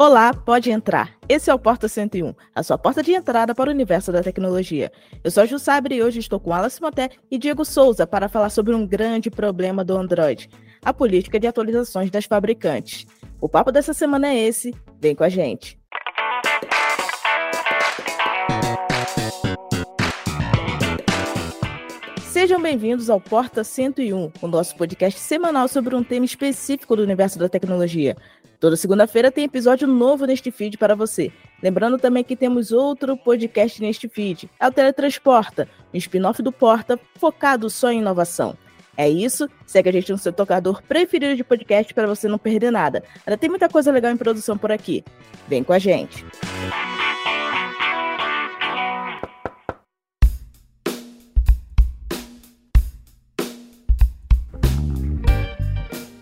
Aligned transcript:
Olá, 0.00 0.32
pode 0.32 0.70
entrar. 0.70 1.14
Esse 1.28 1.50
é 1.50 1.54
o 1.54 1.58
Porta 1.58 1.86
101, 1.86 2.34
a 2.54 2.62
sua 2.62 2.78
porta 2.78 3.02
de 3.02 3.12
entrada 3.12 3.54
para 3.54 3.68
o 3.68 3.74
universo 3.74 4.10
da 4.10 4.22
tecnologia. 4.22 4.90
Eu 5.22 5.30
sou 5.30 5.42
a 5.42 5.46
Ju 5.46 5.58
Sabre 5.58 5.96
e 5.96 6.02
hoje 6.02 6.20
estou 6.20 6.40
com 6.40 6.54
Alice 6.54 6.80
Moté 6.80 7.10
e 7.30 7.36
Diego 7.36 7.66
Souza 7.66 8.06
para 8.06 8.26
falar 8.26 8.48
sobre 8.48 8.74
um 8.74 8.86
grande 8.86 9.30
problema 9.30 9.84
do 9.84 9.94
Android, 9.94 10.48
a 10.82 10.94
política 10.94 11.38
de 11.38 11.46
atualizações 11.46 12.10
das 12.10 12.24
fabricantes. 12.24 13.04
O 13.42 13.46
papo 13.46 13.70
dessa 13.70 13.92
semana 13.92 14.28
é 14.28 14.38
esse, 14.38 14.74
vem 14.98 15.14
com 15.14 15.22
a 15.22 15.28
gente. 15.28 15.78
Sejam 22.40 22.62
bem-vindos 22.62 23.10
ao 23.10 23.20
Porta 23.20 23.62
101, 23.62 24.32
o 24.40 24.46
nosso 24.48 24.74
podcast 24.76 25.20
semanal 25.20 25.68
sobre 25.68 25.94
um 25.94 26.02
tema 26.02 26.24
específico 26.24 26.96
do 26.96 27.02
universo 27.02 27.38
da 27.38 27.50
tecnologia. 27.50 28.16
Toda 28.60 28.76
segunda-feira 28.76 29.32
tem 29.32 29.44
episódio 29.44 29.88
novo 29.88 30.26
neste 30.26 30.50
feed 30.50 30.76
para 30.76 30.94
você. 30.94 31.32
Lembrando 31.62 31.96
também 31.96 32.22
que 32.22 32.36
temos 32.36 32.72
outro 32.72 33.16
podcast 33.16 33.80
neste 33.80 34.06
feed, 34.06 34.50
é 34.60 34.68
o 34.68 34.70
Teletransporta, 34.70 35.66
um 35.94 35.96
spin-off 35.96 36.42
do 36.42 36.52
Porta 36.52 37.00
focado 37.18 37.70
só 37.70 37.90
em 37.90 38.00
inovação. 38.00 38.54
É 38.98 39.08
isso, 39.08 39.48
segue 39.64 39.88
a 39.88 39.92
gente 39.92 40.12
no 40.12 40.18
seu 40.18 40.30
tocador 40.30 40.82
preferido 40.82 41.34
de 41.34 41.42
podcast 41.42 41.94
para 41.94 42.06
você 42.06 42.28
não 42.28 42.38
perder 42.38 42.70
nada. 42.70 43.02
Ainda 43.26 43.38
tem 43.38 43.48
muita 43.48 43.66
coisa 43.66 43.90
legal 43.90 44.12
em 44.12 44.16
produção 44.18 44.58
por 44.58 44.70
aqui. 44.70 45.02
Vem 45.48 45.64
com 45.64 45.72
a 45.72 45.78
gente. 45.78 46.22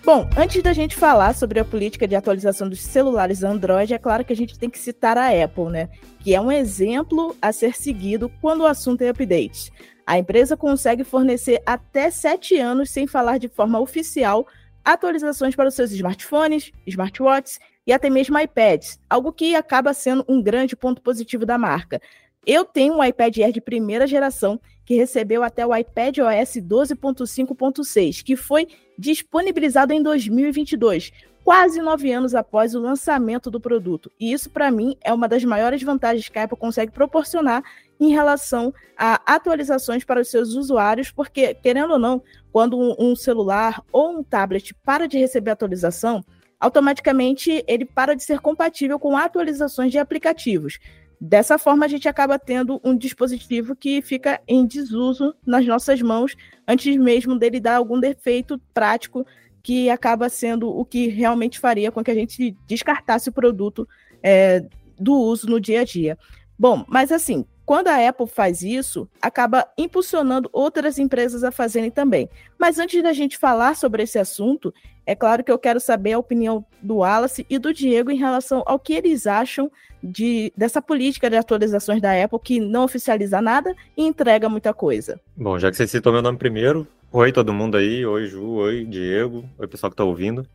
Bom, 0.09 0.27
antes 0.39 0.63
da 0.63 0.73
gente 0.73 0.97
falar 0.97 1.35
sobre 1.35 1.61
a 1.61 1.65
política 1.67 2.09
de 2.09 2.17
atualização 2.17 2.67
dos 2.67 2.81
celulares 2.81 3.45
Android, 3.45 3.93
é 3.93 3.99
claro 3.99 4.25
que 4.25 4.33
a 4.33 4.37
gente 4.37 4.59
tem 4.59 4.71
que 4.71 4.79
citar 4.79 5.19
a 5.19 5.29
Apple, 5.29 5.67
né? 5.67 5.91
Que 6.21 6.35
é 6.35 6.41
um 6.41 6.51
exemplo 6.51 7.37
a 7.43 7.53
ser 7.53 7.77
seguido 7.77 8.33
quando 8.41 8.63
o 8.63 8.67
assunto 8.67 9.03
é 9.03 9.11
update. 9.11 9.71
A 10.07 10.19
empresa 10.19 10.57
consegue 10.57 11.05
fornecer 11.05 11.63
até 11.67 12.11
sete 12.11 12.57
anos, 12.57 12.89
sem 12.89 13.07
falar 13.07 13.37
de 13.37 13.49
forma 13.49 13.79
oficial, 13.79 14.47
atualizações 14.83 15.55
para 15.55 15.69
os 15.69 15.75
seus 15.75 15.93
smartphones, 15.93 16.73
smartwatches 16.87 17.59
e 17.87 17.93
até 17.93 18.09
mesmo 18.09 18.39
iPads, 18.39 18.99
algo 19.11 19.31
que 19.31 19.55
acaba 19.55 19.93
sendo 19.93 20.25
um 20.27 20.41
grande 20.41 20.75
ponto 20.75 21.03
positivo 21.03 21.45
da 21.45 21.59
marca. 21.59 22.01
Eu 22.47 22.65
tenho 22.65 22.95
um 22.95 23.05
iPad 23.05 23.37
Air 23.37 23.53
de 23.53 23.61
primeira 23.61 24.07
geração 24.07 24.59
que 24.87 24.95
recebeu 24.95 25.43
até 25.43 25.67
o 25.67 25.77
iPad 25.77 26.17
OS 26.21 26.55
12.5.6, 26.55 28.23
que 28.23 28.37
foi 28.37 28.67
disponibilizado 28.99 29.93
em 29.93 30.03
2022, 30.03 31.13
quase 31.45 31.81
nove 31.81 32.13
anos 32.13 32.35
após 32.35 32.75
o 32.75 32.81
lançamento 32.81 33.51
do 33.51 33.61
produto. 33.61 34.11
E 34.19 34.33
isso, 34.33 34.51
para 34.51 34.71
mim, 34.71 34.97
é 35.03 35.15
uma 35.15 35.29
das 35.29 35.45
maiores 35.45 35.83
vantagens 35.83 36.29
que 36.29 36.39
a 36.39 36.45
Apple 36.45 36.59
consegue 36.59 36.93
proporcionar 36.93 37.63
em 38.01 38.11
relação 38.11 38.75
a 38.97 39.21
atualizações 39.25 40.05
para 40.05 40.21
os 40.21 40.29
seus 40.29 40.55
usuários, 40.55 41.11
porque, 41.11 41.55
querendo 41.55 41.93
ou 41.93 41.99
não, 41.99 42.23
quando 42.53 42.77
um 42.99 43.17
celular 43.17 43.83
ou 43.93 44.19
um 44.19 44.23
tablet 44.23 44.75
para 44.85 45.07
de 45.07 45.17
receber 45.17 45.53
atualização, 45.53 46.25
automaticamente 46.61 47.65
ele 47.67 47.85
para 47.85 48.15
de 48.15 48.23
ser 48.23 48.41
compatível 48.41 48.99
com 48.99 49.17
atualizações 49.17 49.93
de 49.93 49.99
aplicativos. 49.99 50.79
Dessa 51.21 51.59
forma, 51.59 51.85
a 51.85 51.89
gente 51.89 52.09
acaba 52.09 52.39
tendo 52.39 52.81
um 52.85 52.97
dispositivo 52.97 53.75
que 53.75 54.01
fica 54.01 54.41
em 54.47 54.67
desuso 54.67 55.35
nas 55.45 55.67
nossas 55.67 56.01
mãos, 56.01 56.37
antes 56.67 56.97
mesmo 56.97 57.37
dele 57.37 57.59
dar 57.59 57.77
algum 57.77 57.99
defeito 57.99 58.61
prático 58.73 59.27
que 59.63 59.91
acaba 59.91 60.29
sendo 60.29 60.69
o 60.69 60.85
que 60.85 61.09
realmente 61.09 61.59
faria 61.59 61.91
com 61.91 62.03
que 62.03 62.11
a 62.11 62.15
gente 62.15 62.57
descartasse 62.67 63.29
o 63.29 63.33
produto 63.33 63.87
é, 64.23 64.65
do 64.99 65.15
uso 65.15 65.49
no 65.49 65.61
dia 65.61 65.81
a 65.81 65.85
dia. 65.85 66.17
Bom, 66.57 66.85
mas 66.89 67.11
assim, 67.11 67.45
quando 67.69 67.89
a 67.89 68.09
Apple 68.09 68.27
faz 68.27 68.63
isso, 68.63 69.07
acaba 69.21 69.67
impulsionando 69.77 70.49
outras 70.55 70.99
empresas 70.99 71.45
a 71.45 71.51
fazerem 71.51 71.91
também. 71.91 72.29
Mas 72.59 72.79
antes 72.79 73.03
da 73.03 73.13
gente 73.13 73.37
falar 73.37 73.77
sobre 73.77 74.05
esse 74.05 74.19
assunto, 74.19 74.73
é 75.09 75.15
claro 75.15 75.43
que 75.43 75.51
eu 75.51 75.59
quero 75.59 75.81
saber 75.81 76.13
a 76.13 76.19
opinião 76.19 76.63
do 76.83 76.97
Wallace 76.97 77.47
e 77.49 77.59
do 77.59 77.73
Diego 77.73 78.11
em 78.11 78.19
relação 78.19 78.63
ao 78.67 78.79
que 78.79 78.93
eles 78.93 79.27
acham 79.27 79.73
de, 80.03 80.53
dessa 80.55 80.83
política 80.83 81.31
de 81.31 81.37
atualizações 81.37 82.03
da 82.03 82.13
Apple 82.23 82.39
que 82.39 82.61
não 82.61 82.85
oficializa 82.85 83.41
nada 83.41 83.75
e 83.97 84.03
entrega 84.03 84.51
muita 84.51 84.75
coisa. 84.75 85.19
Bom, 85.35 85.59
já 85.59 85.71
que 85.71 85.79
você 85.79 85.87
citou 85.87 86.13
meu 86.13 86.21
nome 86.21 86.37
primeiro, 86.37 86.87
oi 87.11 87.33
todo 87.33 87.55
mundo 87.55 87.79
aí, 87.79 88.05
oi 88.05 88.27
Ju, 88.27 88.57
oi 88.57 88.85
Diego, 88.85 89.49
oi 89.59 89.67
pessoal 89.67 89.91
que 89.91 89.95
está 89.95 90.05
ouvindo. 90.05 90.47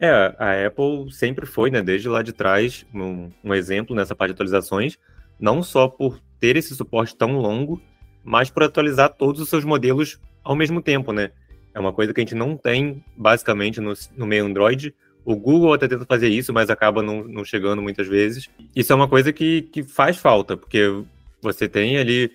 É, 0.00 0.10
a 0.10 0.66
Apple 0.66 1.12
sempre 1.12 1.46
foi, 1.46 1.70
né, 1.70 1.80
desde 1.80 2.08
lá 2.08 2.20
de 2.20 2.32
trás, 2.32 2.84
um, 2.92 3.30
um 3.44 3.54
exemplo 3.54 3.94
nessa 3.94 4.16
parte 4.16 4.30
de 4.30 4.34
atualizações, 4.34 4.98
não 5.38 5.62
só 5.62 5.86
por 5.86 6.20
ter 6.40 6.56
esse 6.56 6.74
suporte 6.74 7.16
tão 7.16 7.36
longo, 7.36 7.80
mas 8.24 8.50
por 8.50 8.64
atualizar 8.64 9.10
todos 9.10 9.40
os 9.40 9.48
seus 9.48 9.64
modelos 9.64 10.18
ao 10.42 10.56
mesmo 10.56 10.82
tempo, 10.82 11.12
né? 11.12 11.30
É 11.74 11.80
uma 11.80 11.92
coisa 11.92 12.14
que 12.14 12.20
a 12.20 12.22
gente 12.22 12.36
não 12.36 12.56
tem, 12.56 13.02
basicamente, 13.16 13.80
no, 13.80 13.92
no 14.16 14.26
meio 14.26 14.46
Android. 14.46 14.94
O 15.24 15.34
Google 15.34 15.72
até 15.72 15.88
tenta 15.88 16.04
fazer 16.06 16.28
isso, 16.28 16.52
mas 16.52 16.70
acaba 16.70 17.02
não, 17.02 17.24
não 17.24 17.44
chegando 17.44 17.82
muitas 17.82 18.06
vezes. 18.06 18.48
Isso 18.76 18.92
é 18.92 18.96
uma 18.96 19.08
coisa 19.08 19.32
que, 19.32 19.62
que 19.62 19.82
faz 19.82 20.16
falta, 20.16 20.56
porque 20.56 21.02
você 21.42 21.68
tem 21.68 21.98
ali. 21.98 22.30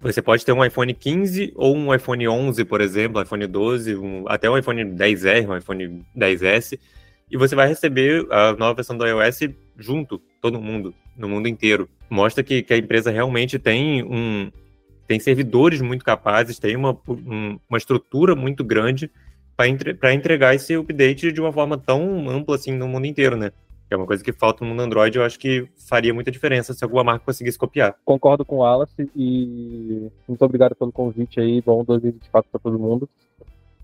Você 0.00 0.22
pode 0.22 0.44
ter 0.46 0.52
um 0.52 0.64
iPhone 0.64 0.94
15 0.94 1.52
ou 1.56 1.76
um 1.76 1.94
iPhone 1.94 2.26
11, 2.28 2.64
por 2.64 2.80
exemplo, 2.80 3.20
iPhone 3.20 3.46
12, 3.46 3.96
um, 3.96 4.24
até 4.28 4.48
um 4.48 4.56
iPhone 4.56 4.82
10R, 4.84 5.48
um 5.48 5.56
iPhone 5.56 6.06
10S, 6.16 6.78
e 7.30 7.36
você 7.36 7.54
vai 7.54 7.68
receber 7.68 8.26
a 8.30 8.52
nova 8.52 8.74
versão 8.74 8.96
do 8.96 9.06
iOS 9.06 9.40
junto, 9.78 10.20
todo 10.40 10.60
mundo, 10.60 10.94
no 11.16 11.28
mundo 11.28 11.48
inteiro. 11.48 11.88
Mostra 12.08 12.42
que, 12.42 12.62
que 12.62 12.72
a 12.72 12.78
empresa 12.78 13.10
realmente 13.10 13.58
tem 13.58 14.02
um, 14.02 14.50
tem 15.10 15.18
servidores 15.18 15.80
muito 15.80 16.04
capazes, 16.04 16.60
tem 16.60 16.76
uma, 16.76 16.96
um, 17.08 17.58
uma 17.68 17.76
estrutura 17.76 18.36
muito 18.36 18.62
grande 18.62 19.10
para 19.56 19.66
entre, 19.66 19.98
entregar 20.14 20.54
esse 20.54 20.76
update 20.76 21.32
de 21.32 21.40
uma 21.40 21.52
forma 21.52 21.76
tão 21.76 22.30
ampla 22.30 22.54
assim 22.54 22.70
no 22.70 22.86
mundo 22.86 23.06
inteiro, 23.06 23.36
né? 23.36 23.50
Que 23.88 23.94
é 23.94 23.96
uma 23.96 24.06
coisa 24.06 24.22
que 24.22 24.30
falta 24.30 24.64
no 24.64 24.70
mundo 24.70 24.82
Android, 24.82 25.18
eu 25.18 25.24
acho 25.24 25.36
que 25.36 25.66
faria 25.88 26.14
muita 26.14 26.30
diferença 26.30 26.72
se 26.72 26.84
alguma 26.84 27.02
marca 27.02 27.24
conseguisse 27.24 27.58
copiar. 27.58 27.96
Concordo 28.04 28.44
com 28.44 28.58
o 28.58 28.58
Wallace 28.58 29.10
e 29.16 30.12
muito 30.28 30.44
obrigado 30.44 30.76
pelo 30.76 30.92
convite 30.92 31.40
aí, 31.40 31.60
bom 31.60 31.82
2024 31.82 32.48
para 32.48 32.60
todo 32.60 32.78
mundo. 32.78 33.08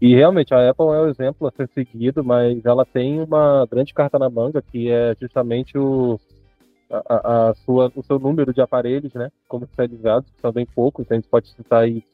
E 0.00 0.14
realmente 0.14 0.54
a 0.54 0.70
Apple 0.70 0.86
é 0.86 1.00
o 1.00 1.08
exemplo 1.08 1.48
a 1.48 1.50
ser 1.50 1.68
seguido, 1.74 2.22
mas 2.22 2.64
ela 2.64 2.84
tem 2.84 3.20
uma 3.20 3.66
grande 3.68 3.92
carta 3.92 4.16
na 4.16 4.30
manga 4.30 4.62
que 4.62 4.92
é 4.92 5.16
justamente 5.20 5.76
o 5.76 6.20
a, 6.90 7.48
a, 7.50 7.54
sua, 7.54 7.92
o 7.94 8.02
seu 8.02 8.18
número 8.18 8.52
de 8.52 8.60
aparelhos, 8.60 9.12
né, 9.14 9.30
comercializados, 9.48 10.30
que 10.30 10.40
são 10.40 10.52
bem 10.52 10.66
poucos, 10.66 11.06
a 11.10 11.14
gente 11.14 11.28
pode 11.28 11.48
citar 11.48 11.82
aí 11.82 12.04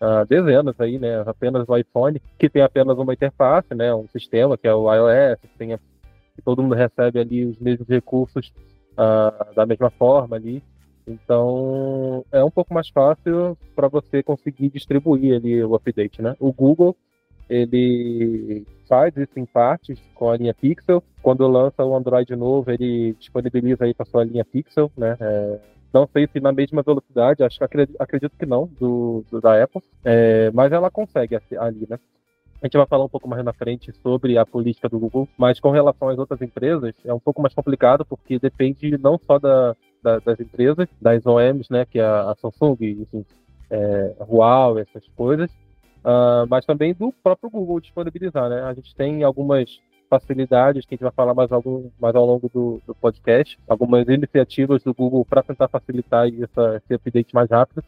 uh, 0.00 0.26
dezenas 0.26 0.78
aí, 0.80 0.98
né, 0.98 1.22
apenas 1.26 1.68
o 1.68 1.76
iPhone, 1.76 2.20
que 2.38 2.48
tem 2.48 2.62
apenas 2.62 2.96
uma 2.98 3.12
interface, 3.12 3.74
né, 3.74 3.94
um 3.94 4.08
sistema 4.08 4.56
que 4.56 4.66
é 4.66 4.74
o 4.74 4.92
iOS, 4.92 5.40
que, 5.40 5.58
tem 5.58 5.74
a, 5.74 5.78
que 5.78 6.42
todo 6.44 6.62
mundo 6.62 6.74
recebe 6.74 7.18
ali 7.18 7.44
os 7.44 7.58
mesmos 7.58 7.88
recursos 7.88 8.52
uh, 8.92 9.54
da 9.54 9.66
mesma 9.66 9.90
forma 9.90 10.36
ali, 10.36 10.62
então 11.06 12.24
é 12.30 12.42
um 12.44 12.50
pouco 12.50 12.72
mais 12.72 12.88
fácil 12.88 13.58
para 13.74 13.88
você 13.88 14.22
conseguir 14.22 14.70
distribuir 14.70 15.36
ali 15.36 15.62
o 15.62 15.74
update, 15.74 16.22
né. 16.22 16.36
O 16.38 16.52
Google 16.52 16.96
ele 17.52 18.66
faz 18.88 19.14
isso 19.16 19.38
em 19.38 19.44
partes 19.44 19.98
com 20.14 20.30
a 20.30 20.36
linha 20.36 20.54
Pixel. 20.54 21.02
Quando 21.22 21.46
lança 21.46 21.84
o 21.84 21.94
Android 21.94 22.34
novo, 22.34 22.70
ele 22.70 23.14
disponibiliza 23.18 23.84
aí 23.84 23.92
para 23.94 24.06
sua 24.06 24.24
linha 24.24 24.44
Pixel, 24.44 24.90
né? 24.96 25.16
É, 25.20 25.58
não 25.92 26.06
sei 26.06 26.26
se 26.26 26.40
na 26.40 26.52
mesma 26.52 26.82
velocidade, 26.82 27.44
acho 27.44 27.58
que 27.58 27.64
acredito, 27.64 27.96
acredito 28.00 28.34
que 28.38 28.46
não, 28.46 28.66
do, 28.80 29.24
do 29.30 29.40
da 29.40 29.62
Apple, 29.62 29.82
é, 30.02 30.50
mas 30.52 30.72
ela 30.72 30.90
consegue 30.90 31.36
ali, 31.58 31.86
né? 31.88 31.98
A 32.62 32.66
gente 32.66 32.76
vai 32.76 32.86
falar 32.86 33.04
um 33.04 33.08
pouco 33.08 33.28
mais 33.28 33.44
na 33.44 33.52
frente 33.52 33.92
sobre 34.02 34.38
a 34.38 34.46
política 34.46 34.88
do 34.88 34.98
Google, 34.98 35.28
mas 35.36 35.60
com 35.60 35.70
relação 35.70 36.08
às 36.08 36.18
outras 36.18 36.40
empresas, 36.40 36.94
é 37.04 37.12
um 37.12 37.18
pouco 37.18 37.42
mais 37.42 37.52
complicado, 37.52 38.04
porque 38.06 38.38
depende 38.38 38.96
não 38.96 39.18
só 39.18 39.38
da, 39.38 39.76
da, 40.02 40.20
das 40.20 40.40
empresas, 40.40 40.88
das 41.00 41.26
OEMs, 41.26 41.68
né, 41.68 41.84
que 41.84 41.98
é 41.98 42.04
a 42.04 42.34
Samsung, 42.40 42.76
enfim, 42.80 43.26
é, 43.68 44.14
Huawei, 44.20 44.84
essas 44.84 45.06
coisas, 45.16 45.50
uh, 46.04 46.46
mas 46.48 46.64
também 46.64 46.94
do 46.94 47.12
próprio 47.22 47.50
Google 47.50 47.80
disponibilizar, 47.80 48.48
né? 48.48 48.62
A 48.62 48.74
gente 48.74 48.94
tem 48.94 49.22
algumas 49.22 49.80
facilidades 50.12 50.84
que 50.84 50.94
a 50.94 50.96
gente 50.96 51.04
vai 51.04 51.12
falar 51.12 51.32
mais, 51.32 51.50
algum, 51.50 51.88
mais 51.98 52.14
ao 52.14 52.26
longo 52.26 52.50
do, 52.52 52.82
do 52.86 52.94
podcast, 52.94 53.58
algumas 53.66 54.06
iniciativas 54.08 54.82
do 54.82 54.92
Google 54.92 55.24
para 55.24 55.42
tentar 55.42 55.68
facilitar 55.68 56.28
essa, 56.28 56.76
esse 56.76 56.94
update 56.94 57.34
mais 57.34 57.48
rápido. 57.50 57.82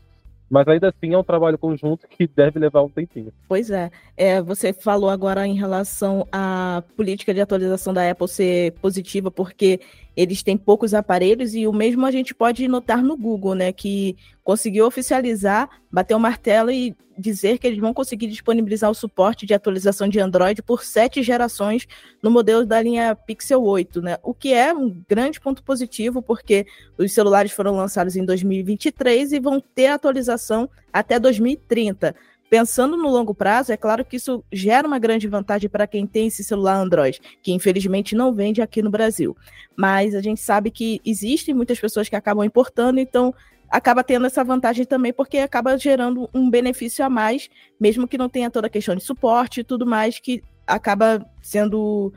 Mas 0.49 0.69
ainda 0.69 0.89
assim 0.89 1.13
é 1.13 1.19
um 1.19 1.25
trabalho 1.25 1.59
conjunto 1.59 2.07
que 2.07 2.27
deve 2.27 2.59
levar 2.59 2.83
um 2.83 2.89
tempinho. 2.89 3.33
Pois 3.49 3.71
é. 3.71 3.91
é. 4.17 4.41
Você 4.43 4.73
falou 4.73 5.11
agora 5.11 5.47
em 5.47 5.55
relação 5.55 6.27
à 6.31 6.83
política 6.97 7.35
de 7.35 7.41
atualização 7.41 7.93
da 7.93 8.09
Apple 8.11 8.29
ser 8.29 8.73
positiva, 8.73 9.31
porque 9.31 9.81
eles 10.17 10.43
têm 10.43 10.57
poucos 10.57 10.95
aparelhos 10.95 11.55
e 11.55 11.67
o 11.67 11.73
mesmo 11.73 12.07
a 12.07 12.11
gente 12.11 12.35
pode 12.35 12.67
notar 12.69 13.03
no 13.03 13.17
Google, 13.17 13.55
né, 13.55 13.73
que 13.73 14.17
conseguiu 14.43 14.87
oficializar, 14.87 15.69
bater 15.91 16.15
o 16.15 16.21
martelo 16.21 16.71
e 16.71 16.95
dizer 17.17 17.59
que 17.59 17.67
eles 17.67 17.79
vão 17.79 17.95
conseguir 17.95 18.27
disponibilizar 18.27 18.91
o 18.91 18.95
suporte 18.95 19.47
de 19.47 19.55
atualização 19.55 20.09
de 20.09 20.19
Android 20.19 20.63
por 20.63 20.85
sete 20.85 21.23
gerações 21.23 21.87
no 22.23 22.31
modelo 22.31 22.67
da 22.67 22.83
linha 22.83 23.15
Pixel 23.15 23.63
8, 23.63 24.03
né? 24.03 24.19
O 24.23 24.35
que 24.35 24.53
é 24.53 24.75
um 24.75 25.03
grande 25.09 25.41
ponto 25.41 25.63
positivo, 25.63 26.21
porque 26.21 26.67
os 26.99 27.13
celulares 27.13 27.53
foram 27.53 27.77
lançados 27.77 28.17
em 28.17 28.25
2023 28.25 29.33
e 29.33 29.41
vão 29.41 29.61
ter 29.61 29.87
atualização 29.87 30.69
até 30.93 31.19
2030 31.19 32.15
pensando 32.55 32.97
no 32.97 33.11
longo 33.11 33.35
prazo, 33.35 33.73
é 33.73 33.77
claro 33.77 34.05
que 34.05 34.15
isso 34.15 34.45
gera 34.53 34.87
uma 34.87 35.01
grande 35.01 35.27
vantagem 35.27 35.69
para 35.69 35.89
quem 35.89 36.07
tem 36.07 36.29
esse 36.29 36.45
celular 36.45 36.77
Android, 36.77 37.21
que 37.43 37.53
infelizmente 37.53 38.15
não 38.15 38.33
vende 38.33 38.63
aqui 38.63 38.81
no 38.81 38.93
Brasil. 38.93 39.37
Mas 39.77 40.15
a 40.15 40.23
gente 40.23 40.41
sabe 40.41 40.71
que 40.71 41.01
existem 41.05 41.53
muitas 41.53 41.81
pessoas 41.81 42.09
que 42.09 42.15
acabam 42.15 42.45
importando, 42.45 43.01
então 43.01 43.35
acaba 43.69 44.05
tendo 44.05 44.27
essa 44.27 44.45
vantagem 44.45 44.85
também, 44.85 45.13
porque 45.13 45.39
acaba 45.39 45.77
gerando 45.77 46.31
um 46.33 46.49
benefício 46.49 47.05
a 47.05 47.11
mais, 47.11 47.51
mesmo 47.81 48.07
que 48.07 48.17
não 48.17 48.29
tenha 48.29 48.49
toda 48.49 48.69
a 48.69 48.71
questão 48.71 48.95
de 48.95 49.03
suporte 49.03 49.63
e 49.63 49.65
tudo 49.65 49.85
mais, 49.85 50.21
que 50.21 50.41
acaba 50.65 51.29
sendo 51.43 52.13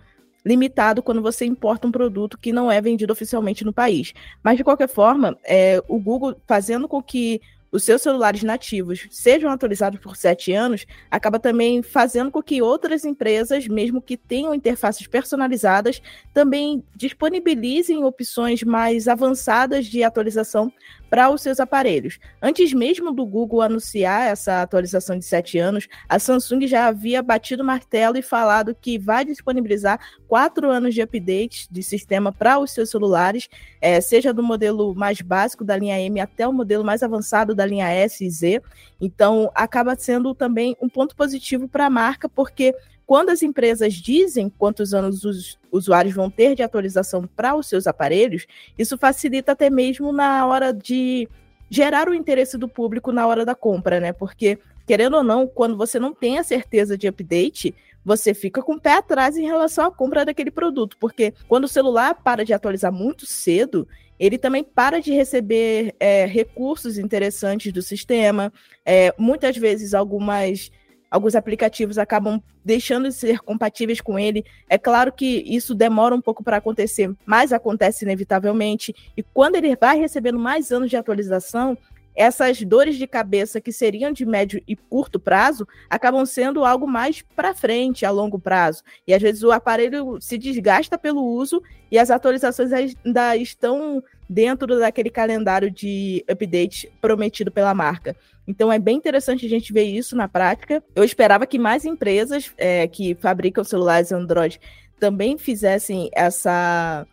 limitado 0.46 1.02
quando 1.02 1.20
você 1.20 1.46
importa 1.46 1.88
um 1.88 1.92
produto 1.92 2.38
que 2.38 2.54
não 2.54 2.72
é 2.72 2.80
vendido 2.80 3.12
oficialmente 3.12 3.66
no 3.66 3.74
país. 3.74 4.14
Mas, 4.44 4.56
de 4.56 4.64
qualquer 4.64 4.88
forma, 4.88 5.36
é, 5.44 5.82
o 5.88 6.00
Google 6.00 6.36
fazendo 6.46 6.88
com 6.88 7.02
que 7.02 7.42
os 7.72 7.84
seus 7.84 8.02
celulares 8.02 8.44
nativos 8.44 9.08
sejam 9.10 9.52
atualizados 9.52 10.00
por 10.00 10.16
sete 10.16 10.54
anos, 10.54 10.86
acaba 11.10 11.40
também 11.40 11.82
fazendo 11.82 12.32
com 12.32 12.42
que 12.42 12.62
outras 12.62 13.06
empresas, 13.06 13.68
mesmo 13.68 14.02
que 14.02 14.18
tenham 14.18 14.54
interfaces 14.54 15.08
personalizadas, 15.08 16.02
também 16.34 16.84
disponibilizem 16.96 18.04
opções 18.04 18.64
mais 18.64 19.08
avançadas 19.08 19.86
de 19.86 20.04
atualização 20.04 20.72
para 21.10 21.30
os 21.30 21.42
seus 21.42 21.60
aparelhos. 21.60 22.20
Antes 22.42 22.74
mesmo 22.74 23.12
do 23.12 23.26
Google 23.26 23.62
anunciar 23.62 24.30
essa 24.30 24.62
atualização 24.62 25.18
de 25.18 25.26
sete 25.26 25.58
anos, 25.58 25.88
a 26.08 26.20
Samsung 26.20 26.68
já 26.68 26.88
havia 26.88 27.22
batido 27.22 27.64
o 27.64 27.66
martelo 27.66 28.18
e 28.18 28.22
falado 28.22 28.76
que 28.76 28.98
vai 28.98 29.26
disponibilizar 29.26 30.00
quatro 30.28 30.70
anos 30.70 30.94
de 30.94 31.02
update 31.02 31.68
de 31.72 31.82
sistema 31.82 32.32
para 32.32 32.60
os 32.60 32.72
seus 32.72 32.90
celulares, 32.90 33.48
é, 33.80 34.02
seja 34.02 34.34
do 34.34 34.44
modelo 34.44 34.94
mais 34.94 35.22
básico 35.22 35.64
da 35.64 35.78
linha 35.78 36.00
M 36.00 36.20
até 36.20 36.48
o 36.48 36.54
modelo 36.54 36.84
mais 36.84 37.02
avançado 37.02 37.56
da 37.58 37.66
linha 37.66 37.90
S 37.90 38.24
e 38.24 38.30
Z. 38.30 38.62
Então, 39.02 39.52
acaba 39.54 39.96
sendo 39.98 40.34
também 40.34 40.78
um 40.82 40.88
ponto 40.88 41.16
positivo 41.16 41.68
para 41.68 41.88
a 41.88 41.90
marca, 41.90 42.30
porque 42.30 42.74
quando 43.06 43.30
as 43.30 43.42
empresas 43.42 43.94
dizem 43.94 44.50
quantos 44.50 44.94
anos 44.94 45.24
os 45.24 45.58
usuários 45.72 46.14
vão 46.14 46.30
ter 46.30 46.56
de 46.56 46.64
atualização 46.64 47.28
para 47.36 47.56
os 47.56 47.68
seus 47.68 47.88
aparelhos, 47.88 48.46
isso 48.78 48.98
facilita 48.98 49.54
até 49.54 49.70
mesmo 49.70 50.12
na 50.12 50.46
hora 50.46 50.74
de 50.74 51.28
gerar 51.70 52.10
o 52.10 52.14
interesse 52.14 52.58
do 52.58 52.68
público 52.68 53.12
na 53.12 53.26
hora 53.26 53.46
da 53.46 53.56
compra, 53.56 54.00
né? 54.00 54.14
Porque, 54.14 54.60
querendo 54.86 55.18
ou 55.18 55.24
não, 55.24 55.48
quando 55.48 55.78
você 55.78 56.00
não 56.00 56.14
tem 56.14 56.38
a 56.38 56.44
certeza 56.44 56.98
de 56.98 57.08
update, 57.08 57.74
você 58.08 58.34
fica 58.34 58.62
com 58.62 58.76
o 58.76 58.80
pé 58.80 58.94
atrás 58.94 59.36
em 59.36 59.46
relação 59.46 59.86
à 59.86 59.92
compra 59.92 60.24
daquele 60.24 60.50
produto, 60.50 60.96
porque 60.98 61.34
quando 61.46 61.66
o 61.66 61.68
celular 61.68 62.16
para 62.16 62.46
de 62.46 62.54
atualizar 62.54 62.90
muito 62.90 63.26
cedo, 63.26 63.86
ele 64.18 64.38
também 64.38 64.64
para 64.64 65.02
de 65.02 65.12
receber 65.12 65.94
é, 66.00 66.26
recursos 66.26 66.98
interessantes 66.98 67.74
do 67.74 67.82
sistema, 67.82 68.54
é, 68.86 69.14
muitas 69.18 69.58
vezes 69.58 69.94
algumas 69.94 70.72
alguns 71.12 71.36
aplicativos 71.36 71.98
acabam 71.98 72.42
deixando 72.64 73.10
de 73.10 73.14
ser 73.14 73.40
compatíveis 73.40 74.00
com 74.00 74.18
ele. 74.18 74.46
É 74.70 74.78
claro 74.78 75.12
que 75.12 75.44
isso 75.46 75.76
demora 75.76 76.16
um 76.16 76.22
pouco 76.22 76.42
para 76.42 76.58
acontecer, 76.58 77.14
mas 77.26 77.52
acontece 77.52 78.06
inevitavelmente. 78.06 78.96
E 79.18 79.24
quando 79.24 79.56
ele 79.56 79.76
vai 79.76 79.98
recebendo 79.98 80.40
mais 80.40 80.72
anos 80.72 80.90
de 80.90 80.96
atualização, 80.96 81.78
essas 82.18 82.64
dores 82.64 82.96
de 82.96 83.06
cabeça 83.06 83.62
que 83.62 83.72
seriam 83.72 84.12
de 84.12 84.26
médio 84.26 84.60
e 84.68 84.76
curto 84.76 85.20
prazo 85.20 85.68
acabam 85.88 86.26
sendo 86.26 86.66
algo 86.66 86.88
mais 86.88 87.22
para 87.22 87.54
frente, 87.54 88.08
a 88.08 88.10
longo 88.10 88.40
prazo. 88.40 88.82
E 89.06 89.14
às 89.14 89.22
vezes 89.22 89.44
o 89.44 89.52
aparelho 89.52 90.18
se 90.20 90.36
desgasta 90.36 90.98
pelo 90.98 91.24
uso 91.24 91.62
e 91.92 92.00
as 92.00 92.10
atualizações 92.10 92.74
ainda 92.74 93.38
estão 93.38 94.04
dentro 94.28 94.80
daquele 94.80 95.12
calendário 95.12 95.70
de 95.70 96.26
update 96.28 96.92
prometido 97.00 97.52
pela 97.52 97.76
marca. 97.76 98.16
Então 98.48 98.74
é 98.74 98.80
bem 98.80 98.98
interessante 98.98 99.46
a 99.46 99.50
gente 99.50 99.72
ver 99.72 99.84
isso 99.84 100.16
na 100.16 100.28
prática. 100.28 100.84
Eu 100.96 101.04
esperava 101.04 101.46
que 101.46 101.60
mais 101.60 101.86
empresas 101.86 102.52
é, 102.58 102.88
que 102.88 103.14
fabricam 103.14 103.64
celulares 103.64 104.12
Android 104.12 104.60
também 105.00 105.38
fizessem 105.38 106.10
essa 106.14 107.06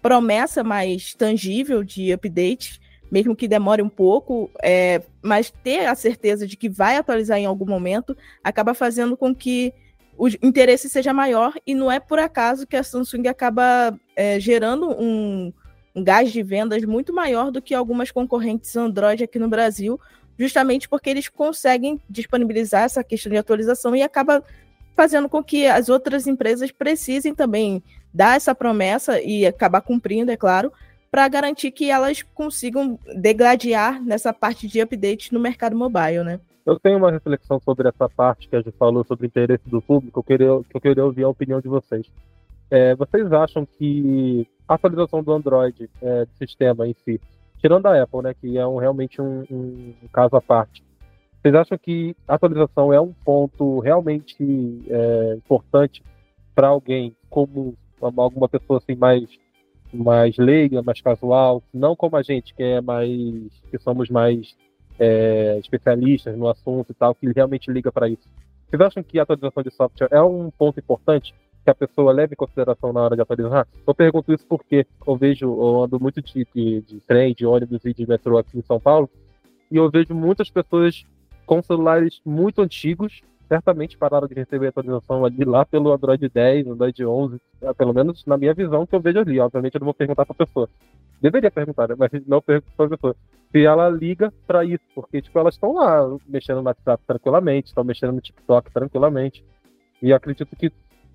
promessa 0.00 0.64
mais 0.64 1.12
tangível 1.12 1.84
de 1.84 2.10
update, 2.12 2.80
mesmo 3.10 3.36
que 3.36 3.48
demore 3.48 3.82
um 3.82 3.88
pouco, 3.88 4.50
é, 4.62 5.02
mas 5.22 5.50
ter 5.50 5.86
a 5.86 5.94
certeza 5.94 6.46
de 6.46 6.56
que 6.56 6.68
vai 6.68 6.96
atualizar 6.96 7.38
em 7.38 7.46
algum 7.46 7.66
momento 7.66 8.16
acaba 8.42 8.74
fazendo 8.74 9.16
com 9.16 9.34
que 9.34 9.72
o 10.18 10.28
interesse 10.42 10.88
seja 10.88 11.12
maior 11.12 11.52
e 11.66 11.74
não 11.74 11.92
é 11.92 12.00
por 12.00 12.18
acaso 12.18 12.66
que 12.66 12.76
a 12.76 12.82
Samsung 12.82 13.28
acaba 13.28 13.98
é, 14.14 14.40
gerando 14.40 14.90
um, 14.90 15.52
um 15.94 16.02
gás 16.02 16.32
de 16.32 16.42
vendas 16.42 16.84
muito 16.84 17.12
maior 17.12 17.50
do 17.50 17.60
que 17.60 17.74
algumas 17.74 18.10
concorrentes 18.10 18.74
Android 18.76 19.22
aqui 19.22 19.38
no 19.38 19.48
Brasil, 19.48 20.00
justamente 20.38 20.88
porque 20.88 21.10
eles 21.10 21.28
conseguem 21.28 22.00
disponibilizar 22.08 22.84
essa 22.84 23.04
questão 23.04 23.30
de 23.30 23.38
atualização 23.38 23.94
e 23.94 24.02
acaba 24.02 24.42
fazendo 24.96 25.28
com 25.28 25.44
que 25.44 25.66
as 25.66 25.90
outras 25.90 26.26
empresas 26.26 26.72
precisem 26.72 27.34
também 27.34 27.82
dar 28.12 28.36
essa 28.36 28.54
promessa 28.54 29.20
e 29.20 29.46
acabar 29.46 29.82
cumprindo, 29.82 30.32
é 30.32 30.36
claro, 30.36 30.72
para 31.10 31.28
garantir 31.28 31.70
que 31.70 31.90
elas 31.90 32.22
consigam 32.22 32.98
degladiar 33.16 34.02
nessa 34.02 34.32
parte 34.32 34.66
de 34.66 34.80
update 34.80 35.32
no 35.32 35.40
mercado 35.40 35.76
mobile, 35.76 36.24
né? 36.24 36.40
Eu 36.64 36.80
tenho 36.80 36.98
uma 36.98 37.12
reflexão 37.12 37.60
sobre 37.60 37.88
essa 37.88 38.08
parte 38.08 38.48
que 38.48 38.56
a 38.56 38.60
gente 38.60 38.76
falou 38.76 39.04
sobre 39.04 39.26
o 39.26 39.28
interesse 39.28 39.68
do 39.68 39.80
público, 39.80 40.18
eu 40.18 40.24
queria, 40.24 40.60
que 40.68 40.76
eu 40.76 40.80
queria 40.80 41.04
ouvir 41.04 41.22
a 41.22 41.28
opinião 41.28 41.60
de 41.60 41.68
vocês. 41.68 42.06
É, 42.68 42.94
vocês 42.96 43.32
acham 43.32 43.64
que 43.64 44.46
a 44.66 44.74
atualização 44.74 45.22
do 45.22 45.32
Android, 45.32 45.88
é, 46.02 46.24
do 46.24 46.32
sistema 46.36 46.88
em 46.88 46.94
si, 47.04 47.20
tirando 47.58 47.86
a 47.86 48.02
Apple, 48.02 48.22
né, 48.22 48.34
que 48.34 48.58
é 48.58 48.66
um, 48.66 48.78
realmente 48.78 49.22
um, 49.22 49.44
um, 49.48 49.94
caso 50.12 50.34
à 50.34 50.40
parte, 50.40 50.82
vocês 51.40 51.54
acham 51.54 51.78
que 51.78 52.16
a 52.26 52.34
atualização 52.34 52.92
é 52.92 53.00
um 53.00 53.12
ponto 53.24 53.78
realmente 53.78 54.36
é, 54.88 55.34
importante 55.36 56.02
para 56.52 56.66
alguém 56.66 57.14
como 57.30 57.76
alguma 58.00 58.48
pessoa 58.48 58.78
assim 58.78 58.96
mais 58.96 59.28
mais 59.92 60.36
leiga, 60.36 60.82
mais 60.82 61.00
casual, 61.00 61.62
não 61.72 61.96
como 61.96 62.16
a 62.16 62.22
gente 62.22 62.54
que 62.54 62.62
é 62.62 62.80
mais 62.80 63.08
que 63.70 63.78
somos 63.78 64.08
mais 64.08 64.54
é, 64.98 65.58
especialistas 65.58 66.36
no 66.36 66.48
assunto 66.48 66.90
e 66.90 66.94
tal, 66.94 67.14
que 67.14 67.30
realmente 67.32 67.70
liga 67.70 67.92
para 67.92 68.08
isso. 68.08 68.28
Vocês 68.68 68.80
acham 68.80 69.02
que 69.02 69.18
a 69.18 69.22
atualização 69.22 69.62
de 69.62 69.70
software 69.70 70.08
é 70.10 70.22
um 70.22 70.50
ponto 70.50 70.80
importante 70.80 71.34
que 71.64 71.70
a 71.70 71.74
pessoa 71.74 72.12
leve 72.12 72.34
em 72.34 72.36
consideração 72.36 72.92
na 72.92 73.00
hora 73.00 73.16
de 73.16 73.22
atualizar? 73.22 73.66
Eu 73.86 73.94
pergunto 73.94 74.32
isso 74.32 74.46
porque 74.46 74.86
eu 75.06 75.16
vejo, 75.16 75.46
eu 75.46 75.84
ando 75.84 76.00
muito 76.00 76.20
de, 76.20 76.46
de, 76.54 76.80
de 76.80 77.00
trem, 77.00 77.34
de 77.34 77.46
ônibus 77.46 77.84
e 77.84 77.94
de 77.94 78.06
metrô 78.08 78.38
aqui 78.38 78.58
em 78.58 78.62
São 78.62 78.80
Paulo, 78.80 79.08
e 79.70 79.76
eu 79.76 79.90
vejo 79.90 80.14
muitas 80.14 80.50
pessoas 80.50 81.04
com 81.44 81.62
celulares 81.62 82.20
muito 82.24 82.60
antigos, 82.60 83.22
certamente 83.48 83.96
pararam 83.96 84.26
de 84.26 84.34
receber 84.34 84.68
atualização 84.68 85.24
ali 85.24 85.44
lá 85.44 85.64
pelo 85.64 85.92
Android 85.92 86.28
10, 86.28 86.66
Android 86.66 87.04
11, 87.04 87.40
é, 87.62 87.72
pelo 87.72 87.92
menos 87.92 88.24
na 88.26 88.36
minha 88.36 88.54
visão 88.54 88.86
que 88.86 88.94
eu 88.94 89.00
vejo 89.00 89.20
ali. 89.20 89.38
Obviamente 89.38 89.74
eu 89.74 89.80
não 89.80 89.86
vou 89.86 89.94
perguntar 89.94 90.24
para 90.24 90.34
a 90.34 90.46
pessoa. 90.46 90.68
Deveria 91.20 91.50
perguntar, 91.50 91.88
né? 91.88 91.94
mas 91.98 92.10
não 92.26 92.42
pergunto 92.42 92.72
para 92.76 92.86
a 92.86 92.90
pessoa. 92.90 93.16
Se 93.52 93.64
ela 93.64 93.88
liga 93.88 94.32
para 94.46 94.64
isso, 94.64 94.84
porque 94.94 95.22
tipo, 95.22 95.38
elas 95.38 95.54
estão 95.54 95.74
lá 95.74 96.16
mexendo 96.26 96.58
no 96.58 96.64
WhatsApp 96.64 97.02
tranquilamente, 97.06 97.68
estão 97.68 97.84
mexendo 97.84 98.12
no 98.12 98.20
TikTok 98.20 98.70
tranquilamente. 98.72 99.44
E 100.02 100.12
acredito 100.12 100.54
que 100.56 100.70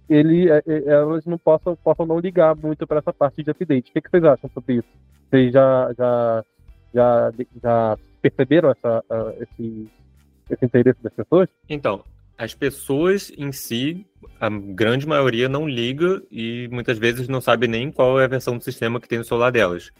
ele, 0.09 0.49
é, 0.49 0.61
é, 0.67 0.83
elas 0.87 1.25
não 1.25 1.37
possam, 1.37 1.75
possam 1.75 2.05
não 2.05 2.19
ligar 2.19 2.55
muito 2.55 2.87
para 2.87 2.99
essa 2.99 3.13
parte 3.13 3.43
de 3.43 3.51
update. 3.51 3.89
O 3.89 3.93
que, 3.93 4.01
que, 4.01 4.09
vocês 4.09 4.23
acham 4.23 4.49
sobre 4.53 4.75
isso? 4.75 4.87
Vocês 5.29 5.53
já, 5.53 5.93
já, 5.97 6.45
já, 6.93 7.31
já 7.61 7.97
perceberam 8.21 8.71
essa, 8.71 9.03
uh, 9.09 9.43
esse, 9.43 9.89
esse 10.49 10.65
interesse 10.65 11.01
das 11.01 11.13
pessoas? 11.13 11.47
Então, 11.69 12.03
as 12.41 12.55
pessoas 12.55 13.31
em 13.37 13.51
si, 13.51 14.03
a 14.39 14.49
grande 14.49 15.05
maioria 15.05 15.47
não 15.47 15.69
liga 15.69 16.23
e 16.31 16.67
muitas 16.71 16.97
vezes 16.97 17.27
não 17.27 17.39
sabe 17.39 17.67
nem 17.67 17.91
qual 17.91 18.19
é 18.19 18.25
a 18.25 18.27
versão 18.27 18.57
do 18.57 18.63
sistema 18.63 18.99
que 18.99 19.07
tem 19.07 19.19
no 19.19 19.23
celular 19.23 19.51
delas. 19.51 19.91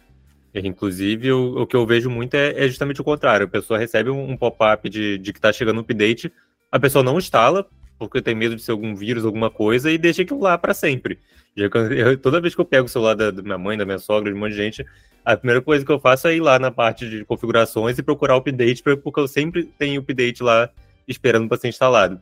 Inclusive, 0.51 1.31
o, 1.31 1.62
o 1.62 1.67
que 1.67 1.75
eu 1.75 1.86
vejo 1.86 2.10
muito 2.10 2.33
é, 2.33 2.65
é, 2.65 2.67
justamente 2.67 3.00
o 3.00 3.03
contrário. 3.03 3.45
A 3.45 3.50
pessoa 3.50 3.77
recebe 3.77 4.10
um, 4.10 4.36
pop-up 4.36 4.89
de, 4.89 5.19
de 5.19 5.31
que 5.31 5.38
está 5.38 5.53
chegando 5.53 5.77
um 5.77 5.81
update, 5.81 6.33
a 6.71 6.79
pessoa 6.79 7.03
não 7.03 7.19
instala, 7.19 7.67
porque 8.00 8.24
tem 8.24 8.33
medo 8.33 8.55
de 8.55 8.63
ser 8.63 8.71
algum 8.71 8.95
vírus, 8.95 9.24
alguma 9.24 9.51
coisa, 9.51 9.91
e 9.91 9.98
deixa 10.00 10.24
aquilo 10.24 10.41
lá 10.41 10.57
para 10.57 10.74
sempre. 10.74 11.19
Eu, 11.55 12.17
toda 12.17 12.41
vez 12.41 12.55
que 12.55 12.62
eu 12.62 12.65
pego 12.65 12.86
o 12.86 12.89
celular 12.89 13.13
da, 13.13 13.29
da, 13.29 13.43
minha 13.43 13.57
mãe, 13.57 13.77
da 13.77 13.83
minha 13.83 14.00
sogra, 14.00 14.31
de 14.31 14.38
um 14.38 14.39
monte 14.39 14.51
de 14.51 14.57
gente, 14.57 14.86
a 15.25 15.36
primeira 15.36 15.62
coisa 15.62 15.86
que 15.86 15.91
eu 15.91 16.00
faço 16.00 16.29
é 16.29 16.36
ir 16.38 16.39
lá 16.39 16.57
na 16.57 16.71
parte 16.71 17.10
de 17.10 17.25
configurações 17.25 18.00
e 18.00 18.03
procurar 18.03 18.36
o 18.36 18.38
update, 18.38 18.81
porque 18.81 19.19
eu 19.19 19.27
sempre 19.27 19.65
tenho 19.77 20.00
update 20.00 20.41
lá 20.41 20.69
esperando 21.07 21.48
para 21.48 21.57
ser 21.57 21.67
instalado. 21.67 22.21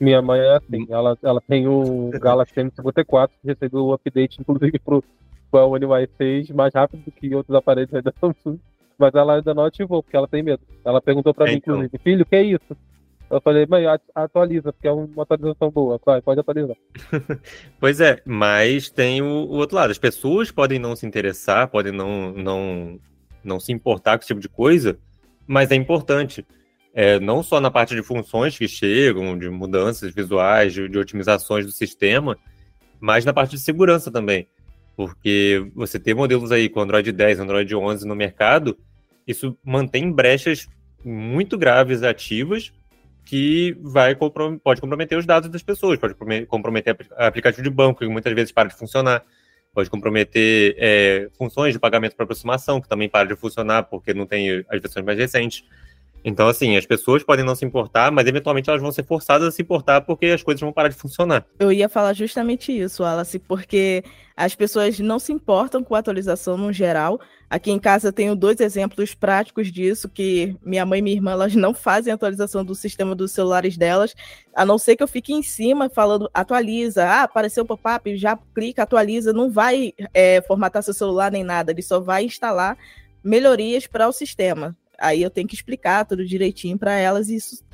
Minha 0.00 0.22
mãe 0.22 0.40
é 0.40 0.56
assim, 0.56 0.86
ela, 0.88 1.18
ela 1.22 1.42
tem 1.42 1.68
o 1.68 2.10
Galaxy 2.18 2.54
M54, 2.54 3.28
recebeu 3.44 3.84
o 3.84 3.92
update, 3.92 4.40
inclusive, 4.40 4.78
pro, 4.78 5.04
o 5.52 5.58
One 5.58 5.84
UI 5.84 6.08
6 6.16 6.50
mais 6.50 6.72
rápido 6.72 7.04
do 7.04 7.12
que 7.12 7.34
outros 7.34 7.54
aparelhos 7.54 7.90
da 7.90 8.12
Samsung. 8.18 8.58
Mas 8.98 9.14
ela 9.14 9.36
ainda 9.36 9.52
não 9.52 9.64
ativou, 9.64 10.02
porque 10.02 10.16
ela 10.16 10.26
tem 10.26 10.42
medo. 10.42 10.62
Ela 10.84 11.02
perguntou 11.02 11.34
pra 11.34 11.46
é, 11.46 11.50
mim, 11.50 11.56
então. 11.56 11.74
inclusive, 11.74 11.98
filho, 12.02 12.22
o 12.22 12.26
que 12.26 12.36
é 12.36 12.42
isso? 12.42 12.76
Eu 13.30 13.40
falei, 13.40 13.64
mãe, 13.64 13.84
atualiza, 14.14 14.72
porque 14.72 14.88
é 14.88 14.92
uma 14.92 15.22
atualização 15.22 15.70
boa. 15.70 16.00
Vai, 16.04 16.20
pode 16.20 16.40
atualizar. 16.40 16.76
pois 17.78 18.00
é, 18.00 18.20
mas 18.24 18.90
tem 18.90 19.22
o, 19.22 19.26
o, 19.26 19.56
outro 19.56 19.76
lado. 19.76 19.90
As 19.90 19.98
pessoas 19.98 20.50
podem 20.50 20.78
não 20.78 20.96
se 20.96 21.06
interessar, 21.06 21.68
podem 21.68 21.92
não, 21.92 22.32
não, 22.32 22.98
não 23.44 23.60
se 23.60 23.72
importar 23.72 24.16
com 24.16 24.22
esse 24.22 24.28
tipo 24.28 24.40
de 24.40 24.48
coisa, 24.48 24.98
mas 25.46 25.70
é 25.70 25.76
importante. 25.76 26.44
É, 26.92 27.20
não 27.20 27.42
só 27.42 27.60
na 27.60 27.70
parte 27.70 27.94
de 27.94 28.02
funções 28.02 28.58
que 28.58 28.66
chegam, 28.66 29.38
de 29.38 29.48
mudanças 29.48 30.12
visuais, 30.12 30.72
de, 30.72 30.88
de 30.88 30.98
otimizações 30.98 31.64
do 31.64 31.70
sistema, 31.70 32.36
mas 32.98 33.24
na 33.24 33.32
parte 33.32 33.52
de 33.52 33.58
segurança 33.58 34.10
também. 34.10 34.48
Porque 34.96 35.64
você 35.74 35.98
ter 35.98 36.14
modelos 36.14 36.52
aí 36.52 36.68
com 36.68 36.80
Android 36.80 37.10
10, 37.10 37.40
Android 37.40 37.74
11 37.74 38.06
no 38.06 38.14
mercado, 38.14 38.76
isso 39.26 39.56
mantém 39.64 40.10
brechas 40.10 40.68
muito 41.04 41.56
graves 41.56 42.02
ativas 42.02 42.72
que 43.24 43.76
vai 43.80 44.16
pode 44.62 44.80
comprometer 44.80 45.16
os 45.16 45.24
dados 45.24 45.48
das 45.48 45.62
pessoas, 45.62 45.98
pode 45.98 46.14
comprometer 46.46 46.96
aplicativo 47.16 47.62
de 47.62 47.70
banco, 47.70 48.00
que 48.00 48.08
muitas 48.08 48.32
vezes 48.32 48.50
para 48.50 48.68
de 48.68 48.74
funcionar, 48.74 49.24
pode 49.72 49.88
comprometer 49.88 50.74
é, 50.78 51.30
funções 51.38 51.72
de 51.72 51.78
pagamento 51.78 52.16
por 52.16 52.24
aproximação, 52.24 52.80
que 52.80 52.88
também 52.88 53.08
para 53.08 53.28
de 53.28 53.36
funcionar 53.36 53.84
porque 53.84 54.12
não 54.12 54.26
tem 54.26 54.64
as 54.68 54.80
versões 54.80 55.06
mais 55.06 55.18
recentes. 55.18 55.64
Então, 56.24 56.48
assim, 56.48 56.76
as 56.76 56.84
pessoas 56.84 57.22
podem 57.22 57.44
não 57.44 57.54
se 57.54 57.64
importar, 57.64 58.10
mas 58.10 58.26
eventualmente 58.26 58.68
elas 58.68 58.82
vão 58.82 58.92
ser 58.92 59.04
forçadas 59.04 59.48
a 59.48 59.50
se 59.50 59.62
importar 59.62 60.02
porque 60.02 60.26
as 60.26 60.42
coisas 60.42 60.60
vão 60.60 60.72
parar 60.72 60.88
de 60.88 60.94
funcionar. 60.94 61.44
Eu 61.58 61.72
ia 61.72 61.88
falar 61.88 62.12
justamente 62.12 62.76
isso, 62.76 63.02
Wallace, 63.02 63.38
porque 63.38 64.04
as 64.36 64.54
pessoas 64.54 64.98
não 64.98 65.18
se 65.18 65.32
importam 65.32 65.82
com 65.82 65.94
a 65.94 65.98
atualização 65.98 66.56
no 66.56 66.72
geral. 66.72 67.20
Aqui 67.48 67.70
em 67.70 67.78
casa 67.78 68.12
tenho 68.12 68.36
dois 68.36 68.60
exemplos 68.60 69.14
práticos 69.14 69.72
disso, 69.72 70.08
que 70.08 70.56
minha 70.64 70.86
mãe 70.86 71.00
e 71.00 71.02
minha 71.02 71.16
irmã 71.16 71.32
elas 71.32 71.54
não 71.54 71.74
fazem 71.74 72.12
atualização 72.12 72.64
do 72.64 72.74
sistema 72.74 73.14
dos 73.14 73.32
celulares 73.32 73.76
delas, 73.76 74.14
a 74.54 74.64
não 74.64 74.78
ser 74.78 74.96
que 74.96 75.02
eu 75.02 75.08
fique 75.08 75.32
em 75.32 75.42
cima 75.42 75.90
falando 75.90 76.30
atualiza, 76.32 77.04
ah, 77.04 77.22
apareceu 77.24 77.64
o 77.64 77.66
pop-up, 77.66 78.16
já 78.16 78.38
clica, 78.54 78.82
atualiza, 78.82 79.32
não 79.32 79.50
vai 79.50 79.92
é, 80.14 80.40
formatar 80.42 80.82
seu 80.82 80.94
celular 80.94 81.30
nem 81.30 81.44
nada, 81.44 81.72
ele 81.72 81.82
só 81.82 82.00
vai 82.00 82.24
instalar 82.24 82.78
melhorias 83.22 83.86
para 83.86 84.08
o 84.08 84.12
sistema. 84.12 84.76
Aí 85.00 85.22
eu 85.22 85.30
tenho 85.30 85.48
que 85.48 85.54
explicar 85.54 86.04
tudo 86.04 86.24
direitinho 86.24 86.78
para 86.78 86.94
elas, 86.94 87.28
isso 87.28 87.64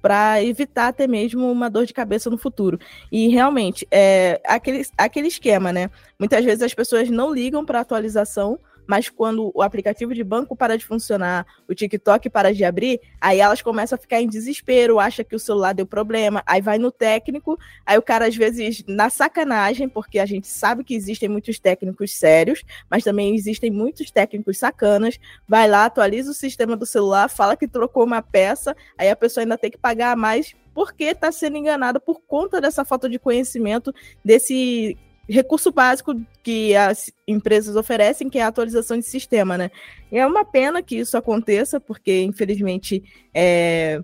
para 0.00 0.40
evitar 0.40 0.86
até 0.86 1.08
mesmo 1.08 1.50
uma 1.50 1.68
dor 1.68 1.84
de 1.84 1.92
cabeça 1.92 2.30
no 2.30 2.38
futuro. 2.38 2.78
E 3.10 3.26
realmente, 3.26 3.84
é 3.90 4.40
aquele, 4.46 4.86
aquele 4.96 5.26
esquema, 5.26 5.72
né? 5.72 5.90
Muitas 6.16 6.44
vezes 6.44 6.62
as 6.62 6.72
pessoas 6.72 7.10
não 7.10 7.34
ligam 7.34 7.64
para 7.64 7.80
atualização 7.80 8.56
mas 8.86 9.08
quando 9.08 9.50
o 9.54 9.62
aplicativo 9.62 10.14
de 10.14 10.22
banco 10.22 10.56
para 10.56 10.76
de 10.76 10.84
funcionar, 10.84 11.46
o 11.68 11.74
TikTok 11.74 12.30
para 12.30 12.52
de 12.52 12.64
abrir, 12.64 13.00
aí 13.20 13.40
elas 13.40 13.62
começam 13.62 13.96
a 13.96 13.98
ficar 13.98 14.20
em 14.20 14.28
desespero, 14.28 14.98
acha 14.98 15.24
que 15.24 15.34
o 15.34 15.38
celular 15.38 15.72
deu 15.72 15.86
problema, 15.86 16.42
aí 16.46 16.60
vai 16.60 16.78
no 16.78 16.90
técnico, 16.90 17.58
aí 17.84 17.98
o 17.98 18.02
cara 18.02 18.26
às 18.26 18.36
vezes 18.36 18.84
na 18.86 19.10
sacanagem, 19.10 19.88
porque 19.88 20.18
a 20.18 20.26
gente 20.26 20.48
sabe 20.48 20.84
que 20.84 20.94
existem 20.94 21.28
muitos 21.28 21.58
técnicos 21.58 22.12
sérios, 22.12 22.62
mas 22.90 23.04
também 23.04 23.34
existem 23.34 23.70
muitos 23.70 24.10
técnicos 24.10 24.58
sacanas, 24.58 25.18
vai 25.48 25.68
lá, 25.68 25.84
atualiza 25.84 26.30
o 26.30 26.34
sistema 26.34 26.76
do 26.76 26.86
celular, 26.86 27.28
fala 27.28 27.56
que 27.56 27.68
trocou 27.68 28.04
uma 28.04 28.22
peça, 28.22 28.76
aí 28.96 29.10
a 29.10 29.16
pessoa 29.16 29.42
ainda 29.42 29.58
tem 29.58 29.70
que 29.70 29.78
pagar 29.78 30.16
mais 30.16 30.54
porque 30.76 31.04
está 31.04 31.32
sendo 31.32 31.56
enganada 31.56 31.98
por 31.98 32.20
conta 32.20 32.60
dessa 32.60 32.84
falta 32.84 33.08
de 33.08 33.18
conhecimento 33.18 33.94
desse 34.22 34.94
recurso 35.28 35.72
básico 35.72 36.14
que 36.42 36.74
as 36.76 37.10
empresas 37.26 37.76
oferecem, 37.76 38.28
que 38.28 38.38
é 38.38 38.42
a 38.42 38.48
atualização 38.48 38.96
de 38.96 39.04
sistema, 39.04 39.58
né? 39.58 39.70
E 40.10 40.18
é 40.18 40.26
uma 40.26 40.44
pena 40.44 40.82
que 40.82 40.96
isso 40.96 41.16
aconteça, 41.16 41.80
porque, 41.80 42.22
infelizmente, 42.22 43.02
é, 43.34 44.00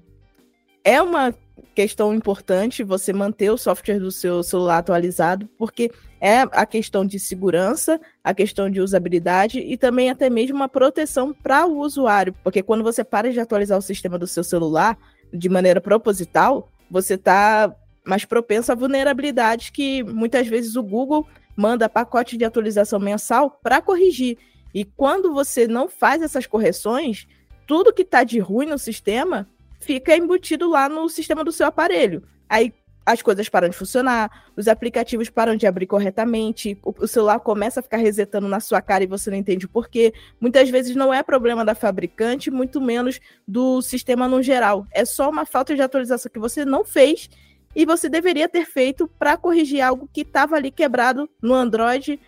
é 0.84 1.00
uma 1.00 1.34
questão 1.74 2.14
importante 2.14 2.82
você 2.82 3.12
manter 3.12 3.50
o 3.50 3.56
software 3.56 3.98
do 3.98 4.10
seu 4.10 4.42
celular 4.42 4.78
atualizado, 4.78 5.48
porque 5.56 5.90
é 6.20 6.40
a 6.40 6.66
questão 6.66 7.04
de 7.04 7.18
segurança, 7.18 8.00
a 8.22 8.34
questão 8.34 8.70
de 8.70 8.80
usabilidade 8.80 9.58
e 9.58 9.76
também 9.76 10.10
até 10.10 10.28
mesmo 10.28 10.56
uma 10.56 10.68
proteção 10.68 11.32
para 11.32 11.66
o 11.66 11.78
usuário, 11.78 12.34
porque 12.44 12.62
quando 12.62 12.84
você 12.84 13.02
para 13.02 13.32
de 13.32 13.40
atualizar 13.40 13.78
o 13.78 13.82
sistema 13.82 14.18
do 14.18 14.26
seu 14.26 14.44
celular 14.44 14.98
de 15.32 15.48
maneira 15.48 15.80
proposital, 15.80 16.68
você 16.90 17.14
está 17.14 17.74
mais 18.04 18.24
propenso 18.24 18.72
a 18.72 18.74
vulnerabilidades 18.74 19.70
que 19.70 20.02
muitas 20.02 20.46
vezes 20.46 20.76
o 20.76 20.82
Google 20.82 21.26
manda 21.56 21.88
pacote 21.88 22.36
de 22.36 22.44
atualização 22.44 22.98
mensal 22.98 23.50
para 23.62 23.80
corrigir. 23.80 24.38
E 24.74 24.84
quando 24.84 25.32
você 25.32 25.66
não 25.66 25.88
faz 25.88 26.22
essas 26.22 26.46
correções, 26.46 27.26
tudo 27.66 27.92
que 27.92 28.02
está 28.02 28.24
de 28.24 28.38
ruim 28.38 28.66
no 28.66 28.78
sistema 28.78 29.48
fica 29.80 30.16
embutido 30.16 30.68
lá 30.70 30.88
no 30.88 31.08
sistema 31.08 31.44
do 31.44 31.52
seu 31.52 31.66
aparelho. 31.66 32.22
Aí 32.48 32.72
as 33.04 33.20
coisas 33.20 33.48
param 33.48 33.68
de 33.68 33.76
funcionar, 33.76 34.44
os 34.56 34.68
aplicativos 34.68 35.28
param 35.28 35.56
de 35.56 35.66
abrir 35.66 35.86
corretamente, 35.86 36.78
o, 36.84 37.06
celular 37.06 37.40
começa 37.40 37.80
a 37.80 37.82
ficar 37.82 37.96
resetando 37.96 38.46
na 38.46 38.60
sua 38.60 38.80
cara 38.80 39.02
e 39.02 39.08
você 39.08 39.28
não 39.28 39.36
entende 39.36 39.66
o 39.66 39.68
porquê. 39.68 40.14
Muitas 40.40 40.70
vezes 40.70 40.94
não 40.94 41.12
é 41.12 41.22
problema 41.22 41.64
da 41.64 41.74
fabricante, 41.74 42.50
muito 42.50 42.80
menos 42.80 43.20
do 43.46 43.82
sistema 43.82 44.28
no 44.28 44.40
geral. 44.40 44.86
É 44.92 45.04
só 45.04 45.28
uma 45.28 45.44
falta 45.44 45.74
de 45.74 45.82
atualização 45.82 46.30
que 46.32 46.38
você 46.38 46.64
não 46.64 46.84
fez 46.84 47.28
e 47.74 47.84
você 47.86 48.08
deveria 48.08 48.48
ter 48.48 48.64
feito 48.64 49.08
para 49.18 49.36
corrigir 49.36 49.80
algo 49.80 50.08
que 50.12 50.22
estava 50.22 50.56
ali 50.56 50.70
quebrado 50.70 51.28
no 51.40 51.54
Android 51.54 52.20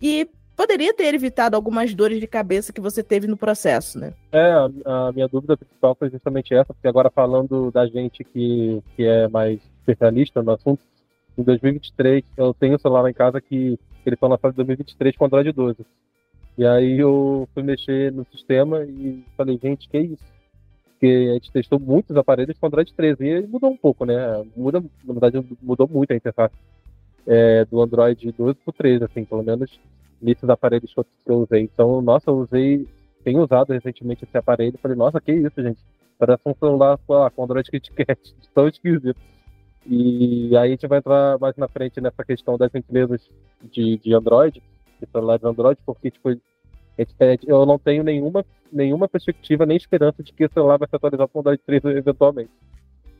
e 0.00 0.28
poderia 0.56 0.92
ter 0.92 1.14
evitado 1.14 1.54
algumas 1.54 1.94
dores 1.94 2.18
de 2.18 2.26
cabeça 2.26 2.72
que 2.72 2.80
você 2.80 3.00
teve 3.00 3.28
no 3.28 3.36
processo, 3.36 3.96
né? 3.96 4.12
É, 4.32 4.52
a, 4.84 5.12
minha 5.12 5.28
dúvida 5.28 5.56
principal 5.56 5.94
foi 5.94 6.10
justamente 6.10 6.52
essa, 6.52 6.74
porque 6.74 6.88
agora 6.88 7.10
falando 7.10 7.70
da 7.70 7.86
gente 7.86 8.24
que, 8.24 8.82
que 8.96 9.04
é 9.04 9.28
mais 9.28 9.60
especialista 9.78 10.42
no 10.42 10.50
assunto, 10.50 10.82
em 11.38 11.44
2023, 11.44 12.24
eu 12.36 12.52
tenho 12.52 12.74
um 12.74 12.78
celular 12.78 13.08
em 13.08 13.14
casa 13.14 13.40
que 13.40 13.78
eles 14.04 14.16
estão 14.16 14.28
lançados 14.28 14.54
em 14.54 14.56
2023 14.56 15.16
com 15.16 15.26
Android 15.26 15.52
12. 15.52 15.86
E 16.56 16.66
aí 16.66 16.98
eu 16.98 17.48
fui 17.54 17.62
mexer 17.62 18.10
no 18.10 18.26
sistema 18.32 18.82
e 18.82 19.24
falei, 19.36 19.60
gente, 19.62 19.88
que 19.88 19.96
é 19.96 20.00
isso? 20.00 20.24
Porque 20.98 21.28
a 21.30 21.34
gente 21.34 21.52
testou 21.52 21.78
muitos 21.78 22.16
aparelhos 22.16 22.58
com 22.58 22.66
Android 22.66 22.92
13 22.92 23.24
e 23.24 23.46
mudou 23.46 23.70
um 23.70 23.76
pouco, 23.76 24.04
né? 24.04 24.44
Muda, 24.56 24.82
na 25.04 25.14
verdade, 25.14 25.46
mudou 25.62 25.88
muito 25.88 26.12
a 26.12 26.16
interface 26.16 26.54
é, 27.24 27.64
do 27.64 27.80
Android 27.80 28.32
12 28.32 28.54
para 28.54 28.70
o 28.70 28.72
13, 28.72 29.04
assim, 29.04 29.24
pelo 29.24 29.44
menos 29.44 29.78
nesses 30.20 30.48
aparelhos 30.48 30.92
que 30.92 31.00
eu 31.30 31.42
usei. 31.42 31.62
Então, 31.62 32.02
nossa, 32.02 32.30
eu 32.30 32.38
usei, 32.38 32.88
tenho 33.22 33.40
usado 33.40 33.72
recentemente 33.72 34.24
esse 34.24 34.36
aparelho 34.36 34.74
e 34.74 34.80
falei, 34.80 34.96
nossa, 34.96 35.20
que 35.20 35.32
isso, 35.32 35.62
gente? 35.62 35.78
Parece 36.18 36.42
um 36.44 36.54
celular 36.54 36.98
lá, 37.08 37.30
com 37.30 37.44
Android 37.44 37.70
KitKat, 37.70 38.34
tão 38.52 38.66
esquisito. 38.66 39.20
E 39.86 40.56
aí 40.56 40.68
a 40.68 40.70
gente 40.72 40.88
vai 40.88 40.98
entrar 40.98 41.38
mais 41.38 41.56
na 41.56 41.68
frente 41.68 42.00
nessa 42.00 42.24
questão 42.24 42.58
das 42.58 42.74
empresas 42.74 43.30
de, 43.70 43.98
de 43.98 44.12
Android, 44.12 44.60
de 45.00 45.06
celulares 45.06 45.44
Android, 45.44 45.78
porque, 45.86 46.10
tipo, 46.10 46.30
eu 47.46 47.64
não 47.64 47.78
tenho 47.78 48.02
nenhuma, 48.02 48.44
nenhuma 48.72 49.08
perspectiva 49.08 49.64
nem 49.64 49.76
esperança 49.76 50.22
de 50.22 50.32
que 50.32 50.44
o 50.44 50.52
celular 50.52 50.78
vai 50.78 50.88
se 50.88 50.96
atualizar 50.96 51.28
com 51.28 51.38
o 51.38 51.40
Android 51.40 51.62
3 51.64 51.84
eventualmente. 51.84 52.50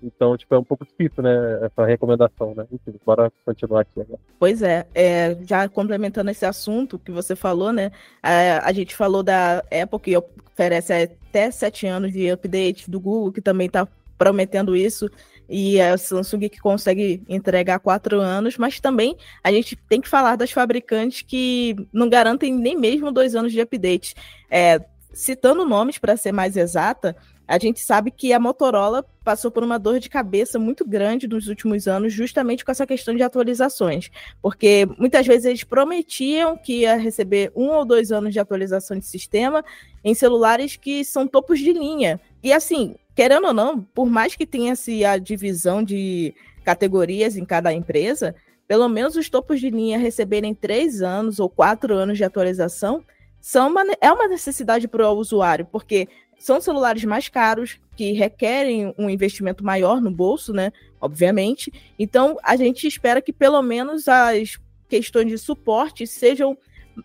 Então, 0.03 0.37
tipo, 0.37 0.55
é 0.55 0.59
um 0.59 0.65
pouco 0.65 0.85
difícil, 0.85 1.23
né, 1.23 1.59
essa 1.63 1.85
recomendação, 1.85 2.55
né? 2.55 2.65
Enfim, 2.73 2.99
bora 3.05 3.33
continuar 3.45 3.81
aqui 3.81 4.01
agora. 4.01 4.21
Pois 4.39 4.63
é, 4.63 4.87
é 4.95 5.37
já 5.43 5.69
complementando 5.69 6.31
esse 6.31 6.47
assunto 6.47 6.99
que 6.99 7.11
você 7.11 7.35
falou, 7.35 7.73
né, 7.73 7.91
a, 8.23 8.69
a 8.69 8.73
gente 8.73 8.95
falou 8.95 9.23
da 9.23 9.59
Apple 9.59 9.99
que 10.01 10.17
oferece 10.17 10.93
até 10.93 11.51
sete 11.51 11.87
anos 11.87 12.13
de 12.13 12.31
update, 12.31 12.91
do 12.91 13.01
Google 13.01 13.33
que 13.33 13.41
também 13.41 13.67
está 13.67 13.89
prometendo 14.17 14.77
isso, 14.77 15.09
e 15.49 15.81
a 15.81 15.97
Samsung 15.97 16.49
que 16.49 16.61
consegue 16.61 17.23
entregar 17.29 17.79
quatro 17.79 18.21
anos, 18.21 18.59
mas 18.59 18.79
também 18.81 19.17
a 19.43 19.51
gente 19.51 19.77
tem 19.89 20.01
que 20.01 20.09
falar 20.09 20.37
das 20.37 20.51
fabricantes 20.51 21.23
que 21.23 21.75
não 21.93 22.09
garantem 22.09 22.53
nem 22.53 22.77
mesmo 22.77 23.11
dois 23.11 23.35
anos 23.35 23.53
de 23.53 23.61
update. 23.61 24.15
É, 24.51 24.81
citando 25.13 25.65
nomes 25.65 25.99
para 25.99 26.17
ser 26.17 26.33
mais 26.33 26.57
exata, 26.57 27.17
a 27.49 27.59
gente 27.59 27.81
sabe 27.81 28.11
que 28.11 28.35
a 28.35 28.39
Motorola 28.39 29.03
passou 29.25 29.51
por 29.51 29.65
uma 29.65 29.79
dor 29.79 29.99
de 29.99 30.11
cabeça 30.11 30.59
muito 30.59 30.87
grande 30.87 31.27
nos 31.27 31.49
últimos 31.49 31.89
anos, 31.89 32.13
justamente 32.13 32.63
com 32.63 32.71
essa 32.71 32.87
questão 32.87 33.15
de 33.17 33.23
atualizações, 33.23 34.11
porque 34.43 34.87
muitas 34.99 35.27
vezes 35.27 35.47
eles 35.47 35.65
prometiam 35.65 36.59
que 36.59 36.81
ia 36.81 36.97
receber 36.97 37.51
um 37.57 37.69
ou 37.69 37.87
dois 37.87 38.13
anos 38.13 38.35
de 38.35 38.39
atualização 38.39 38.99
de 38.99 39.07
sistema 39.07 39.65
em 40.05 40.15
celulares 40.15 40.77
que 40.77 41.03
são 41.05 41.27
topos 41.27 41.59
de 41.59 41.73
linha. 41.73 42.21
E 42.43 42.53
assim, 42.53 42.95
querendo 43.15 43.49
ou 43.49 43.55
não, 43.55 43.81
por 43.81 44.09
mais 44.09 44.37
que 44.37 44.47
tenha-se 44.47 45.05
a 45.05 45.19
divisão 45.19 45.83
de 45.83 46.35
categorias 46.65 47.37
em 47.37 47.45
cada 47.45 47.73
empresa, 47.73 48.35
pelo 48.67 48.89
menos 48.89 49.17
os 49.17 49.29
topos 49.31 49.61
de 49.61 49.71
linha 49.71 49.99
receberem 49.99 50.55
três 50.55 51.01
anos 51.01 51.41
ou 51.41 51.49
quatro 51.49 51.95
anos 51.95 52.19
de 52.19 52.25
atualização 52.25 53.03
são 53.41 53.69
uma, 53.69 53.83
é 54.01 54.13
uma 54.13 54.29
necessidade 54.29 54.87
para 54.87 55.09
o 55.11 55.17
usuário, 55.17 55.67
porque 55.67 56.07
são 56.39 56.61
celulares 56.61 57.05
mais 57.05 57.29
caros, 57.29 57.81
que 57.97 58.13
requerem 58.13 58.95
um 58.97 59.11
investimento 59.11 59.65
maior 59.65 60.01
no 60.01 60.11
bolso, 60.11 60.53
né? 60.53 60.73
Obviamente. 61.01 61.73
Então, 61.99 62.37
a 62.43 62.57
gente 62.57 62.87
espera 62.87 63.21
que 63.21 63.33
pelo 63.33 63.61
menos 63.63 64.07
as 64.07 64.59
questões 64.89 65.29
de 65.29 65.39
suporte 65.39 66.07
sejam 66.07 66.57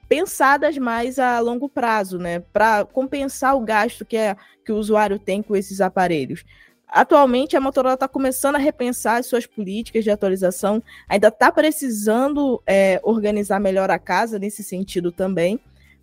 pensadas 0.08 0.78
mais 0.78 1.20
a 1.20 1.40
longo 1.40 1.70
prazo, 1.70 2.18
né? 2.18 2.40
Para 2.52 2.86
compensar 2.86 3.56
o 3.56 3.62
gasto 3.62 4.06
que, 4.06 4.18
é, 4.18 4.36
que 4.66 4.72
o 4.72 4.78
usuário 4.78 5.20
tem 5.20 5.42
com 5.42 5.56
esses 5.56 5.82
aparelhos. 5.82 6.44
Atualmente, 6.88 7.58
a 7.58 7.62
Motorola 7.62 7.96
está 7.96 8.08
começando 8.08 8.56
a 8.56 8.60
repensar 8.60 9.18
as 9.18 9.26
suas 9.26 9.48
políticas 9.48 10.04
de 10.04 10.12
atualização, 10.12 10.82
ainda 11.10 11.30
está 11.30 11.52
precisando 11.52 12.62
é, 12.68 13.00
organizar 13.04 13.60
melhor 13.60 13.90
a 13.90 13.98
casa 13.98 14.38
nesse 14.38 14.64
sentido 14.64 15.12
também, 15.12 15.60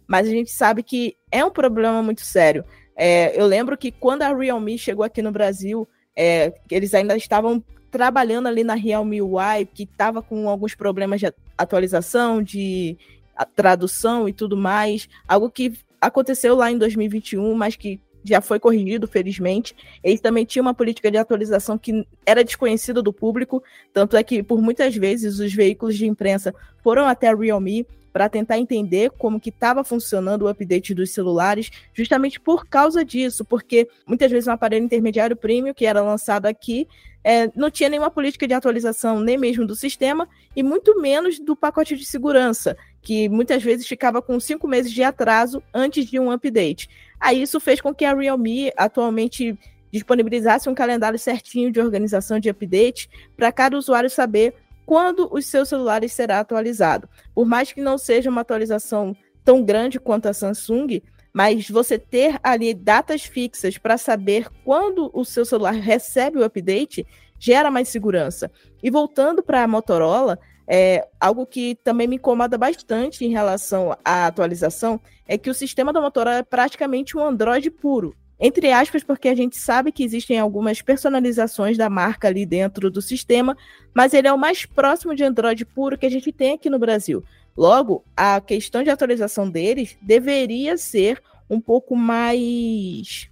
mas 0.06 0.26
a 0.26 0.30
gente 0.30 0.50
sabe 0.50 0.82
que 0.82 1.16
é 1.30 1.44
um 1.44 1.50
problema 1.50 2.02
muito 2.02 2.23
sério. 2.23 2.64
É, 2.97 3.40
eu 3.40 3.47
lembro 3.47 3.78
que 3.78 3.92
quando 3.92 4.23
a 4.23 4.37
Realme 4.37 4.76
chegou 4.76 5.04
aqui 5.04 5.23
no 5.23 5.30
Brasil, 5.30 5.88
é, 6.16 6.52
eles 6.68 6.92
ainda 6.92 7.16
estavam 7.16 7.62
trabalhando 7.90 8.49
ali 8.49 8.64
na 8.64 8.75
Realme 8.75 9.23
UI, 9.23 9.66
que 9.73 9.85
estava 9.85 10.20
com 10.20 10.49
alguns 10.49 10.75
problemas 10.75 11.20
de 11.20 11.32
atualização, 11.56 12.42
de 12.42 12.99
tradução 13.44 14.28
e 14.28 14.32
tudo 14.32 14.56
mais, 14.56 15.09
algo 15.26 15.50
que 15.50 15.73
aconteceu 16.00 16.54
lá 16.54 16.70
em 16.70 16.78
2021, 16.78 17.54
mas 17.54 17.76
que 17.76 18.00
já 18.25 18.40
foi 18.40 18.59
corrigido, 18.59 19.09
felizmente. 19.09 19.75
Eles 20.02 20.20
também 20.20 20.44
tinham 20.44 20.64
uma 20.64 20.75
política 20.75 21.11
de 21.11 21.16
atualização 21.16 21.78
que 21.78 22.06
era 22.25 22.44
desconhecida 22.44 23.02
do 23.02 23.12
público, 23.12 23.62
tanto 23.92 24.16
é 24.16 24.23
que 24.23 24.42
por 24.42 24.61
muitas 24.61 24.94
vezes 24.94 25.38
os 25.38 25.52
veículos 25.52 25.97
de 25.97 26.06
imprensa 26.06 26.54
foram 26.82 27.06
até 27.06 27.28
a 27.28 27.35
Realme 27.35 27.87
para 28.12 28.28
tentar 28.28 28.59
entender 28.59 29.11
como 29.11 29.40
que 29.40 29.50
estava 29.50 29.85
funcionando 29.85 30.42
o 30.42 30.49
update 30.49 30.92
dos 30.94 31.11
celulares, 31.11 31.70
justamente 31.94 32.40
por 32.40 32.66
causa 32.66 33.04
disso, 33.04 33.44
porque 33.44 33.88
muitas 34.06 34.30
vezes 34.30 34.49
um 34.49 34.52
aparelho 34.52 34.85
intermediário 34.85 35.37
premium 35.37 35.73
que 35.73 35.87
era 35.87 36.02
lançado 36.02 36.47
aqui 36.47 36.88
é, 37.23 37.50
não 37.55 37.71
tinha 37.71 37.89
nenhuma 37.89 38.11
política 38.11 38.47
de 38.47 38.55
atualização, 38.55 39.21
nem 39.21 39.37
mesmo 39.37 39.67
do 39.67 39.77
sistema, 39.77 40.29
e 40.55 40.62
muito 40.62 41.00
menos 41.00 41.39
do 41.39 41.55
pacote 41.55 41.97
de 41.97 42.05
segurança, 42.05 42.77
que 43.03 43.29
muitas 43.29 43.62
vezes 43.62 43.87
ficava 43.87 44.23
com 44.23 44.39
cinco 44.41 44.67
meses 44.67 44.93
de 44.93 45.03
atraso 45.03 45.62
antes 45.73 46.07
de 46.07 46.19
um 46.19 46.31
update. 46.31 46.89
Aí 47.19 47.43
isso 47.43 47.61
fez 47.61 47.81
com 47.81 47.95
que 47.95 48.05
a 48.05 48.15
Realme 48.15 48.73
atualmente 48.77 49.59
disponibilizasse 49.93 50.69
um 50.69 50.75
calendário 50.75 51.19
certinho 51.19 51.71
de 51.71 51.81
organização 51.81 52.39
de 52.39 52.49
update 52.49 53.11
para 53.37 53.53
cada 53.53 53.77
usuário 53.77 54.09
saber 54.09 54.55
quando 54.87 55.29
os 55.33 55.47
seus 55.47 55.69
celulares 55.69 56.12
será 56.12 56.41
atualizado. 56.41 57.09
Por 57.35 57.47
mais 57.47 57.73
que 57.73 57.81
não 57.81 57.99
seja 57.99 58.31
uma 58.31 58.41
atualização 58.41 59.17
tão 59.45 59.62
grande 59.62 60.00
quanto 60.00 60.27
a 60.27 60.33
Samsung, 60.33 61.03
mas 61.33 61.69
você 61.69 61.99
ter 61.99 62.39
ali 62.43 62.75
datas 62.75 63.23
fixas 63.23 63.79
para 63.79 63.97
saber 63.97 64.49
quando 64.65 65.11
o 65.15 65.25
seu 65.25 65.45
celular 65.45 65.75
recebe 65.75 66.39
o 66.39 66.45
update 66.45 67.07
gera 67.39 67.71
mais 67.71 67.89
segurança. 67.89 68.51
E 68.83 68.91
voltando 68.91 69.43
para 69.43 69.63
a 69.63 69.69
Motorola, 69.69 70.39
é, 70.67 71.09
algo 71.19 71.47
que 71.47 71.75
também 71.83 72.07
me 72.07 72.17
incomoda 72.17 72.57
bastante 72.59 73.25
em 73.25 73.31
relação 73.31 73.97
à 74.05 74.27
atualização 74.27 75.01
é 75.27 75.39
que 75.39 75.51
o 75.51 75.55
sistema 75.55 75.93
da 75.93 76.01
Motorola 76.01 76.39
é 76.39 76.43
praticamente 76.43 77.17
um 77.17 77.25
Android 77.25 77.71
puro. 77.71 78.15
Entre 78.39 78.73
aspas, 78.73 79.05
porque 79.05 79.29
a 79.29 79.35
gente 79.35 79.59
sabe 79.59 79.93
que 79.93 80.03
existem 80.03 80.39
algumas 80.39 80.81
personalizações 80.81 81.77
da 81.77 81.91
marca 81.91 82.29
ali 82.29 82.47
dentro 82.47 82.91
do 82.91 83.03
sistema, 83.03 83.57
mas 83.95 84.15
ele 84.15 84.29
é 84.29 84.33
o 84.33 84.39
mais 84.39 84.65
próximo 84.65 85.15
de 85.15 85.23
Android 85.23 85.65
puro 85.67 85.99
que 85.99 86.07
a 86.07 86.11
gente 86.11 86.33
tem 86.33 86.55
aqui 86.55 86.71
no 86.71 86.79
Brasil. 86.79 87.23
Logo, 87.61 88.02
a 88.17 88.40
questão 88.40 88.83
de 88.83 88.88
atualização 88.88 89.50
deles 89.50 89.95
deveria 90.00 90.79
ser 90.79 91.23
um 91.50 91.61
pouco 91.61 91.95
mais 91.95 93.31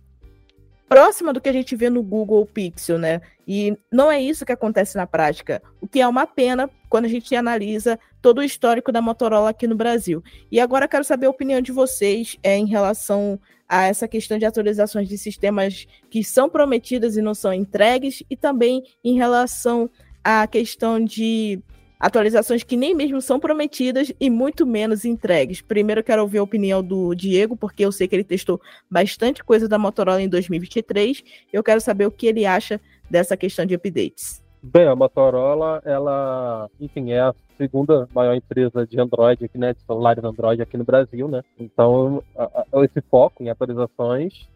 próxima 0.87 1.33
do 1.33 1.41
que 1.41 1.49
a 1.49 1.53
gente 1.53 1.75
vê 1.75 1.89
no 1.89 2.03
Google 2.03 2.45
Pixel, 2.45 2.99
né? 2.99 3.23
E 3.47 3.75
não 3.91 4.13
é 4.13 4.21
isso 4.21 4.45
que 4.45 4.53
acontece 4.53 4.99
na 4.99 5.07
prática, 5.07 5.63
o 5.81 5.89
que 5.89 6.03
é 6.03 6.07
uma 6.07 6.27
pena 6.27 6.69
quando 6.91 7.07
a 7.07 7.09
gente 7.09 7.35
analisa 7.35 7.99
todo 8.21 8.41
o 8.41 8.43
histórico 8.43 8.93
da 8.93 9.01
Motorola 9.01 9.49
aqui 9.49 9.67
no 9.67 9.75
Brasil. 9.75 10.23
E 10.53 10.61
agora 10.61 10.87
quero 10.87 11.05
saber 11.05 11.25
a 11.25 11.31
opinião 11.31 11.63
de 11.63 11.73
vocês 11.73 12.37
é, 12.43 12.55
em 12.55 12.67
relação 12.67 13.41
a 13.67 13.85
essa 13.85 14.07
questão 14.07 14.37
de 14.37 14.45
atualizações 14.45 15.09
de 15.09 15.17
sistemas 15.17 15.87
que 16.11 16.23
são 16.23 16.51
prometidas 16.51 17.17
e 17.17 17.23
não 17.23 17.33
são 17.33 17.51
entregues, 17.51 18.23
e 18.29 18.37
também 18.37 18.83
em 19.03 19.17
relação 19.17 19.89
à 20.23 20.47
questão 20.47 21.03
de 21.03 21.63
atualizações 21.99 22.63
que 22.63 22.77
nem 22.77 22.95
mesmo 22.95 23.21
são 23.21 23.41
prometidas 23.41 24.13
e 24.21 24.31
muito 24.31 24.67
menos 24.67 25.05
entregues. 25.05 25.61
Primeiro 25.61 26.03
quero 26.03 26.23
ouvir 26.23 26.39
a 26.39 26.43
opinião 26.43 26.83
do 26.83 27.15
Diego, 27.15 27.57
porque 27.57 27.85
eu 27.85 27.93
sei 27.93 28.07
que 28.07 28.15
ele 28.15 28.25
testou 28.25 28.61
bastante 28.91 29.43
coisa 29.43 29.69
da 29.69 29.79
Motorola 29.79 30.23
em 30.23 30.29
2023. 30.29 31.25
Eu 31.53 31.63
quero 31.63 31.81
saber 31.81 32.07
o 32.07 32.11
que 32.11 32.27
ele 32.27 32.47
acha 32.47 32.81
dessa 33.11 33.37
questão 33.37 33.67
de 33.67 33.75
updates. 33.75 34.43
Bem, 34.63 34.87
a 34.87 34.97
Motorola, 34.97 35.81
ela, 35.85 36.69
enfim, 36.81 37.13
é 37.13 37.21
a 37.21 37.35
segunda 37.57 38.09
maior 38.15 38.35
empresa 38.35 38.87
de 38.87 39.01
Android 39.01 39.45
aqui, 39.45 39.57
né, 39.57 39.73
de 39.73 39.81
celulares 39.83 40.23
Android 40.23 40.61
aqui 40.61 40.77
no 40.77 40.85
Brasil, 40.85 41.29
né? 41.29 41.43
Então, 41.59 42.23
a, 42.37 42.65
a, 42.73 42.85
esse 42.85 43.01
foco 43.01 43.43
em 43.43 43.51
atualizações 43.51 44.49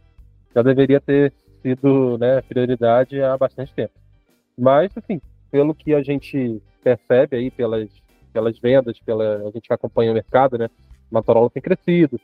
já 0.54 0.62
deveria 0.62 1.00
ter 1.00 1.32
sido, 1.62 2.18
né, 2.18 2.42
prioridade 2.42 3.22
há 3.22 3.36
bastante 3.36 3.72
tempo. 3.72 3.92
Mas, 4.58 4.90
assim, 4.96 5.20
pelo 5.50 5.74
que 5.74 5.94
a 5.94 6.02
gente 6.02 6.60
percebe 6.82 7.36
aí 7.36 7.50
pelas, 7.50 7.88
pelas 8.32 8.58
vendas, 8.58 8.98
pela, 9.00 9.48
a 9.48 9.50
gente 9.50 9.72
acompanha 9.72 10.10
o 10.10 10.14
mercado, 10.14 10.58
né? 10.58 10.68
Motorola 11.10 11.50
tem 11.50 11.62
crescido. 11.62 12.20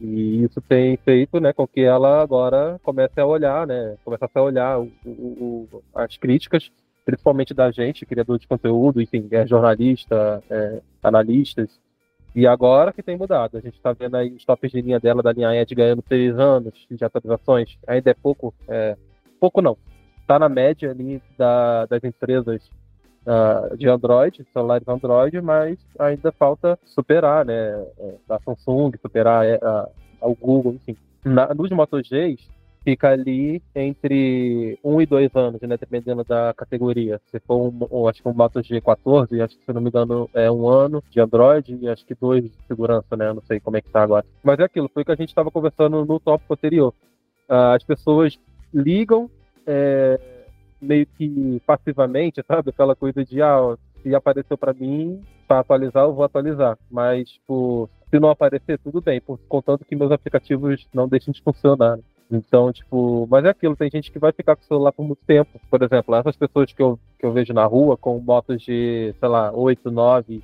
E 0.00 0.44
isso 0.44 0.60
tem 0.62 0.96
feito 0.96 1.38
né, 1.38 1.52
com 1.52 1.66
que 1.66 1.82
ela 1.82 2.22
agora 2.22 2.80
comece 2.82 3.20
a 3.20 3.26
olhar, 3.26 3.66
né? 3.66 3.96
Começasse 4.02 4.36
a 4.38 4.42
olhar 4.42 4.80
o, 4.80 4.90
o, 5.04 5.82
as 5.94 6.16
críticas, 6.16 6.70
principalmente 7.04 7.52
da 7.52 7.70
gente, 7.70 8.06
criador 8.06 8.38
de 8.38 8.48
conteúdo, 8.48 9.02
enfim, 9.02 9.28
é 9.30 9.46
jornalista, 9.46 10.42
é, 10.48 10.80
analistas. 11.02 11.78
E 12.34 12.46
agora 12.46 12.92
que 12.92 13.02
tem 13.02 13.16
mudado. 13.16 13.58
A 13.58 13.60
gente 13.60 13.74
está 13.74 13.92
vendo 13.92 14.16
aí 14.16 14.32
os 14.32 14.44
tops 14.44 14.70
de 14.70 14.80
linha 14.80 15.00
dela, 15.00 15.22
da 15.22 15.32
linha 15.32 15.54
Edge, 15.54 15.74
ganhando 15.74 16.00
três 16.00 16.38
anos 16.38 16.72
de 16.90 17.04
atualizações. 17.04 17.76
Ainda 17.86 18.10
é 18.10 18.14
pouco, 18.14 18.54
é, 18.68 18.96
pouco 19.38 19.60
não. 19.60 19.76
Está 20.22 20.38
na 20.38 20.48
média 20.48 20.92
ali 20.92 21.20
da, 21.36 21.86
das 21.86 22.02
empresas 22.04 22.70
uh, 23.30 23.76
de 23.76 23.88
Android, 23.88 24.44
celulares 24.52 24.88
Android, 24.88 25.40
mas 25.40 25.78
ainda 25.98 26.32
falta 26.32 26.78
superar, 26.84 27.44
né? 27.44 27.86
É, 27.98 28.14
a 28.28 28.38
Samsung, 28.40 28.92
superar 29.00 29.46
é, 29.46 29.58
o 30.20 30.34
Google, 30.34 30.74
enfim. 30.74 30.96
Na, 31.24 31.54
nos 31.54 31.70
Moto 31.70 31.98
Gs, 31.98 32.48
fica 32.82 33.10
ali 33.10 33.62
entre 33.74 34.78
1 34.82 34.94
um 34.94 35.00
e 35.00 35.06
2 35.06 35.34
anos, 35.34 35.60
né, 35.60 35.76
dependendo 35.76 36.24
da 36.24 36.52
categoria. 36.54 37.20
Se 37.30 37.38
for 37.40 37.68
um, 37.68 37.86
um, 37.90 38.08
acho 38.08 38.22
que 38.22 38.28
um 38.28 38.34
Moto 38.34 38.60
G14, 38.60 39.42
acho 39.42 39.58
que 39.58 39.64
se 39.64 39.72
não 39.72 39.80
me 39.80 39.88
engano 39.88 40.28
é 40.34 40.50
um 40.50 40.68
ano 40.68 41.02
de 41.10 41.20
Android 41.20 41.78
e 41.80 41.88
acho 41.88 42.04
que 42.06 42.14
dois 42.14 42.44
de 42.44 42.52
segurança, 42.66 43.16
né? 43.16 43.32
Não 43.32 43.42
sei 43.42 43.60
como 43.60 43.76
é 43.76 43.80
que 43.80 43.90
tá 43.90 44.02
agora. 44.02 44.24
Mas 44.42 44.58
é 44.58 44.64
aquilo, 44.64 44.90
foi 44.92 45.02
o 45.02 45.06
que 45.06 45.12
a 45.12 45.16
gente 45.16 45.28
estava 45.28 45.50
conversando 45.50 46.04
no 46.04 46.18
tópico 46.18 46.54
anterior. 46.54 46.94
Uh, 47.48 47.74
as 47.74 47.82
pessoas 47.84 48.38
ligam 48.72 49.28
é, 49.66 50.18
meio 50.80 51.06
que 51.06 51.60
passivamente, 51.66 52.42
sabe? 52.46 52.70
Aquela 52.70 52.94
coisa 52.94 53.24
de, 53.24 53.42
ah, 53.42 53.76
se 54.02 54.14
apareceu 54.14 54.56
para 54.56 54.72
mim, 54.72 55.22
para 55.46 55.60
atualizar, 55.60 56.04
eu 56.04 56.14
vou 56.14 56.24
atualizar. 56.24 56.78
Mas, 56.90 57.30
tipo, 57.30 57.88
se 58.08 58.18
não 58.18 58.30
aparecer, 58.30 58.78
tudo 58.78 59.00
bem, 59.00 59.20
contanto 59.48 59.84
que 59.84 59.96
meus 59.96 60.10
aplicativos 60.10 60.86
não 60.92 61.08
deixem 61.08 61.32
de 61.32 61.42
funcionar. 61.42 61.98
Então, 62.30 62.72
tipo, 62.72 63.26
mas 63.28 63.44
é 63.44 63.48
aquilo, 63.48 63.74
tem 63.74 63.90
gente 63.90 64.12
que 64.12 64.18
vai 64.18 64.30
ficar 64.30 64.54
com 64.54 64.62
o 64.62 64.66
celular 64.66 64.92
por 64.92 65.04
muito 65.04 65.20
tempo. 65.26 65.60
Por 65.68 65.82
exemplo, 65.82 66.14
essas 66.14 66.36
pessoas 66.36 66.72
que 66.72 66.80
eu, 66.80 66.98
que 67.18 67.26
eu 67.26 67.32
vejo 67.32 67.52
na 67.52 67.64
rua 67.64 67.96
com 67.96 68.20
motos 68.20 68.62
de, 68.62 69.12
sei 69.18 69.28
lá, 69.28 69.52
8, 69.52 69.90
9, 69.90 70.42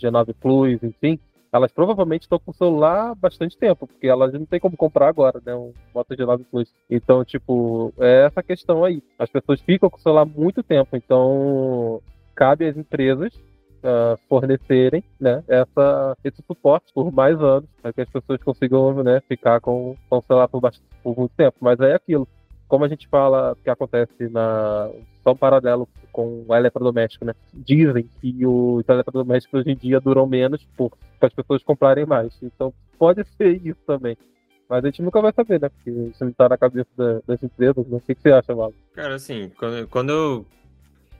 G9 0.00 0.34
Plus, 0.40 0.82
enfim, 0.82 1.18
elas 1.52 1.72
provavelmente 1.72 2.22
estão 2.22 2.38
com 2.38 2.50
o 2.50 2.54
celular 2.54 3.10
há 3.10 3.14
bastante 3.14 3.56
tempo, 3.56 3.86
porque 3.86 4.06
elas 4.06 4.32
não 4.32 4.46
tem 4.46 4.60
como 4.60 4.76
comprar 4.76 5.08
agora, 5.08 5.40
né? 5.44 5.54
Um 5.54 5.72
Moto 5.94 6.14
G9 6.14 6.44
Plus. 6.50 6.72
Então, 6.90 7.24
tipo, 7.24 7.92
é 7.98 8.26
essa 8.26 8.42
questão 8.42 8.84
aí. 8.84 9.02
As 9.18 9.30
pessoas 9.30 9.60
ficam 9.60 9.88
com 9.88 9.96
o 9.96 10.00
celular 10.00 10.24
muito 10.24 10.62
tempo, 10.62 10.96
então 10.96 12.00
cabe 12.34 12.66
às 12.66 12.76
empresas 12.76 13.34
uh, 13.78 14.18
fornecerem 14.28 15.02
né, 15.18 15.42
essa, 15.48 16.16
esse 16.22 16.42
suporte 16.46 16.92
por 16.92 17.12
mais 17.12 17.40
anos, 17.40 17.68
para 17.82 17.92
que 17.92 18.00
as 18.00 18.08
pessoas 18.08 18.42
consigam 18.42 19.02
né, 19.02 19.20
ficar 19.28 19.60
com, 19.60 19.96
com 20.08 20.18
o 20.18 20.22
celular 20.22 20.48
por, 20.48 20.60
bastante, 20.60 20.86
por 21.02 21.16
muito 21.16 21.32
tempo. 21.36 21.56
Mas 21.60 21.80
é 21.80 21.94
aquilo. 21.94 22.28
Como 22.68 22.84
a 22.84 22.88
gente 22.88 23.08
fala 23.08 23.56
que 23.64 23.70
acontece 23.70 24.28
na 24.30 24.90
só 25.24 25.32
um 25.32 25.36
paralelo 25.36 25.88
com 26.12 26.44
o 26.46 26.54
eletrodoméstico, 26.54 27.24
né? 27.24 27.34
Dizem 27.52 28.08
que 28.20 28.46
os 28.46 28.86
eletrodomésticos 28.88 29.60
hoje 29.60 29.70
em 29.70 29.76
dia 29.76 30.00
duram 30.00 30.26
menos 30.26 30.66
para 30.76 31.28
as 31.28 31.32
pessoas 31.32 31.62
comprarem 31.62 32.06
mais. 32.06 32.32
Então 32.42 32.72
pode 32.98 33.24
ser 33.36 33.60
isso 33.64 33.80
também. 33.86 34.16
Mas 34.68 34.84
a 34.84 34.88
gente 34.88 35.02
nunca 35.02 35.20
vai 35.22 35.32
saber, 35.32 35.60
né? 35.60 35.70
Porque 35.70 35.90
isso 35.90 36.24
não 36.24 36.32
tá 36.32 36.48
na 36.48 36.58
cabeça 36.58 36.88
da, 36.96 37.20
das 37.26 37.42
empresas. 37.42 37.86
Sei 37.88 37.96
o 37.96 38.00
que 38.00 38.22
você 38.22 38.32
acha, 38.32 38.54
Malo. 38.54 38.74
Cara, 38.92 39.14
assim, 39.14 39.50
quando, 39.58 39.88
quando 39.88 40.10
eu. 40.10 40.46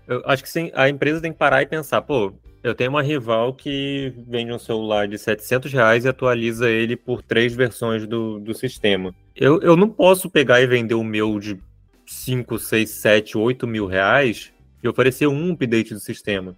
Eu 0.06 0.22
acho 0.26 0.42
que 0.42 0.48
sim, 0.48 0.70
a 0.74 0.88
empresa 0.88 1.20
tem 1.20 1.32
que 1.32 1.38
parar 1.38 1.62
e 1.62 1.66
pensar, 1.66 2.00
pô, 2.00 2.32
eu 2.62 2.74
tenho 2.74 2.90
uma 2.90 3.02
rival 3.02 3.54
que 3.54 4.12
vende 4.26 4.52
um 4.52 4.58
celular 4.58 5.06
de 5.06 5.18
700 5.18 5.72
reais 5.72 6.04
e 6.04 6.08
atualiza 6.08 6.68
ele 6.68 6.96
por 6.96 7.22
três 7.22 7.54
versões 7.54 8.06
do, 8.06 8.40
do 8.40 8.54
sistema. 8.54 9.14
Eu, 9.36 9.60
eu 9.60 9.76
não 9.76 9.88
posso 9.88 10.28
pegar 10.28 10.60
e 10.60 10.66
vender 10.66 10.94
o 10.94 11.04
meu 11.04 11.38
de 11.38 11.58
5, 12.06 12.58
6, 12.58 12.90
7, 12.90 13.38
8 13.38 13.66
mil 13.66 13.86
reais 13.86 14.52
e 14.82 14.88
oferecer 14.88 15.26
um 15.26 15.52
update 15.52 15.94
do 15.94 16.00
sistema. 16.00 16.56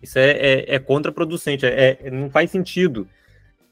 Isso 0.00 0.18
é, 0.18 0.30
é, 0.30 0.74
é 0.74 0.78
contraproducente, 0.78 1.64
é, 1.64 1.98
é, 2.00 2.10
não 2.10 2.28
faz 2.30 2.50
sentido. 2.50 3.08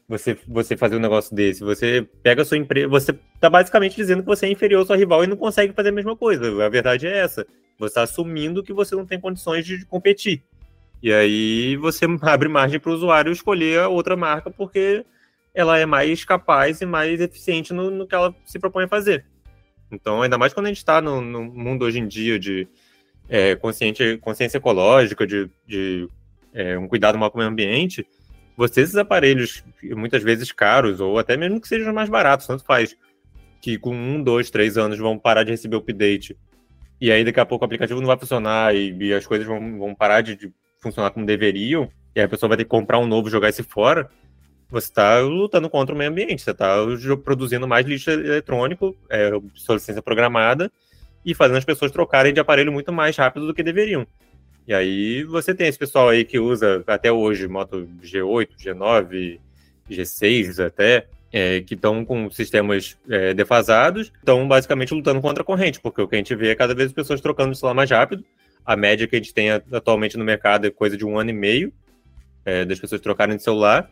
você, 0.07 0.37
você 0.47 0.75
fazer 0.75 0.95
um 0.95 0.99
negócio 0.99 1.35
desse. 1.35 1.61
Você 1.61 2.07
pega 2.23 2.41
a 2.41 2.45
sua 2.45 2.57
empresa. 2.57 2.87
Você 2.87 3.13
tá 3.39 3.49
basicamente 3.49 3.95
dizendo 3.95 4.23
que 4.23 4.27
você 4.27 4.45
é 4.45 4.49
inferior 4.49 4.79
ao 4.79 4.85
seu 4.85 4.95
rival 4.95 5.23
e 5.23 5.27
não 5.27 5.37
consegue 5.37 5.73
fazer 5.73 5.89
a 5.89 5.93
mesma 5.93 6.15
coisa. 6.15 6.65
A 6.65 6.69
verdade 6.69 7.07
é 7.07 7.17
essa. 7.17 7.45
Você 7.77 7.91
está 7.91 8.03
assumindo 8.03 8.63
que 8.63 8.73
você 8.73 8.95
não 8.95 9.05
tem 9.05 9.19
condições 9.19 9.65
de 9.65 9.85
competir. 9.85 10.43
E 11.01 11.11
aí 11.11 11.75
você 11.77 12.05
abre 12.21 12.47
margem 12.47 12.79
para 12.79 12.91
o 12.91 12.93
usuário 12.93 13.31
escolher 13.31 13.79
a 13.79 13.87
outra 13.87 14.15
marca 14.15 14.51
porque 14.51 15.05
ela 15.53 15.77
é 15.77 15.85
mais 15.85 16.23
capaz 16.23 16.81
e 16.81 16.85
mais 16.85 17.19
eficiente 17.19 17.73
no, 17.73 17.89
no 17.89 18.07
que 18.07 18.15
ela 18.15 18.33
se 18.45 18.59
propõe 18.59 18.85
a 18.85 18.87
fazer. 18.87 19.25
Então, 19.91 20.21
ainda 20.21 20.37
mais 20.37 20.53
quando 20.53 20.67
a 20.67 20.69
gente 20.69 20.77
está 20.77 21.01
no, 21.01 21.19
no, 21.19 21.43
mundo 21.43 21.83
hoje 21.83 21.99
em 21.99 22.07
dia 22.07 22.39
de 22.39 22.67
é, 23.27 23.55
consciente, 23.55 24.17
consciência 24.17 24.57
ecológica, 24.57 25.27
de, 25.27 25.49
de 25.67 26.07
é, 26.53 26.77
um 26.77 26.87
cuidado 26.87 27.17
maior 27.17 27.29
com 27.29 27.37
o 27.37 27.39
meio 27.39 27.51
ambiente, 27.51 28.07
você 28.55 28.81
esses 28.81 28.95
aparelhos, 28.95 29.63
muitas 29.83 30.23
vezes 30.23 30.51
caros, 30.51 31.01
ou 31.01 31.19
até 31.19 31.35
mesmo 31.35 31.59
que 31.59 31.67
sejam 31.67 31.93
mais 31.93 32.09
baratos, 32.09 32.47
tanto 32.47 32.63
faz, 32.63 32.95
que 33.61 33.77
com 33.77 33.93
um, 33.93 34.23
dois, 34.23 34.49
três 34.49 34.77
anos 34.77 34.97
vão 34.97 35.17
parar 35.17 35.43
de 35.43 35.51
receber 35.51 35.75
update, 35.75 36.37
e 36.99 37.11
aí 37.11 37.23
daqui 37.23 37.39
a 37.39 37.45
pouco 37.45 37.63
o 37.63 37.67
aplicativo 37.67 37.99
não 37.99 38.07
vai 38.07 38.17
funcionar 38.17 38.75
e, 38.75 38.93
e 38.93 39.13
as 39.13 39.25
coisas 39.25 39.47
vão, 39.47 39.79
vão 39.79 39.95
parar 39.95 40.21
de, 40.21 40.35
de, 40.35 40.53
funcionar 40.81 41.11
como 41.11 41.25
deveriam, 41.25 41.89
e 42.15 42.19
aí 42.19 42.25
a 42.25 42.29
pessoa 42.29 42.49
vai 42.49 42.57
ter 42.57 42.63
que 42.63 42.69
comprar 42.69 42.99
um 42.99 43.07
novo 43.07 43.29
jogar 43.29 43.49
esse 43.49 43.63
fora, 43.63 44.09
você 44.69 44.87
está 44.87 45.19
lutando 45.19 45.69
contra 45.69 45.93
o 45.93 45.97
meio 45.97 46.09
ambiente, 46.09 46.41
você 46.41 46.51
está 46.51 46.75
produzindo 47.23 47.67
mais 47.67 47.85
lixo 47.85 48.09
eletrônico, 48.09 48.95
é, 49.09 49.33
obsolescência 49.33 50.01
programada, 50.01 50.71
e 51.25 51.35
fazendo 51.35 51.57
as 51.57 51.65
pessoas 51.65 51.91
trocarem 51.91 52.33
de 52.33 52.39
aparelho 52.39 52.71
muito 52.71 52.91
mais 52.91 53.15
rápido 53.15 53.45
do 53.45 53.53
que 53.53 53.61
deveriam. 53.61 54.07
E 54.67 54.73
aí 54.73 55.23
você 55.23 55.53
tem 55.53 55.67
esse 55.67 55.77
pessoal 55.77 56.09
aí 56.09 56.23
que 56.23 56.39
usa 56.39 56.83
até 56.87 57.11
hoje 57.11 57.47
moto 57.47 57.87
G8, 58.01 58.49
G9, 58.57 59.39
G6 59.89 60.65
até, 60.65 61.07
é, 61.31 61.61
que 61.61 61.73
estão 61.73 62.05
com 62.05 62.29
sistemas 62.29 62.97
é, 63.09 63.33
defasados, 63.33 64.11
estão 64.17 64.47
basicamente 64.47 64.93
lutando 64.93 65.21
contra 65.21 65.43
a 65.43 65.45
corrente, 65.45 65.79
porque 65.79 66.01
o 66.01 66.07
que 66.07 66.15
a 66.15 66.17
gente 66.17 66.35
vê 66.35 66.49
é 66.49 66.55
cada 66.55 66.73
vez 66.73 66.87
as 66.87 66.93
pessoas 66.93 67.21
trocando 67.21 67.51
de 67.51 67.57
celular 67.57 67.73
mais 67.73 67.89
rápido. 67.89 68.23
A 68.65 68.75
média 68.75 69.07
que 69.07 69.15
a 69.15 69.19
gente 69.19 69.33
tem 69.33 69.49
atualmente 69.51 70.17
no 70.17 70.23
mercado 70.23 70.65
é 70.67 70.71
coisa 70.71 70.95
de 70.95 71.05
um 71.05 71.17
ano 71.17 71.29
e 71.29 71.33
meio 71.33 71.73
é, 72.45 72.65
das 72.65 72.79
pessoas 72.79 73.01
trocarem 73.01 73.37
de 73.37 73.43
celular. 73.43 73.89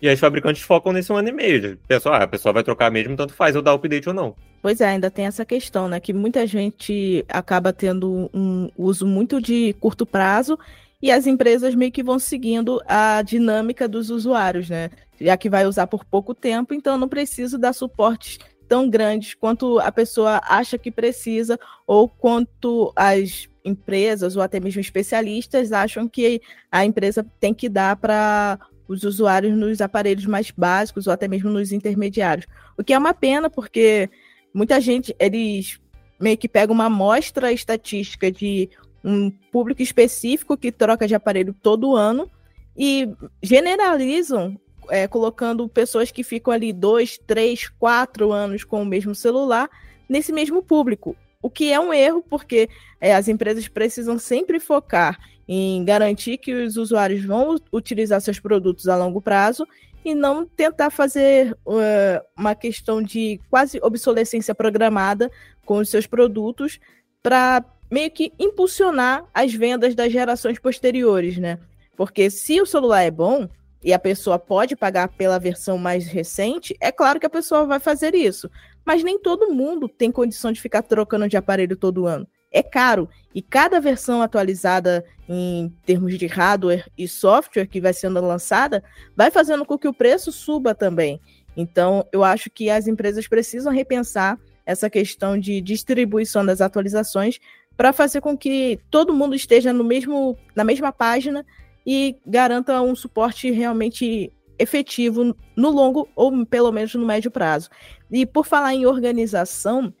E 0.00 0.08
aí 0.08 0.14
os 0.14 0.20
fabricantes 0.20 0.62
focam 0.62 0.92
nesse 0.92 1.12
um 1.12 1.16
ano 1.16 1.28
e 1.28 1.32
meio. 1.32 1.76
Pessoal, 1.88 2.14
ah, 2.14 2.22
a 2.22 2.28
pessoa 2.28 2.52
vai 2.52 2.62
trocar 2.62 2.90
mesmo, 2.90 3.16
tanto 3.16 3.34
faz 3.34 3.56
eu 3.56 3.62
dar 3.62 3.72
update 3.72 4.08
ou 4.08 4.14
não. 4.14 4.36
Pois 4.62 4.80
é, 4.80 4.86
ainda 4.86 5.10
tem 5.10 5.26
essa 5.26 5.44
questão, 5.44 5.88
né? 5.88 5.98
Que 5.98 6.12
muita 6.12 6.46
gente 6.46 7.24
acaba 7.28 7.72
tendo 7.72 8.30
um 8.32 8.70
uso 8.76 9.06
muito 9.06 9.40
de 9.40 9.72
curto 9.80 10.06
prazo 10.06 10.58
e 11.02 11.10
as 11.10 11.26
empresas 11.26 11.74
meio 11.74 11.90
que 11.90 12.02
vão 12.02 12.18
seguindo 12.18 12.80
a 12.86 13.22
dinâmica 13.22 13.88
dos 13.88 14.10
usuários, 14.10 14.68
né? 14.70 14.90
Já 15.20 15.36
que 15.36 15.50
vai 15.50 15.66
usar 15.66 15.88
por 15.88 16.04
pouco 16.04 16.32
tempo, 16.32 16.74
então 16.74 16.96
não 16.96 17.08
preciso 17.08 17.58
dar 17.58 17.72
suportes 17.72 18.38
tão 18.68 18.88
grandes 18.88 19.34
quanto 19.34 19.80
a 19.80 19.90
pessoa 19.90 20.40
acha 20.44 20.78
que 20.78 20.90
precisa 20.90 21.58
ou 21.86 22.08
quanto 22.08 22.92
as 22.94 23.48
empresas 23.68 24.36
ou 24.36 24.42
até 24.42 24.58
mesmo 24.58 24.80
especialistas 24.80 25.72
acham 25.72 26.08
que 26.08 26.40
a 26.70 26.84
empresa 26.84 27.24
tem 27.38 27.54
que 27.54 27.68
dar 27.68 27.96
para 27.96 28.58
os 28.88 29.04
usuários 29.04 29.56
nos 29.56 29.80
aparelhos 29.80 30.26
mais 30.26 30.50
básicos 30.50 31.06
ou 31.06 31.12
até 31.12 31.28
mesmo 31.28 31.50
nos 31.50 31.72
intermediários. 31.72 32.46
O 32.76 32.82
que 32.82 32.92
é 32.92 32.98
uma 32.98 33.12
pena, 33.12 33.50
porque 33.50 34.08
muita 34.52 34.80
gente, 34.80 35.14
eles 35.18 35.78
meio 36.18 36.36
que 36.36 36.48
pegam 36.48 36.74
uma 36.74 36.86
amostra 36.86 37.52
estatística 37.52 38.32
de 38.32 38.68
um 39.04 39.30
público 39.30 39.82
específico 39.82 40.56
que 40.56 40.72
troca 40.72 41.06
de 41.06 41.14
aparelho 41.14 41.54
todo 41.62 41.94
ano 41.94 42.28
e 42.76 43.08
generalizam, 43.42 44.58
é, 44.88 45.06
colocando 45.06 45.68
pessoas 45.68 46.10
que 46.10 46.24
ficam 46.24 46.52
ali 46.52 46.72
dois, 46.72 47.18
três, 47.18 47.68
quatro 47.68 48.32
anos 48.32 48.64
com 48.64 48.82
o 48.82 48.86
mesmo 48.86 49.14
celular 49.14 49.68
nesse 50.08 50.32
mesmo 50.32 50.62
público. 50.62 51.14
O 51.40 51.48
que 51.48 51.72
é 51.72 51.78
um 51.78 51.92
erro, 51.92 52.22
porque 52.28 52.68
é, 53.00 53.14
as 53.14 53.28
empresas 53.28 53.68
precisam 53.68 54.18
sempre 54.18 54.58
focar 54.58 55.18
em 55.46 55.84
garantir 55.84 56.36
que 56.36 56.52
os 56.52 56.76
usuários 56.76 57.24
vão 57.24 57.56
utilizar 57.72 58.20
seus 58.20 58.38
produtos 58.38 58.86
a 58.86 58.96
longo 58.96 59.20
prazo 59.20 59.66
e 60.04 60.14
não 60.14 60.46
tentar 60.46 60.90
fazer 60.90 61.56
uh, 61.66 62.20
uma 62.36 62.54
questão 62.54 63.02
de 63.02 63.40
quase 63.50 63.78
obsolescência 63.82 64.54
programada 64.54 65.30
com 65.64 65.78
os 65.78 65.88
seus 65.88 66.06
produtos 66.06 66.78
para 67.22 67.64
meio 67.90 68.10
que 68.10 68.32
impulsionar 68.38 69.24
as 69.32 69.52
vendas 69.52 69.94
das 69.94 70.12
gerações 70.12 70.58
posteriores, 70.58 71.38
né? 71.38 71.58
Porque 71.96 72.30
se 72.30 72.60
o 72.60 72.66
celular 72.66 73.02
é 73.02 73.10
bom 73.10 73.48
e 73.82 73.92
a 73.92 73.98
pessoa 73.98 74.38
pode 74.38 74.76
pagar 74.76 75.08
pela 75.08 75.38
versão 75.38 75.78
mais 75.78 76.06
recente, 76.06 76.76
é 76.80 76.92
claro 76.92 77.18
que 77.18 77.26
a 77.26 77.30
pessoa 77.30 77.66
vai 77.66 77.80
fazer 77.80 78.14
isso. 78.14 78.50
Mas 78.88 79.04
nem 79.04 79.18
todo 79.18 79.52
mundo 79.52 79.86
tem 79.86 80.10
condição 80.10 80.50
de 80.50 80.62
ficar 80.62 80.80
trocando 80.80 81.28
de 81.28 81.36
aparelho 81.36 81.76
todo 81.76 82.06
ano 82.06 82.26
é 82.50 82.62
caro. 82.62 83.08
E 83.34 83.42
cada 83.42 83.78
versão 83.80 84.22
atualizada 84.22 85.04
em 85.28 85.70
termos 85.84 86.18
de 86.18 86.26
hardware 86.26 86.90
e 86.96 87.06
software 87.06 87.66
que 87.66 87.82
vai 87.82 87.92
sendo 87.92 88.18
lançada 88.20 88.82
vai 89.14 89.30
fazendo 89.30 89.66
com 89.66 89.78
que 89.78 89.86
o 89.86 89.92
preço 89.92 90.32
suba 90.32 90.74
também. 90.74 91.20
Então, 91.54 92.06
eu 92.12 92.24
acho 92.24 92.48
que 92.48 92.70
as 92.70 92.86
empresas 92.86 93.28
precisam 93.28 93.70
repensar 93.70 94.38
essa 94.64 94.88
questão 94.88 95.38
de 95.38 95.60
distribuição 95.60 96.44
das 96.44 96.62
atualizações 96.62 97.38
para 97.76 97.92
fazer 97.92 98.22
com 98.22 98.36
que 98.36 98.80
todo 98.90 99.14
mundo 99.14 99.34
esteja 99.34 99.70
no 99.70 99.84
mesmo, 99.84 100.34
na 100.54 100.64
mesma 100.64 100.90
página 100.90 101.44
e 101.86 102.16
garanta 102.26 102.80
um 102.80 102.94
suporte 102.94 103.50
realmente 103.50 104.32
efetivo 104.58 105.36
no 105.56 105.70
longo 105.70 106.08
ou 106.14 106.44
pelo 106.46 106.72
menos 106.72 106.94
no 106.94 107.06
médio 107.06 107.30
prazo. 107.30 107.68
E 108.10 108.26
por 108.26 108.44
falar 108.44 108.74
em 108.74 108.86
organização, 108.86 109.92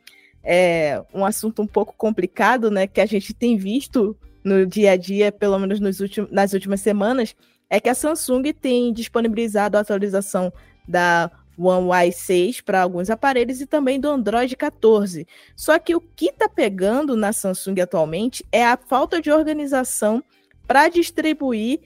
é 0.42 1.02
um 1.12 1.24
assunto 1.24 1.62
um 1.62 1.66
pouco 1.66 1.94
complicado, 1.96 2.70
né, 2.70 2.86
que 2.86 3.00
a 3.00 3.06
gente 3.06 3.34
tem 3.34 3.56
visto 3.56 4.16
no 4.42 4.66
dia 4.66 4.92
a 4.92 4.96
dia, 4.96 5.30
pelo 5.30 5.58
menos 5.58 5.80
nos 5.80 6.00
últimos, 6.00 6.30
nas 6.30 6.52
últimas 6.52 6.80
semanas, 6.80 7.34
é 7.68 7.78
que 7.78 7.88
a 7.88 7.94
Samsung 7.94 8.52
tem 8.52 8.92
disponibilizado 8.92 9.76
a 9.76 9.80
atualização 9.80 10.52
da 10.86 11.30
One 11.58 11.88
UI 11.88 12.12
6 12.12 12.60
para 12.60 12.80
alguns 12.80 13.10
aparelhos 13.10 13.60
e 13.60 13.66
também 13.66 14.00
do 14.00 14.08
Android 14.08 14.56
14. 14.56 15.26
Só 15.56 15.78
que 15.78 15.94
o 15.94 16.00
que 16.00 16.26
está 16.26 16.48
pegando 16.48 17.16
na 17.16 17.32
Samsung 17.32 17.80
atualmente 17.80 18.44
é 18.52 18.64
a 18.64 18.76
falta 18.76 19.20
de 19.20 19.30
organização 19.30 20.22
para 20.66 20.88
distribuir 20.88 21.80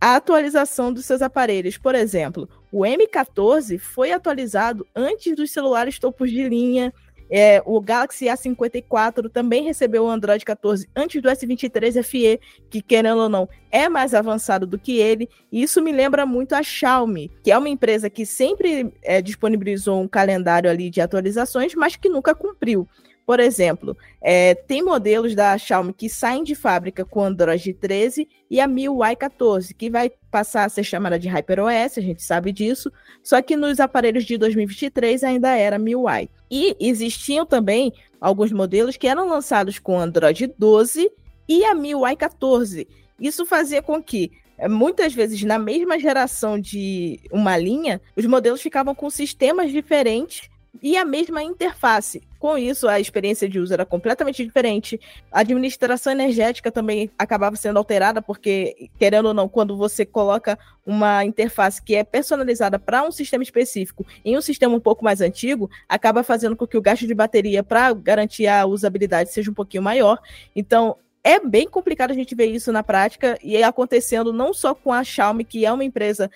a 0.00 0.16
atualização 0.16 0.92
dos 0.92 1.04
seus 1.04 1.22
aparelhos. 1.22 1.76
Por 1.76 1.94
exemplo, 1.94 2.48
o 2.70 2.80
M14 2.80 3.78
foi 3.78 4.12
atualizado 4.12 4.86
antes 4.94 5.34
dos 5.34 5.50
celulares 5.50 5.98
topos 5.98 6.30
de 6.30 6.48
linha, 6.48 6.92
é, 7.30 7.62
o 7.66 7.80
Galaxy 7.80 8.24
A54 8.26 9.30
também 9.30 9.62
recebeu 9.62 10.04
o 10.04 10.08
Android 10.08 10.44
14 10.44 10.88
antes 10.96 11.20
do 11.20 11.28
S23 11.28 12.02
FE, 12.02 12.40
que 12.70 12.80
querendo 12.80 13.20
ou 13.20 13.28
não 13.28 13.48
é 13.70 13.88
mais 13.88 14.14
avançado 14.14 14.66
do 14.66 14.78
que 14.78 14.98
ele. 14.98 15.28
E 15.52 15.62
isso 15.62 15.82
me 15.82 15.92
lembra 15.92 16.24
muito 16.24 16.54
a 16.54 16.62
Xiaomi, 16.62 17.30
que 17.42 17.50
é 17.50 17.58
uma 17.58 17.68
empresa 17.68 18.08
que 18.08 18.24
sempre 18.24 18.92
é, 19.02 19.20
disponibilizou 19.20 20.00
um 20.00 20.08
calendário 20.08 20.70
ali 20.70 20.88
de 20.88 21.00
atualizações, 21.00 21.74
mas 21.74 21.96
que 21.96 22.08
nunca 22.08 22.34
cumpriu. 22.34 22.88
Por 23.28 23.40
exemplo, 23.40 23.94
é, 24.22 24.54
tem 24.54 24.82
modelos 24.82 25.34
da 25.34 25.58
Xiaomi 25.58 25.92
que 25.92 26.08
saem 26.08 26.42
de 26.42 26.54
fábrica 26.54 27.04
com 27.04 27.22
Android 27.22 27.74
13 27.74 28.26
e 28.50 28.58
a 28.58 28.66
MIUI 28.66 29.14
14, 29.16 29.74
que 29.74 29.90
vai 29.90 30.10
passar 30.30 30.64
a 30.64 30.68
ser 30.70 30.82
chamada 30.82 31.18
de 31.18 31.28
HyperOS, 31.28 31.98
a 31.98 32.00
gente 32.00 32.22
sabe 32.22 32.52
disso, 32.52 32.90
só 33.22 33.42
que 33.42 33.54
nos 33.54 33.80
aparelhos 33.80 34.24
de 34.24 34.38
2023 34.38 35.22
ainda 35.24 35.54
era 35.54 35.78
MIUI. 35.78 36.30
E 36.50 36.74
existiam 36.80 37.44
também 37.44 37.92
alguns 38.18 38.50
modelos 38.50 38.96
que 38.96 39.06
eram 39.06 39.28
lançados 39.28 39.78
com 39.78 40.00
Android 40.00 40.50
12 40.56 41.12
e 41.46 41.66
a 41.66 41.74
MIUI 41.74 42.16
14. 42.16 42.88
Isso 43.20 43.44
fazia 43.44 43.82
com 43.82 44.02
que 44.02 44.32
é, 44.56 44.66
muitas 44.70 45.12
vezes 45.12 45.42
na 45.44 45.58
mesma 45.58 45.98
geração 45.98 46.58
de 46.58 47.20
uma 47.30 47.58
linha, 47.58 48.00
os 48.16 48.24
modelos 48.24 48.62
ficavam 48.62 48.94
com 48.94 49.10
sistemas 49.10 49.70
diferentes 49.70 50.48
e 50.82 50.96
a 50.96 51.04
mesma 51.04 51.42
interface. 51.42 52.22
Com 52.38 52.56
isso, 52.56 52.86
a 52.86 53.00
experiência 53.00 53.48
de 53.48 53.58
uso 53.58 53.72
era 53.72 53.84
completamente 53.84 54.44
diferente. 54.44 55.00
A 55.30 55.40
administração 55.40 56.12
energética 56.12 56.70
também 56.70 57.10
acabava 57.18 57.56
sendo 57.56 57.78
alterada, 57.78 58.22
porque, 58.22 58.88
querendo 58.98 59.26
ou 59.26 59.34
não, 59.34 59.48
quando 59.48 59.76
você 59.76 60.06
coloca 60.06 60.58
uma 60.86 61.24
interface 61.24 61.82
que 61.82 61.94
é 61.94 62.04
personalizada 62.04 62.78
para 62.78 63.02
um 63.02 63.10
sistema 63.10 63.42
específico 63.42 64.06
em 64.24 64.36
um 64.36 64.40
sistema 64.40 64.74
um 64.74 64.80
pouco 64.80 65.04
mais 65.04 65.20
antigo, 65.20 65.68
acaba 65.88 66.22
fazendo 66.22 66.56
com 66.56 66.66
que 66.66 66.76
o 66.76 66.82
gasto 66.82 67.06
de 67.06 67.14
bateria 67.14 67.62
para 67.62 67.92
garantir 67.92 68.46
a 68.46 68.64
usabilidade 68.64 69.32
seja 69.32 69.50
um 69.50 69.54
pouquinho 69.54 69.82
maior. 69.82 70.18
Então, 70.54 70.96
é 71.24 71.38
bem 71.40 71.68
complicado 71.68 72.10
a 72.10 72.14
gente 72.14 72.34
ver 72.34 72.46
isso 72.46 72.72
na 72.72 72.82
prática 72.82 73.38
e 73.42 73.62
acontecendo 73.62 74.32
não 74.32 74.54
só 74.54 74.74
com 74.74 74.92
a 74.92 75.04
Xiaomi, 75.04 75.44
que 75.44 75.66
é 75.66 75.72
uma 75.72 75.84
empresa 75.84 76.30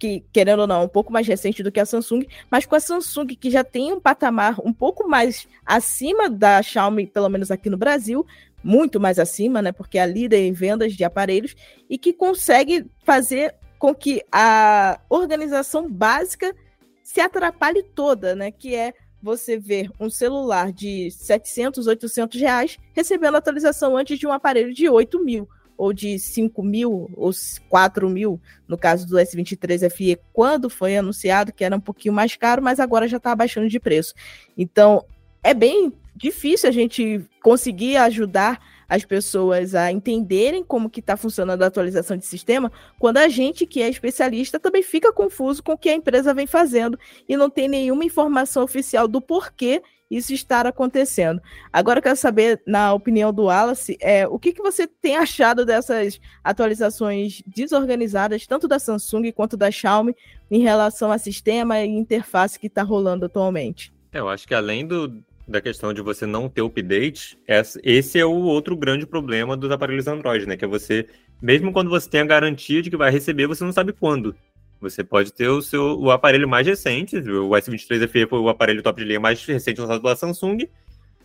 que, 0.00 0.24
querendo 0.32 0.60
ou 0.60 0.66
não, 0.66 0.80
é 0.80 0.84
um 0.84 0.88
pouco 0.88 1.12
mais 1.12 1.28
recente 1.28 1.62
do 1.62 1.70
que 1.70 1.78
a 1.78 1.84
Samsung, 1.84 2.26
mas 2.50 2.64
com 2.64 2.74
a 2.74 2.80
Samsung, 2.80 3.26
que 3.36 3.50
já 3.50 3.62
tem 3.62 3.92
um 3.92 4.00
patamar 4.00 4.58
um 4.64 4.72
pouco 4.72 5.06
mais 5.06 5.46
acima 5.64 6.30
da 6.30 6.62
Xiaomi, 6.62 7.06
pelo 7.06 7.28
menos 7.28 7.50
aqui 7.50 7.68
no 7.68 7.76
Brasil, 7.76 8.26
muito 8.64 8.98
mais 8.98 9.18
acima, 9.18 9.60
né? 9.60 9.72
Porque 9.72 9.98
é 9.98 10.02
a 10.02 10.06
líder 10.06 10.38
em 10.38 10.52
vendas 10.52 10.94
de 10.94 11.04
aparelhos 11.04 11.54
e 11.88 11.98
que 11.98 12.14
consegue 12.14 12.86
fazer 13.04 13.54
com 13.78 13.94
que 13.94 14.22
a 14.32 14.98
organização 15.08 15.88
básica 15.88 16.54
se 17.02 17.20
atrapalhe 17.20 17.82
toda, 17.82 18.34
né? 18.34 18.50
Que 18.50 18.74
é 18.74 18.94
você 19.22 19.58
ver 19.58 19.90
um 20.00 20.08
celular 20.08 20.72
de 20.72 21.10
700, 21.10 21.86
800 21.86 22.40
reais 22.40 22.78
recebendo 22.94 23.36
atualização 23.36 23.98
antes 23.98 24.18
de 24.18 24.26
um 24.26 24.32
aparelho 24.32 24.72
de 24.72 24.88
8 24.88 25.22
mil 25.22 25.46
ou 25.80 25.94
de 25.94 26.18
5 26.18 26.62
mil 26.62 27.10
ou 27.16 27.30
4 27.70 28.06
mil, 28.10 28.38
no 28.68 28.76
caso 28.76 29.08
do 29.08 29.16
S23 29.16 29.90
FE, 29.90 30.18
quando 30.30 30.68
foi 30.68 30.94
anunciado 30.94 31.54
que 31.54 31.64
era 31.64 31.74
um 31.74 31.80
pouquinho 31.80 32.12
mais 32.12 32.36
caro, 32.36 32.62
mas 32.62 32.78
agora 32.78 33.08
já 33.08 33.16
está 33.16 33.32
abaixando 33.32 33.66
de 33.66 33.80
preço. 33.80 34.12
Então, 34.58 35.02
é 35.42 35.54
bem 35.54 35.90
difícil 36.14 36.68
a 36.68 36.72
gente 36.72 37.24
conseguir 37.42 37.96
ajudar 37.96 38.60
as 38.86 39.06
pessoas 39.06 39.74
a 39.74 39.90
entenderem 39.90 40.62
como 40.62 40.90
que 40.90 41.00
está 41.00 41.16
funcionando 41.16 41.62
a 41.62 41.66
atualização 41.68 42.14
de 42.14 42.26
sistema, 42.26 42.70
quando 42.98 43.16
a 43.16 43.28
gente 43.28 43.64
que 43.64 43.80
é 43.80 43.88
especialista 43.88 44.60
também 44.60 44.82
fica 44.82 45.10
confuso 45.10 45.62
com 45.62 45.72
o 45.72 45.78
que 45.78 45.88
a 45.88 45.94
empresa 45.94 46.34
vem 46.34 46.46
fazendo 46.46 46.98
e 47.26 47.38
não 47.38 47.48
tem 47.48 47.68
nenhuma 47.68 48.04
informação 48.04 48.62
oficial 48.62 49.08
do 49.08 49.18
porquê 49.18 49.80
isso 50.10 50.34
estar 50.34 50.66
acontecendo. 50.66 51.40
Agora 51.72 51.98
eu 51.98 52.02
quero 52.02 52.16
saber, 52.16 52.60
na 52.66 52.92
opinião 52.92 53.32
do 53.32 53.44
Wallace, 53.44 53.96
é, 54.00 54.26
o 54.26 54.38
que, 54.38 54.52
que 54.52 54.62
você 54.62 54.86
tem 54.86 55.16
achado 55.16 55.64
dessas 55.64 56.20
atualizações 56.42 57.42
desorganizadas, 57.46 58.46
tanto 58.46 58.66
da 58.66 58.78
Samsung 58.78 59.30
quanto 59.32 59.56
da 59.56 59.70
Xiaomi, 59.70 60.16
em 60.50 60.60
relação 60.60 61.12
a 61.12 61.18
sistema 61.18 61.80
e 61.80 61.88
interface 61.88 62.58
que 62.58 62.66
está 62.66 62.82
rolando 62.82 63.26
atualmente? 63.26 63.92
Eu 64.12 64.28
acho 64.28 64.48
que 64.48 64.54
além 64.54 64.84
do, 64.84 65.22
da 65.46 65.60
questão 65.60 65.92
de 65.92 66.02
você 66.02 66.26
não 66.26 66.48
ter 66.48 66.62
update, 66.62 67.38
esse 67.84 68.18
é 68.18 68.24
o 68.24 68.34
outro 68.34 68.76
grande 68.76 69.06
problema 69.06 69.56
dos 69.56 69.70
aparelhos 69.70 70.08
Android, 70.08 70.46
né? 70.46 70.56
Que 70.56 70.64
é 70.64 70.68
você, 70.68 71.06
mesmo 71.40 71.72
quando 71.72 71.88
você 71.88 72.10
tem 72.10 72.20
a 72.20 72.26
garantia 72.26 72.82
de 72.82 72.90
que 72.90 72.96
vai 72.96 73.10
receber, 73.10 73.46
você 73.46 73.62
não 73.62 73.72
sabe 73.72 73.92
quando. 73.92 74.34
Você 74.80 75.04
pode 75.04 75.32
ter 75.32 75.48
o 75.48 75.60
seu 75.60 75.98
o 75.98 76.10
aparelho 76.10 76.48
mais 76.48 76.66
recente, 76.66 77.16
o 77.16 77.50
S23 77.50 78.08
FE 78.08 78.26
foi 78.26 78.38
o 78.38 78.48
aparelho 78.48 78.82
top 78.82 79.00
de 79.00 79.06
linha 79.06 79.20
mais 79.20 79.44
recente 79.44 79.80
lançado 79.80 80.00
pela 80.00 80.16
Samsung, 80.16 80.68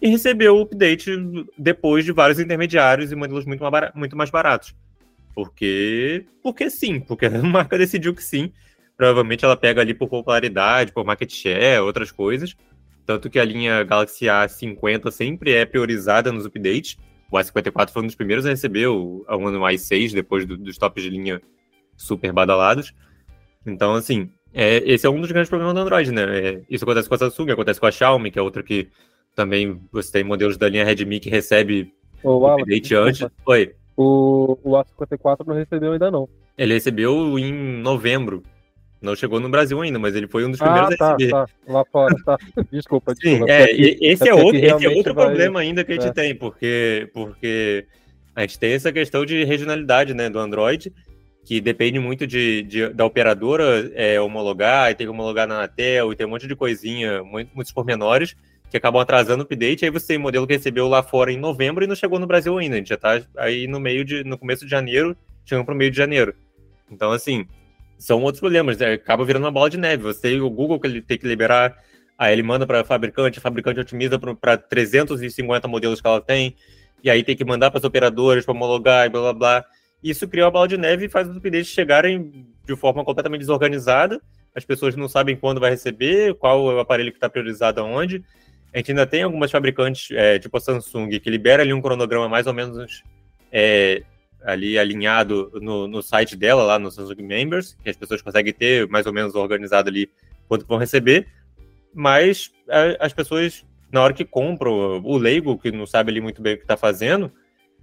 e 0.02 0.10
recebeu 0.10 0.58
o 0.58 0.62
update 0.62 1.12
depois 1.58 2.04
de 2.04 2.12
vários 2.12 2.39
intermediários 2.39 3.12
e 3.12 3.15
modelos 3.15 3.46
muito 3.46 3.63
muito 3.96 4.18
mais 4.18 4.30
baratos. 4.30 4.76
Porque, 5.34 6.26
porque 6.41 6.70
sim, 6.70 7.00
porque 7.00 7.26
a 7.28 7.41
marca 7.41 7.78
decidiu 7.78 8.13
que 8.13 8.24
sim. 8.24 8.52
Provavelmente 8.98 9.44
ela 9.44 9.58
pega 9.58 9.82
ali 9.82 9.94
por 9.94 10.08
popularidade, 10.08 10.94
por 10.94 11.06
market 11.06 11.32
share, 11.34 11.82
outras 11.82 12.12
coisas. 12.12 12.56
Tanto 13.06 13.30
que 13.30 13.38
a 13.38 13.44
linha 13.44 13.84
Galaxy 13.84 14.26
A50 14.26 15.12
sempre 15.12 15.52
é 15.54 15.65
priorizada 15.65 16.32
nos 16.32 16.46
updates. 16.46 16.98
O 17.30 17.36
A54 17.36 17.89
foi 17.89 18.04
um 18.04 18.06
dos 18.06 18.15
primeiros 18.15 18.46
a 18.46 18.50
receber 18.50 18.88
o, 18.88 19.26
o 19.28 19.68
i6 19.68 20.13
depois 20.13 20.46
do, 20.46 20.58
dos 20.58 20.78
tops 20.78 21.04
de 21.04 21.10
linha 21.10 21.41
super 21.98 22.32
badalados. 22.32 22.94
Então, 23.65 23.95
assim, 23.95 24.30
é, 24.54 24.78
esse 24.86 25.06
é 25.06 25.10
um 25.10 25.19
dos 25.19 25.32
grandes 25.32 25.49
problemas 25.49 25.73
do 25.73 25.82
Android, 25.82 26.12
né? 26.12 26.23
É, 26.23 26.62
isso 26.69 26.84
acontece 26.84 27.10
com 27.10 27.15
a 27.15 27.17
Samsung, 27.17 27.51
acontece 27.51 27.80
com 27.80 27.86
a 27.86 27.91
Xiaomi, 27.91 28.32
que 28.32 28.39
é 28.39 28.41
outra 28.41 28.63
que 28.63 28.88
também 29.36 29.82
você 29.91 30.12
tem 30.12 30.23
modelos 30.23 30.58
da 30.58 30.69
linha 30.69 30.86
Redmi 30.86 31.19
que 31.19 31.30
recebe 31.30 31.93
o 32.23 32.47
update 32.47 32.95
antes. 32.95 33.28
Oi. 33.45 33.73
O, 33.97 34.58
o 34.63 34.71
A54 34.71 35.45
não 35.45 35.56
recebeu 35.56 35.93
ainda 35.93 36.10
não. 36.10 36.28
Ele 36.58 36.73
recebeu 36.73 37.38
em 37.38 37.54
novembro. 37.82 38.43
Não 39.01 39.15
chegou 39.15 39.39
no 39.39 39.49
Brasil 39.49 39.80
ainda, 39.82 39.99
mas 39.99 40.15
ele 40.15 40.28
foi 40.28 40.45
um 40.45 40.51
dos 40.51 40.60
primeiros 40.60 40.93
ah, 40.93 40.97
tá, 40.97 41.06
a 41.06 41.12
receber. 41.12 41.32
Tá, 41.32 41.45
lá 41.67 41.86
fora, 41.91 42.15
tá. 42.25 42.38
Desculpa, 42.71 43.13
Sim, 43.13 43.30
desculpa. 43.32 43.51
É, 43.51 43.71
esse, 43.71 44.28
é 44.28 44.34
outro, 44.34 44.56
esse 44.58 44.86
é 44.86 44.89
outro 44.89 45.13
vai... 45.13 45.25
problema 45.25 45.60
ainda 45.60 45.84
que 45.84 45.91
a 45.91 45.95
gente 45.95 46.08
é. 46.08 46.13
tem, 46.13 46.34
porque, 46.34 47.10
porque 47.13 47.86
a 48.36 48.41
gente 48.41 48.58
tem 48.58 48.73
essa 48.73 48.91
questão 48.91 49.25
de 49.25 49.43
regionalidade 49.43 50.13
né, 50.13 50.30
do 50.30 50.39
Android, 50.39 50.91
que 51.46 51.62
depende 51.62 52.00
muito 52.00 52.26
de, 52.26 52.64
de 52.64 52.90
da 52.90 53.06
operadora 53.06 53.92
é, 53.94 54.20
homologar, 54.20 54.92
e 54.92 54.96
tem 54.96 55.06
que 55.06 55.12
homologar 55.12 55.48
na 55.48 55.56
Anatel, 55.56 56.12
e 56.12 56.16
tem 56.16 56.26
um 56.26 56.32
monte 56.32 56.48
de 56.48 56.56
coisinha, 56.56 57.24
muito, 57.24 57.52
muitos 57.54 57.72
pormenores, 57.72 58.36
que 58.70 58.76
acabam 58.76 59.00
atrasando 59.00 59.44
o 59.44 59.46
update, 59.46 59.86
aí 59.86 59.92
você 59.92 60.08
tem 60.08 60.18
modelo 60.18 60.48
que 60.48 60.54
recebeu 60.54 60.88
lá 60.88 61.04
fora 61.04 61.32
em 61.32 61.38
novembro 61.38 61.84
e 61.84 61.88
não 61.88 61.96
chegou 61.96 62.20
no 62.20 62.26
Brasil 62.26 62.58
ainda, 62.58 62.76
a 62.76 62.78
gente 62.80 62.90
já 62.90 62.98
tá 62.98 63.22
aí 63.38 63.68
no 63.68 63.80
meio 63.80 64.04
de, 64.04 64.24
no 64.24 64.40
começo 64.40 64.66
de 64.66 64.72
janeiro, 64.72 65.16
chegando 65.46 65.66
para 65.66 65.76
o 65.76 65.78
meio 65.78 65.92
de 65.92 65.98
janeiro. 65.98 66.34
Então, 66.92 67.12
assim, 67.12 67.46
são 67.98 68.22
outros 68.24 68.40
problemas, 68.40 68.78
né? 68.78 68.94
acaba 68.94 69.24
virando 69.24 69.44
uma 69.44 69.52
bola 69.52 69.70
de 69.70 69.78
neve. 69.78 70.04
Você 70.04 70.40
o 70.40 70.50
Google 70.50 70.80
que 70.80 70.88
ele 70.88 71.02
tem 71.02 71.18
que 71.18 71.28
liberar, 71.28 71.78
aí 72.18 72.34
ele 72.34 72.44
manda 72.44 72.66
para 72.66 72.84
fabricante, 72.84 73.38
a 73.40 73.42
fabricante 73.42 73.80
otimiza 73.80 74.20
para 74.20 74.58
350 74.58 75.68
modelos 75.68 76.02
que 76.02 76.08
ela 76.08 76.22
tem, 76.22 76.56
e 77.04 77.10
aí 77.10 77.24
tem 77.24 77.36
que 77.36 77.46
mandar 77.46 77.70
para 77.70 77.78
as 77.78 77.84
operadoras 77.84 78.46
para 78.46 78.54
homologar 78.54 79.06
e 79.06 79.10
blá 79.10 79.22
blá 79.22 79.34
blá. 79.34 79.66
Isso 80.04 80.28
cria 80.28 80.46
uma 80.46 80.52
bola 80.52 80.68
de 80.68 80.78
neve 80.78 81.06
e 81.06 81.10
faz 81.10 81.28
os 81.28 81.38
updates 81.38 81.68
chegarem 81.68 82.48
de 82.66 82.76
forma 82.76 83.04
completamente 83.04 83.42
desorganizada. 83.42 84.22
As 84.54 84.64
pessoas 84.64 84.96
não 84.96 85.08
sabem 85.08 85.36
quando 85.36 85.60
vai 85.60 85.72
receber, 85.72 86.34
qual 86.36 86.72
é 86.72 86.76
o 86.76 86.80
aparelho 86.80 87.12
que 87.12 87.18
está 87.18 87.30
priorizado 87.30 87.82
aonde. 87.82 88.24
A 88.74 88.78
gente 88.78 88.92
ainda 88.92 89.06
tem 89.06 89.24
algumas 89.24 89.52
fabricantes, 89.52 90.10
é, 90.12 90.38
tipo 90.38 90.56
a 90.58 90.60
Samsung, 90.60 91.20
que 91.20 91.30
libera 91.30 91.64
ali 91.64 91.74
um 91.74 91.82
cronograma 91.82 92.28
mais 92.28 92.46
ou 92.46 92.54
menos 92.54 93.04
é, 93.52 94.04
ali 94.44 94.78
alinhado 94.78 95.52
no, 95.62 95.88
no 95.88 96.02
site 96.02 96.36
dela, 96.36 96.64
lá 96.64 96.78
no 96.78 96.92
Samsung 96.92 97.22
Members, 97.22 97.76
que 97.84 97.90
as 97.90 97.96
pessoas 97.96 98.22
conseguem 98.22 98.54
ter 98.54 98.88
mais 98.88 99.06
ou 99.06 99.14
menos 99.14 99.34
organizado 99.34 99.90
ali 99.90 100.10
quanto 100.48 100.66
vão 100.66 100.78
receber, 100.78 101.28
mas 101.94 102.52
a, 102.70 103.06
as 103.06 103.14
pessoas, 103.14 103.66
na 103.92 104.02
hora 104.02 104.14
que 104.14 104.24
compram, 104.24 105.02
o 105.04 105.18
leigo, 105.18 105.58
que 105.58 105.72
não 105.72 105.88
sabe 105.88 106.12
ali 106.12 106.22
muito 106.22 106.42
bem 106.42 106.54
o 106.54 106.58
que 106.58 106.64
está 106.64 106.78
fazendo, 106.78 107.32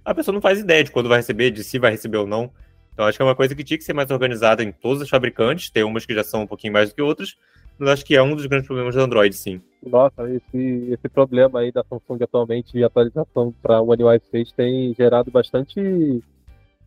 a 0.05 0.13
pessoa 0.13 0.33
não 0.33 0.41
faz 0.41 0.59
ideia 0.59 0.83
de 0.83 0.91
quando 0.91 1.09
vai 1.09 1.19
receber, 1.19 1.51
de 1.51 1.63
se 1.63 1.79
vai 1.79 1.91
receber 1.91 2.17
ou 2.17 2.27
não. 2.27 2.51
Então 2.93 3.05
acho 3.05 3.17
que 3.17 3.21
é 3.21 3.25
uma 3.25 3.35
coisa 3.35 3.55
que 3.55 3.63
tinha 3.63 3.77
que 3.77 3.83
ser 3.83 3.93
mais 3.93 4.11
organizada 4.11 4.63
em 4.63 4.71
todos 4.71 5.01
os 5.01 5.09
fabricantes, 5.09 5.69
tem 5.69 5.83
umas 5.83 6.05
que 6.05 6.13
já 6.13 6.23
são 6.23 6.43
um 6.43 6.47
pouquinho 6.47 6.73
mais 6.73 6.89
do 6.89 6.95
que 6.95 7.01
outras, 7.01 7.35
mas 7.77 7.89
acho 7.89 8.05
que 8.05 8.15
é 8.15 8.21
um 8.21 8.35
dos 8.35 8.45
grandes 8.45 8.67
problemas 8.67 8.95
do 8.95 9.01
Android, 9.01 9.35
sim. 9.35 9.61
Nossa, 9.85 10.29
esse, 10.29 10.89
esse 10.91 11.09
problema 11.09 11.59
aí 11.59 11.71
da 11.71 11.83
Samsung 11.83 12.23
atualmente 12.23 12.71
de 12.71 12.83
atualização 12.83 13.53
para 13.61 13.81
o 13.81 13.91
One 13.91 14.03
UI 14.03 14.21
6 14.29 14.51
tem 14.51 14.93
gerado 14.93 15.31
bastante 15.31 16.23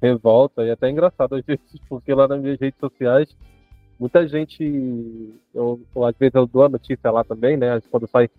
revolta 0.00 0.62
e 0.64 0.70
até 0.70 0.88
engraçado 0.88 1.34
às 1.34 1.44
vezes, 1.44 1.64
porque 1.88 2.14
lá 2.14 2.28
nas 2.28 2.40
minhas 2.40 2.60
redes 2.60 2.78
sociais, 2.78 3.36
muita 3.98 4.26
gente, 4.28 5.34
eu, 5.54 5.80
às 6.04 6.16
vezes 6.16 6.34
eu 6.34 6.46
dou 6.46 6.64
a 6.64 6.68
notícia 6.68 7.10
lá 7.10 7.24
também, 7.24 7.56
né? 7.56 7.80
Quando 7.90 8.06
sai, 8.06 8.30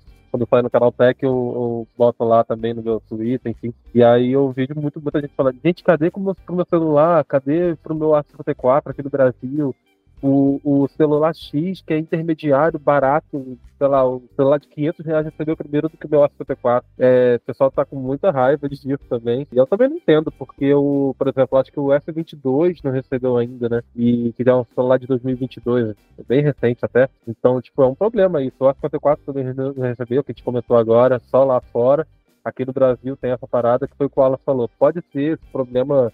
quando 0.46 0.50
sai 0.50 0.62
no 0.62 0.70
canal 0.70 0.92
Tech, 0.92 1.24
eu, 1.24 1.32
eu 1.32 1.88
boto 1.98 2.24
lá 2.24 2.44
também 2.44 2.74
no 2.74 2.84
meu 2.84 3.02
Twitter, 3.08 3.52
enfim. 3.52 3.74
E 3.94 4.04
aí 4.04 4.32
eu 4.32 4.52
vejo 4.52 4.74
muito, 4.76 5.02
muita 5.02 5.22
gente 5.22 5.34
falando, 5.36 5.58
gente, 5.64 5.84
cadê 5.84 6.12
pro 6.12 6.22
meu, 6.22 6.36
pro 6.36 6.56
meu 6.56 6.66
celular? 6.70 7.24
Cadê 7.26 7.76
pro 7.78 7.96
meu 7.96 8.10
A54 8.10 8.82
aqui 8.86 9.02
do 9.02 9.10
Brasil? 9.10 9.76
O, 10.22 10.60
o 10.64 10.88
celular 10.90 11.34
X, 11.36 11.82
que 11.82 11.94
é 11.94 12.00
intermediário, 12.00 12.80
barato, 12.80 13.58
sei 13.78 13.88
lá, 13.88 14.08
o 14.08 14.24
celular 14.36 14.60
de 14.60 14.68
500 14.68 15.06
reais 15.06 15.26
recebeu 15.26 15.56
primeiro 15.56 15.88
do 15.88 15.98
que 15.98 16.08
o 16.08 16.10
meu 16.10 16.22
A54. 16.22 16.84
É, 16.98 17.36
o 17.36 17.46
pessoal 17.46 17.70
tá 17.70 17.86
com 17.86 17.96
muita 17.96 18.32
raiva 18.32 18.68
disso 18.68 18.88
também. 19.10 19.48
E 19.52 19.58
eu 19.58 19.68
também 19.68 19.90
não 19.90 19.98
entendo, 19.98 20.32
porque, 20.32 20.74
o, 20.74 21.16
por 21.18 21.28
exemplo, 21.28 21.58
acho 21.58 21.72
que 21.72 21.80
o 21.80 21.88
S22 21.88 22.80
não 22.84 22.92
recebeu 22.92 23.38
ainda, 23.38 23.70
né? 23.70 23.84
E 23.96 24.34
que 24.36 24.48
é 24.48 24.56
um 24.56 24.66
celular 24.74 24.98
de 24.98 25.06
2022, 25.08 25.90
é 25.90 26.24
bem 26.28 26.42
recente 26.42 26.84
até. 26.84 27.08
Então, 27.28 27.62
tipo, 27.62 27.84
é 27.84 27.86
um 27.86 27.96
problema 27.96 28.42
isso. 28.42 28.58
O 28.60 28.66
A54 28.66 29.20
também 29.26 29.54
não 29.54 29.74
recebeu, 29.74 30.24
que 30.24 30.32
a 30.32 30.34
gente 30.34 30.44
comentou 30.44 30.78
agora, 30.78 31.22
só 31.30 31.44
lá 31.44 31.62
fora. 31.62 32.08
Aqui 32.44 32.66
no 32.66 32.74
Brasil 32.74 33.16
tem 33.18 33.32
essa 33.32 33.48
parada 33.48 33.88
que 33.88 33.96
foi 33.96 34.08
o 34.08 34.10
que 34.10 34.20
o 34.20 34.24
Alan 34.24 34.40
falou. 34.44 34.70
Pode 34.80 35.04
ser 35.12 35.34
esse 35.34 35.46
problema 35.52 36.12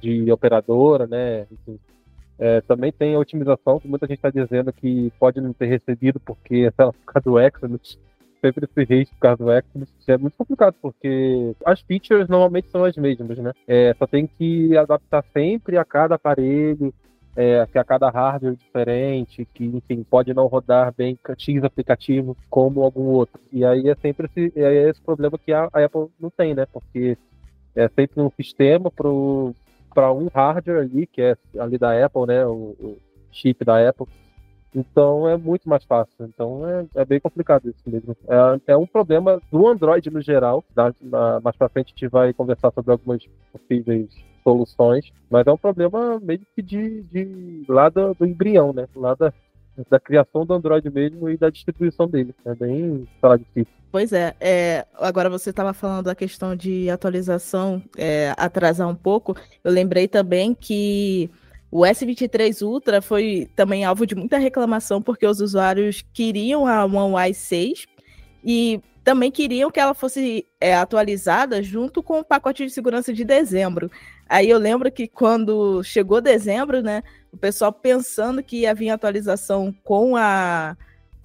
de 0.00 0.30
operadora, 0.32 1.06
né? 1.06 1.46
É, 2.38 2.60
também 2.62 2.92
tem 2.92 3.14
a 3.14 3.18
otimização, 3.18 3.80
que 3.80 3.88
muita 3.88 4.06
gente 4.06 4.18
está 4.18 4.30
dizendo 4.30 4.72
que 4.72 5.12
pode 5.18 5.40
não 5.40 5.52
ter 5.52 5.66
recebido 5.66 6.20
porque, 6.20 6.70
sei 6.74 6.84
lá, 6.84 6.92
por 6.92 7.12
causa 7.12 7.24
do 7.24 7.40
Exynos, 7.40 7.98
sempre 8.40 8.66
esse 8.66 8.84
risco 8.84 9.14
por 9.16 9.20
causa 9.20 9.44
do 9.44 9.52
Exynos. 9.52 9.88
É 10.06 10.18
muito 10.18 10.36
complicado, 10.36 10.74
porque 10.80 11.54
as 11.64 11.80
features 11.80 12.28
normalmente 12.28 12.70
são 12.70 12.84
as 12.84 12.96
mesmas, 12.96 13.38
né? 13.38 13.52
É, 13.66 13.94
só 13.98 14.06
tem 14.06 14.26
que 14.26 14.76
adaptar 14.76 15.24
sempre 15.32 15.78
a 15.78 15.84
cada 15.84 16.16
aparelho, 16.16 16.92
é, 17.34 17.66
que 17.70 17.78
a 17.78 17.84
cada 17.84 18.08
hardware 18.08 18.56
diferente, 18.56 19.46
que, 19.52 19.64
enfim, 19.64 20.02
pode 20.02 20.32
não 20.32 20.46
rodar 20.46 20.92
bem 20.96 21.18
X 21.36 21.64
aplicativo 21.64 22.36
como 22.48 22.82
algum 22.82 23.04
outro. 23.04 23.40
E 23.52 23.64
aí 23.64 23.88
é 23.88 23.94
sempre 23.96 24.26
esse, 24.26 24.52
é 24.58 24.88
esse 24.88 25.00
problema 25.02 25.38
que 25.38 25.52
a, 25.52 25.68
a 25.72 25.84
Apple 25.84 26.08
não 26.18 26.30
tem, 26.30 26.54
né? 26.54 26.66
Porque 26.72 27.16
é 27.74 27.88
sempre 27.88 28.22
um 28.22 28.30
sistema 28.30 28.90
para 28.90 29.08
para 29.96 30.12
um 30.12 30.28
hardware 30.28 30.82
ali, 30.82 31.06
que 31.06 31.22
é 31.22 31.34
ali 31.58 31.78
da 31.78 32.04
Apple, 32.04 32.26
né? 32.26 32.44
O, 32.44 32.76
o, 32.78 32.98
chip 33.32 33.64
da 33.64 33.88
Apple. 33.88 34.06
Então 34.74 35.26
é 35.26 35.38
muito 35.38 35.66
mais 35.66 35.84
fácil. 35.84 36.12
Então 36.20 36.68
é, 36.68 36.86
é 36.96 37.04
bem 37.06 37.18
complicado 37.18 37.66
isso 37.70 37.82
mesmo. 37.86 38.14
É, 38.28 38.72
é 38.72 38.76
um 38.76 38.86
problema 38.86 39.40
do 39.50 39.66
Android 39.66 40.10
no 40.10 40.20
geral. 40.20 40.62
Da, 40.74 40.92
na, 41.00 41.40
mais 41.40 41.56
para 41.56 41.70
frente 41.70 41.94
a 41.94 41.98
gente 41.98 42.08
vai 42.08 42.34
conversar 42.34 42.70
sobre 42.72 42.92
algumas 42.92 43.26
possíveis 43.50 44.10
soluções, 44.44 45.10
mas 45.30 45.46
é 45.46 45.52
um 45.52 45.56
problema 45.56 46.20
meio 46.20 46.40
que 46.54 46.60
de, 46.60 47.02
de 47.04 47.64
lá 47.66 47.88
do, 47.88 48.14
do 48.14 48.26
embrião, 48.26 48.74
né? 48.74 48.86
Lá 48.94 49.14
da, 49.14 49.32
da 49.88 49.98
criação 49.98 50.44
do 50.44 50.52
Android 50.52 50.90
mesmo 50.90 51.30
e 51.30 51.38
da 51.38 51.48
distribuição 51.48 52.06
dele. 52.06 52.34
É 52.44 52.54
bem, 52.54 53.08
sei 53.18 53.28
lá, 53.28 53.36
difícil. 53.38 53.72
Pois 53.96 54.12
é, 54.12 54.34
é 54.38 54.86
agora 54.98 55.30
você 55.30 55.48
estava 55.48 55.72
falando 55.72 56.04
da 56.04 56.14
questão 56.14 56.54
de 56.54 56.90
atualização 56.90 57.82
é, 57.96 58.34
atrasar 58.36 58.86
um 58.86 58.94
pouco. 58.94 59.34
Eu 59.64 59.72
lembrei 59.72 60.06
também 60.06 60.52
que 60.54 61.30
O 61.70 61.80
S23 61.80 62.60
Ultra 62.60 63.00
foi 63.00 63.48
também 63.56 63.86
alvo 63.86 64.06
de 64.06 64.14
muita 64.14 64.36
reclamação 64.36 65.00
porque 65.00 65.26
os 65.26 65.40
usuários 65.40 66.04
queriam 66.12 66.66
a 66.66 66.84
One 66.84 67.14
UI 67.14 67.32
6 67.32 67.86
e 68.44 68.82
também 69.02 69.30
queriam 69.30 69.70
que 69.70 69.80
ela 69.80 69.94
fosse 69.94 70.44
é, 70.60 70.74
atualizada 70.74 71.62
junto 71.62 72.02
com 72.02 72.20
o 72.20 72.24
pacote 72.24 72.66
de 72.66 72.72
segurança 72.72 73.14
de 73.14 73.24
dezembro. 73.24 73.90
Aí 74.28 74.50
eu 74.50 74.58
lembro 74.58 74.92
que 74.92 75.08
quando 75.08 75.82
chegou 75.82 76.20
dezembro, 76.20 76.82
né, 76.82 77.02
o 77.32 77.38
pessoal 77.38 77.72
pensando 77.72 78.42
que 78.42 78.58
ia 78.58 78.74
vir 78.74 78.90
atualização 78.90 79.74
com 79.82 80.18
a 80.18 80.76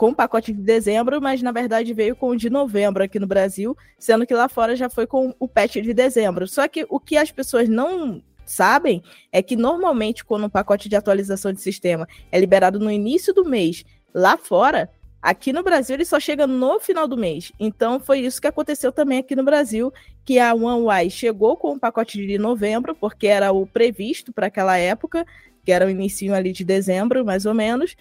com 0.02 0.10
o 0.10 0.16
pacote 0.16 0.52
de 0.52 0.60
dezembro, 0.60 1.22
mas 1.22 1.44
na 1.44 1.52
verdade 1.52 1.94
veio 1.94 2.16
com 2.16 2.30
o 2.30 2.36
de 2.36 2.50
novembro 2.50 3.04
aqui 3.04 3.20
no 3.20 3.28
Brasil, 3.28 3.78
sendo 4.00 4.26
que 4.26 4.34
lá 4.34 4.50
fora 4.50 4.76
já 4.76 4.90
foi 4.90 5.06
com 5.06 5.32
o 5.40 5.48
patch 5.48 5.76
de 5.76 5.94
dezembro. 5.94 6.48
Só 6.48 6.68
que 6.68 6.88
o 6.90 7.00
que 7.00 7.16
as 7.18 7.30
pessoas 7.30 7.70
não 7.70 8.20
sabem 8.44 9.04
é 9.32 9.44
que 9.44 9.56
normalmente 9.56 10.26
quando 10.26 10.46
um 10.46 10.50
pacote 10.50 10.90
de 10.90 10.96
atualização 10.96 11.54
de 11.54 11.62
sistema 11.62 12.08
é 12.32 12.40
liberado 12.40 12.80
no 12.80 12.90
início 12.90 13.32
do 13.32 13.46
mês, 13.46 13.86
lá 14.12 14.38
fora, 14.38 14.90
aqui 15.22 15.54
no 15.54 15.62
Brasil 15.62 15.96
ele 15.96 16.04
só 16.04 16.20
chega 16.20 16.48
no 16.48 16.80
final 16.80 17.08
do 17.08 17.16
mês. 17.16 17.52
Então 17.60 18.00
foi 18.00 18.22
isso 18.22 18.42
que 18.42 18.48
aconteceu 18.48 18.92
também 18.92 19.20
aqui 19.20 19.36
no 19.36 19.44
Brasil, 19.44 19.94
que 20.26 20.40
a 20.40 20.52
One 20.56 20.82
UI 20.82 21.12
chegou 21.12 21.56
com 21.56 21.74
o 21.74 21.80
pacote 21.80 22.18
de 22.18 22.40
novembro, 22.40 22.96
porque 22.96 23.28
era 23.28 23.52
o 23.52 23.68
previsto 23.68 24.34
para 24.34 24.48
aquela 24.48 24.80
época, 24.80 25.28
que 25.64 25.72
era 25.72 25.86
o 25.86 25.90
início 25.92 26.34
ali 26.34 26.52
de 26.52 26.64
dezembro, 26.64 27.24
mais 27.24 27.46
ou 27.46 27.54
menos. 27.54 27.96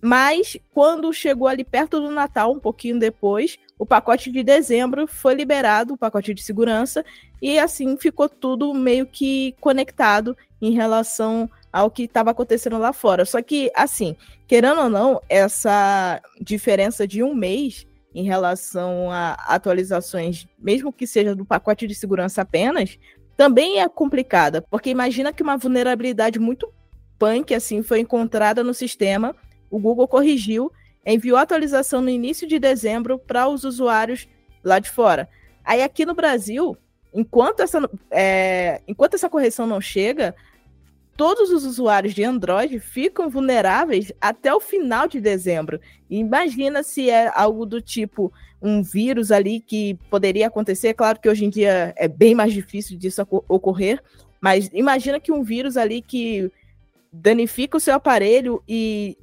Mas 0.00 0.56
quando 0.72 1.12
chegou 1.12 1.46
ali 1.46 1.64
perto 1.64 2.00
do 2.00 2.10
Natal, 2.10 2.52
um 2.52 2.58
pouquinho 2.58 2.98
depois, 2.98 3.58
o 3.78 3.84
pacote 3.84 4.30
de 4.30 4.42
dezembro 4.42 5.06
foi 5.06 5.34
liberado, 5.34 5.94
o 5.94 5.98
pacote 5.98 6.32
de 6.32 6.42
segurança, 6.42 7.04
e 7.40 7.58
assim 7.58 7.96
ficou 7.96 8.28
tudo 8.28 8.72
meio 8.72 9.06
que 9.06 9.54
conectado 9.60 10.36
em 10.60 10.72
relação 10.72 11.50
ao 11.72 11.90
que 11.90 12.04
estava 12.04 12.30
acontecendo 12.30 12.78
lá 12.78 12.92
fora. 12.92 13.24
Só 13.24 13.40
que, 13.42 13.70
assim, 13.74 14.16
querendo 14.46 14.80
ou 14.80 14.90
não, 14.90 15.20
essa 15.28 16.20
diferença 16.40 17.06
de 17.06 17.22
um 17.22 17.34
mês 17.34 17.86
em 18.14 18.24
relação 18.24 19.10
a 19.10 19.32
atualizações, 19.46 20.46
mesmo 20.58 20.92
que 20.92 21.06
seja 21.06 21.34
do 21.34 21.44
pacote 21.44 21.86
de 21.86 21.94
segurança 21.94 22.42
apenas, 22.42 22.98
também 23.36 23.80
é 23.80 23.88
complicada, 23.88 24.60
porque 24.62 24.90
imagina 24.90 25.32
que 25.32 25.42
uma 25.42 25.56
vulnerabilidade 25.56 26.38
muito 26.38 26.70
punk 27.18 27.54
assim 27.54 27.82
foi 27.82 28.00
encontrada 28.00 28.64
no 28.64 28.74
sistema, 28.74 29.34
o 29.70 29.78
Google 29.78 30.08
corrigiu, 30.08 30.72
enviou 31.04 31.38
atualização 31.38 32.00
no 32.00 32.08
início 32.08 32.46
de 32.46 32.58
dezembro 32.58 33.18
para 33.18 33.48
os 33.48 33.64
usuários 33.64 34.28
lá 34.62 34.78
de 34.78 34.90
fora. 34.90 35.28
Aí 35.64 35.82
aqui 35.82 36.04
no 36.04 36.14
Brasil, 36.14 36.76
enquanto 37.14 37.60
essa, 37.60 37.88
é, 38.10 38.80
enquanto 38.86 39.14
essa 39.14 39.28
correção 39.28 39.66
não 39.66 39.80
chega, 39.80 40.34
todos 41.16 41.50
os 41.50 41.64
usuários 41.64 42.14
de 42.14 42.24
Android 42.24 42.80
ficam 42.80 43.28
vulneráveis 43.28 44.12
até 44.20 44.54
o 44.54 44.60
final 44.60 45.06
de 45.06 45.20
dezembro. 45.20 45.80
imagina 46.08 46.82
se 46.82 47.10
é 47.10 47.30
algo 47.34 47.66
do 47.66 47.80
tipo 47.80 48.32
um 48.62 48.82
vírus 48.82 49.30
ali 49.32 49.60
que 49.60 49.98
poderia 50.10 50.46
acontecer. 50.46 50.94
Claro 50.94 51.20
que 51.20 51.28
hoje 51.28 51.44
em 51.44 51.50
dia 51.50 51.94
é 51.96 52.08
bem 52.08 52.34
mais 52.34 52.52
difícil 52.52 52.96
disso 52.98 53.26
ocorrer, 53.48 54.02
mas 54.40 54.70
imagina 54.72 55.20
que 55.20 55.32
um 55.32 55.42
vírus 55.42 55.76
ali 55.76 56.02
que 56.02 56.50
danifica 57.12 57.76
o 57.76 57.80
seu 57.80 57.94
aparelho 57.94 58.62
e 58.68 59.16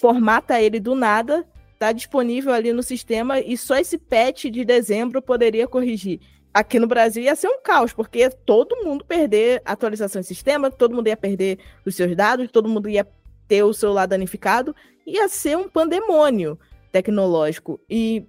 formata 0.00 0.60
ele 0.60 0.80
do 0.80 0.94
nada, 0.94 1.46
está 1.74 1.92
disponível 1.92 2.52
ali 2.52 2.72
no 2.72 2.82
sistema 2.82 3.38
e 3.38 3.56
só 3.56 3.76
esse 3.76 3.98
patch 3.98 4.46
de 4.46 4.64
dezembro 4.64 5.20
poderia 5.20 5.68
corrigir 5.68 6.20
aqui 6.52 6.78
no 6.78 6.86
Brasil 6.86 7.22
ia 7.22 7.36
ser 7.36 7.48
um 7.48 7.62
caos, 7.62 7.92
porque 7.92 8.28
todo 8.30 8.84
mundo 8.84 9.04
perder 9.04 9.62
atualização 9.64 10.20
de 10.20 10.26
sistema, 10.26 10.70
todo 10.70 10.94
mundo 10.94 11.06
ia 11.06 11.16
perder 11.16 11.58
os 11.84 11.94
seus 11.94 12.14
dados, 12.16 12.50
todo 12.50 12.68
mundo 12.68 12.88
ia 12.88 13.06
ter 13.46 13.62
o 13.62 13.72
celular 13.72 14.06
danificado, 14.06 14.74
ia 15.06 15.28
ser 15.28 15.56
um 15.56 15.68
pandemônio 15.68 16.58
tecnológico. 16.90 17.80
E 17.88 18.26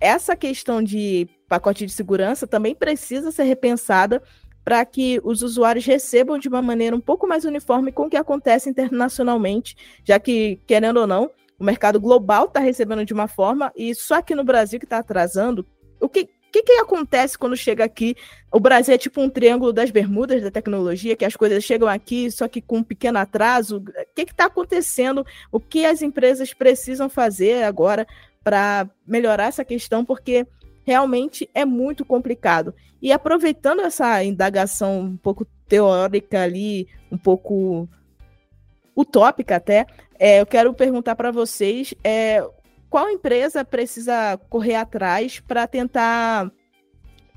essa 0.00 0.36
questão 0.36 0.82
de 0.82 1.28
pacote 1.48 1.84
de 1.84 1.92
segurança 1.92 2.46
também 2.46 2.74
precisa 2.74 3.32
ser 3.32 3.44
repensada 3.44 4.22
para 4.68 4.84
que 4.84 5.18
os 5.24 5.40
usuários 5.40 5.86
recebam 5.86 6.38
de 6.38 6.46
uma 6.46 6.60
maneira 6.60 6.94
um 6.94 7.00
pouco 7.00 7.26
mais 7.26 7.46
uniforme 7.46 7.90
com 7.90 8.02
o 8.02 8.10
que 8.10 8.18
acontece 8.18 8.68
internacionalmente, 8.68 9.74
já 10.04 10.20
que, 10.20 10.60
querendo 10.66 11.00
ou 11.00 11.06
não, 11.06 11.30
o 11.58 11.64
mercado 11.64 11.98
global 11.98 12.44
está 12.44 12.60
recebendo 12.60 13.02
de 13.02 13.14
uma 13.14 13.26
forma 13.26 13.72
e 13.74 13.94
só 13.94 14.16
aqui 14.16 14.34
no 14.34 14.44
Brasil 14.44 14.78
que 14.78 14.84
está 14.84 14.98
atrasando. 14.98 15.66
O 15.98 16.06
que, 16.06 16.28
que, 16.52 16.62
que 16.64 16.72
acontece 16.72 17.38
quando 17.38 17.56
chega 17.56 17.82
aqui? 17.82 18.14
O 18.52 18.60
Brasil 18.60 18.94
é 18.94 18.98
tipo 18.98 19.22
um 19.22 19.30
triângulo 19.30 19.72
das 19.72 19.90
bermudas 19.90 20.42
da 20.42 20.50
tecnologia, 20.50 21.16
que 21.16 21.24
as 21.24 21.34
coisas 21.34 21.64
chegam 21.64 21.88
aqui, 21.88 22.30
só 22.30 22.46
que 22.46 22.60
com 22.60 22.76
um 22.76 22.84
pequeno 22.84 23.18
atraso. 23.18 23.78
O 23.78 24.14
que 24.14 24.20
está 24.20 24.44
acontecendo? 24.44 25.24
O 25.50 25.58
que 25.58 25.86
as 25.86 26.02
empresas 26.02 26.52
precisam 26.52 27.08
fazer 27.08 27.62
agora 27.62 28.06
para 28.44 28.86
melhorar 29.06 29.46
essa 29.46 29.64
questão? 29.64 30.04
Porque 30.04 30.46
realmente 30.88 31.50
é 31.54 31.66
muito 31.66 32.02
complicado. 32.02 32.74
E 33.02 33.12
aproveitando 33.12 33.80
essa 33.80 34.24
indagação 34.24 35.00
um 35.00 35.16
pouco 35.18 35.46
teórica 35.68 36.42
ali, 36.42 36.88
um 37.12 37.18
pouco 37.18 37.86
utópica 38.96 39.56
até, 39.56 39.84
é, 40.18 40.40
eu 40.40 40.46
quero 40.46 40.72
perguntar 40.72 41.14
para 41.14 41.30
vocês 41.30 41.92
é, 42.02 42.42
qual 42.88 43.10
empresa 43.10 43.66
precisa 43.66 44.38
correr 44.48 44.76
atrás 44.76 45.40
para 45.40 45.66
tentar 45.66 46.50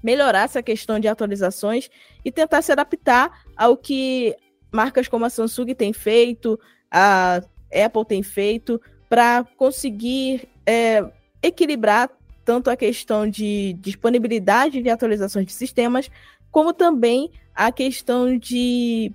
melhorar 0.01 0.45
essa 0.45 0.63
questão 0.63 0.97
de 0.97 1.09
atualizações 1.09 1.89
e 2.23 2.31
tentar 2.31 2.61
se 2.61 2.71
adaptar 2.71 3.43
ao 3.57 3.75
que 3.75 4.33
marcas 4.71 5.09
como 5.09 5.25
a 5.25 5.29
Samsung 5.29 5.75
tem 5.75 5.91
feito, 5.91 6.57
a 6.89 7.41
Apple 7.85 8.05
tem 8.07 8.23
feito, 8.23 8.81
para 9.09 9.43
conseguir 9.57 10.47
é, 10.65 11.03
equilibrar 11.43 12.09
tanto 12.51 12.69
a 12.69 12.75
questão 12.75 13.29
de 13.29 13.77
disponibilidade 13.79 14.81
de 14.81 14.89
atualizações 14.89 15.45
de 15.45 15.53
sistemas, 15.53 16.11
como 16.51 16.73
também 16.73 17.31
a 17.55 17.71
questão 17.71 18.37
de 18.37 19.09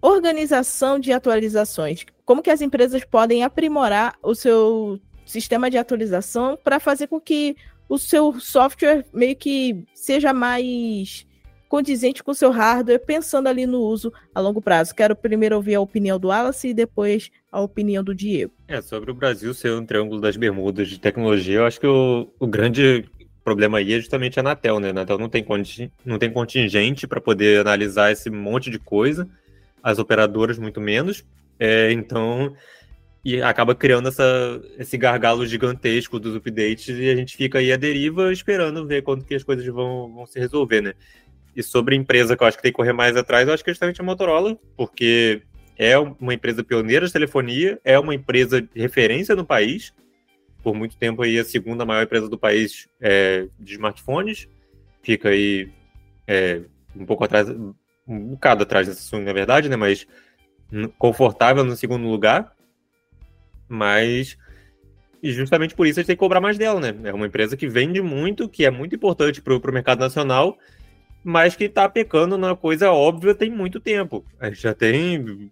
organização 0.00 0.98
de 0.98 1.12
atualizações. 1.12 2.06
Como 2.24 2.40
que 2.40 2.48
as 2.48 2.62
empresas 2.62 3.04
podem 3.04 3.44
aprimorar 3.44 4.16
o 4.22 4.34
seu 4.34 4.98
sistema 5.26 5.70
de 5.70 5.76
atualização 5.76 6.58
para 6.64 6.80
fazer 6.80 7.08
com 7.08 7.20
que 7.20 7.54
o 7.90 7.98
seu 7.98 8.40
software 8.40 9.04
meio 9.12 9.36
que 9.36 9.84
seja 9.92 10.32
mais 10.32 11.26
condizente 11.72 12.22
com 12.22 12.34
seu 12.34 12.50
hardware, 12.50 13.00
pensando 13.00 13.48
ali 13.48 13.64
no 13.64 13.80
uso 13.80 14.12
a 14.34 14.40
longo 14.40 14.60
prazo. 14.60 14.94
Quero 14.94 15.16
primeiro 15.16 15.56
ouvir 15.56 15.74
a 15.74 15.80
opinião 15.80 16.18
do 16.18 16.28
Wallace 16.28 16.68
e 16.68 16.74
depois 16.74 17.30
a 17.50 17.62
opinião 17.62 18.04
do 18.04 18.14
Diego. 18.14 18.52
É, 18.68 18.82
sobre 18.82 19.10
o 19.10 19.14
Brasil 19.14 19.54
ser 19.54 19.72
um 19.72 19.86
triângulo 19.86 20.20
das 20.20 20.36
bermudas 20.36 20.86
de 20.86 21.00
tecnologia, 21.00 21.60
eu 21.60 21.64
acho 21.64 21.80
que 21.80 21.86
o, 21.86 22.30
o 22.38 22.46
grande 22.46 23.08
problema 23.42 23.78
aí 23.78 23.94
é 23.94 23.98
justamente 23.98 24.38
a 24.38 24.42
Anatel, 24.42 24.78
né? 24.80 24.88
A 24.88 24.90
Anatel 24.90 25.16
não 25.16 25.30
tem, 25.30 25.46
não 26.04 26.18
tem 26.18 26.30
contingente 26.30 27.06
para 27.06 27.22
poder 27.22 27.60
analisar 27.62 28.12
esse 28.12 28.28
monte 28.28 28.68
de 28.68 28.78
coisa, 28.78 29.26
as 29.82 29.98
operadoras 29.98 30.58
muito 30.58 30.78
menos. 30.78 31.24
É, 31.58 31.90
então, 31.90 32.54
e 33.24 33.40
acaba 33.40 33.74
criando 33.74 34.08
essa, 34.08 34.60
esse 34.76 34.98
gargalo 34.98 35.46
gigantesco 35.46 36.18
dos 36.18 36.34
updates 36.34 36.88
e 36.88 37.08
a 37.08 37.14
gente 37.14 37.36
fica 37.36 37.60
aí 37.60 37.72
à 37.72 37.76
deriva 37.76 38.32
esperando 38.32 38.86
ver 38.86 39.02
quando 39.02 39.24
que 39.24 39.34
as 39.34 39.44
coisas 39.44 39.64
vão, 39.66 40.12
vão 40.12 40.26
se 40.26 40.40
resolver, 40.40 40.80
né? 40.80 40.94
E 41.54 41.62
sobre 41.62 41.96
empresa 41.96 42.36
que 42.36 42.42
eu 42.42 42.46
acho 42.46 42.56
que 42.56 42.62
tem 42.62 42.72
que 42.72 42.76
correr 42.76 42.92
mais 42.92 43.16
atrás, 43.16 43.46
eu 43.46 43.54
acho 43.54 43.62
que 43.62 43.70
é 43.70 43.72
justamente 43.72 44.00
a 44.00 44.04
Motorola, 44.04 44.58
porque 44.76 45.42
é 45.76 45.98
uma 45.98 46.34
empresa 46.34 46.64
pioneira 46.64 47.06
de 47.06 47.12
telefonia, 47.12 47.80
é 47.84 47.98
uma 47.98 48.14
empresa 48.14 48.62
de 48.62 48.80
referência 48.80 49.34
no 49.34 49.44
país, 49.44 49.92
por 50.62 50.74
muito 50.74 50.96
tempo 50.96 51.22
aí 51.22 51.38
a 51.38 51.44
segunda 51.44 51.84
maior 51.84 52.04
empresa 52.04 52.28
do 52.28 52.38
país 52.38 52.88
é, 53.00 53.48
de 53.58 53.74
smartphones, 53.74 54.48
fica 55.02 55.30
aí 55.30 55.70
é, 56.26 56.62
um 56.94 57.04
pouco 57.04 57.24
atrás, 57.24 57.48
um 57.50 58.18
bocado 58.30 58.62
atrás 58.62 58.86
da 58.86 58.94
Samsung, 58.94 59.24
na 59.24 59.32
verdade, 59.32 59.68
né? 59.68 59.76
Mas 59.76 60.06
confortável 60.98 61.64
no 61.64 61.76
segundo 61.76 62.08
lugar 62.08 62.54
mas 63.72 64.36
e 65.22 65.32
justamente 65.32 65.74
por 65.74 65.86
isso 65.86 65.98
a 65.98 66.02
gente 66.02 66.08
tem 66.08 66.16
que 66.16 66.20
cobrar 66.20 66.40
mais 66.40 66.58
dela, 66.58 66.78
né? 66.78 66.94
É 67.04 67.12
uma 67.12 67.26
empresa 67.26 67.56
que 67.56 67.66
vende 67.66 68.02
muito, 68.02 68.48
que 68.48 68.66
é 68.66 68.70
muito 68.70 68.94
importante 68.94 69.40
para 69.40 69.54
o 69.54 69.72
mercado 69.72 70.00
nacional, 70.00 70.58
mas 71.24 71.54
que 71.54 71.64
está 71.64 71.88
pecando 71.88 72.36
na 72.36 72.56
coisa 72.56 72.90
óbvia 72.90 73.34
tem 73.34 73.50
muito 73.50 73.80
tempo. 73.80 74.24
Gente 74.42 74.62
já 74.62 74.74
tem. 74.74 75.50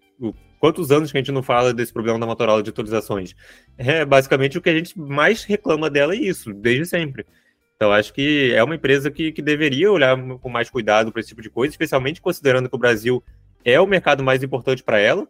Quantos 0.58 0.90
anos 0.90 1.10
que 1.10 1.16
a 1.16 1.20
gente 1.20 1.32
não 1.32 1.42
fala 1.42 1.72
desse 1.72 1.92
problema 1.92 2.18
da 2.18 2.26
Motorola 2.26 2.62
de 2.62 2.70
atualizações? 2.70 3.34
É 3.78 4.04
basicamente 4.04 4.58
o 4.58 4.60
que 4.60 4.68
a 4.68 4.74
gente 4.74 4.98
mais 4.98 5.44
reclama 5.44 5.88
dela 5.88 6.14
é 6.14 6.18
isso, 6.18 6.52
desde 6.52 6.84
sempre. 6.84 7.24
Então, 7.76 7.92
acho 7.92 8.12
que 8.12 8.52
é 8.52 8.62
uma 8.62 8.74
empresa 8.74 9.10
que, 9.10 9.32
que 9.32 9.40
deveria 9.40 9.90
olhar 9.90 10.14
com 10.38 10.50
mais 10.50 10.68
cuidado 10.68 11.10
para 11.10 11.20
esse 11.20 11.30
tipo 11.30 11.40
de 11.40 11.48
coisa, 11.48 11.72
especialmente 11.72 12.20
considerando 12.20 12.68
que 12.68 12.76
o 12.76 12.78
Brasil 12.78 13.24
é 13.64 13.80
o 13.80 13.86
mercado 13.86 14.22
mais 14.22 14.42
importante 14.42 14.82
para 14.82 14.98
ela. 14.98 15.26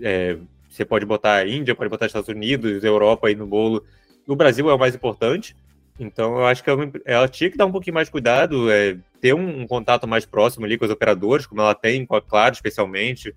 É, 0.00 0.38
você 0.70 0.84
pode 0.84 1.04
botar 1.04 1.34
a 1.34 1.48
Índia, 1.48 1.74
pode 1.74 1.90
botar 1.90 2.06
Estados 2.06 2.28
Unidos, 2.28 2.84
Europa 2.84 3.26
aí 3.26 3.34
no 3.34 3.48
bolo. 3.48 3.84
O 4.28 4.36
Brasil 4.36 4.70
é 4.70 4.74
o 4.74 4.78
mais 4.78 4.94
importante. 4.94 5.56
Então, 5.98 6.36
eu 6.36 6.46
acho 6.46 6.62
que 6.62 6.70
ela 7.04 7.26
tinha 7.26 7.50
que 7.50 7.56
dar 7.56 7.66
um 7.66 7.72
pouquinho 7.72 7.94
mais 7.94 8.08
cuidado, 8.08 8.70
é, 8.70 8.96
ter 9.20 9.34
um, 9.34 9.62
um, 9.62 9.66
contato 9.66 10.06
mais 10.06 10.24
próximo 10.24 10.64
ali 10.64 10.78
com 10.78 10.84
os 10.84 10.90
operadores, 10.90 11.46
como 11.46 11.60
ela 11.60 11.74
tem 11.74 12.04
com 12.06 12.16
a 12.16 12.22
Claro, 12.22 12.54
especialmente, 12.54 13.34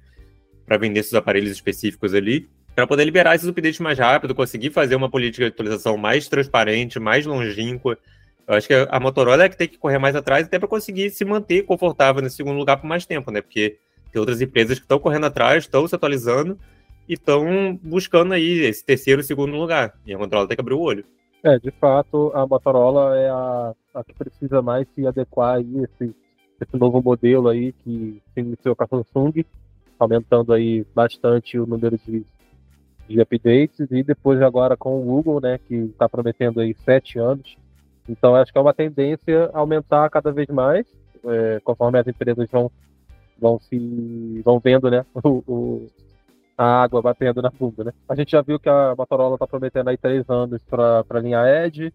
para 0.66 0.78
vender 0.78 1.02
esses 1.02 1.14
aparelhos 1.14 1.52
específicos 1.52 2.14
ali, 2.14 2.50
para 2.76 2.88
poder 2.88 3.04
liberar 3.04 3.36
esses 3.36 3.48
updates 3.48 3.80
mais 3.80 4.00
rápido, 4.00 4.34
conseguir 4.34 4.72
fazer 4.72 4.96
uma 4.96 5.10
política 5.10 5.46
de 5.46 5.52
atualização 5.52 5.98
mais 5.98 6.28
transparente, 6.28 7.00
mais 7.00 7.26
longínqua. 7.26 7.98
Eu 8.48 8.56
acho 8.56 8.68
que 8.68 8.74
a 8.74 9.00
Motorola 9.00 9.44
é 9.44 9.50
que 9.50 9.58
tem 9.58 9.68
que 9.68 9.78
correr 9.78 9.98
mais 9.98 10.16
atrás 10.16 10.46
até 10.46 10.58
para 10.58 10.68
conseguir 10.68 11.10
se 11.10 11.26
manter 11.26 11.64
confortável 11.64 12.22
nesse 12.22 12.38
segundo 12.38 12.58
lugar 12.58 12.78
por 12.78 12.88
mais 12.88 13.06
tempo, 13.06 13.32
né? 13.32 13.42
Porque 13.42 13.78
tem 14.12 14.20
outras 14.20 14.42
empresas 14.42 14.78
que 14.78 14.86
estão 14.86 15.00
correndo 15.00 15.26
atrás, 15.26 15.64
estão 15.64 15.88
se 15.88 15.96
atualizando 15.96 16.58
e 17.08 17.14
estão 17.14 17.80
buscando 17.82 18.34
aí 18.34 18.60
esse 18.66 18.86
terceiro, 18.86 19.24
segundo 19.24 19.56
lugar. 19.56 19.94
E 20.06 20.14
a 20.14 20.18
Motorola 20.18 20.48
tem 20.48 20.56
que 20.56 20.62
abrir 20.62 20.74
o 20.74 20.80
olho. 20.80 21.06
É, 21.44 21.58
de 21.58 21.72
fato, 21.72 22.32
a 22.36 22.46
Motorola 22.46 23.18
é 23.18 23.30
a, 23.30 23.74
a 23.96 24.04
que 24.04 24.14
precisa 24.14 24.62
mais 24.62 24.88
se 24.94 25.08
adequar 25.08 25.56
a 25.56 25.62
esse, 25.62 26.16
esse 26.62 26.78
novo 26.78 27.02
modelo 27.02 27.50
aí 27.50 27.74
que 27.74 28.22
se 28.34 28.40
iniciou 28.40 28.76
com 28.76 28.84
a 28.84 28.88
Samsung, 28.88 29.44
aumentando 29.98 30.54
aí 30.54 30.86
bastante 30.94 31.58
o 31.58 31.66
número 31.66 31.98
de, 31.98 32.24
de 33.08 33.22
updates, 33.22 33.90
e 33.90 34.04
depois 34.04 34.40
agora 34.40 34.78
com 34.78 35.00
o 35.00 35.04
Google, 35.04 35.42
né, 35.42 35.60
que 35.68 35.74
está 35.76 36.08
prometendo 36.08 36.60
aí 36.60 36.76
sete 36.86 37.18
anos. 37.18 37.58
Então 38.08 38.36
acho 38.36 38.52
que 38.52 38.58
é 38.60 38.62
uma 38.62 38.74
tendência 38.74 39.50
aumentar 39.52 40.10
cada 40.12 40.32
vez 40.32 40.48
mais, 40.48 40.86
é, 41.26 41.60
conforme 41.64 41.98
as 41.98 42.08
empresas 42.08 42.48
vão, 42.52 42.72
vão 43.40 43.60
se 43.60 44.42
vão 44.46 44.60
vendo, 44.60 44.92
né, 44.92 45.04
o, 45.24 45.44
o 45.48 45.88
a 46.62 46.84
água 46.84 47.02
batendo 47.02 47.42
na 47.42 47.50
bunda, 47.50 47.86
né? 47.86 47.94
A 48.08 48.14
gente 48.14 48.34
já 48.34 48.42
viu 48.44 48.60
que 48.60 48.70
a 48.70 48.94
Motorola 48.96 49.34
está 49.34 49.48
prometendo 49.48 49.88
aí 49.88 49.98
três 49.98 50.30
anos 50.30 50.62
para 50.64 51.04
a 51.10 51.20
linha 51.20 51.44
Edge, 51.66 51.88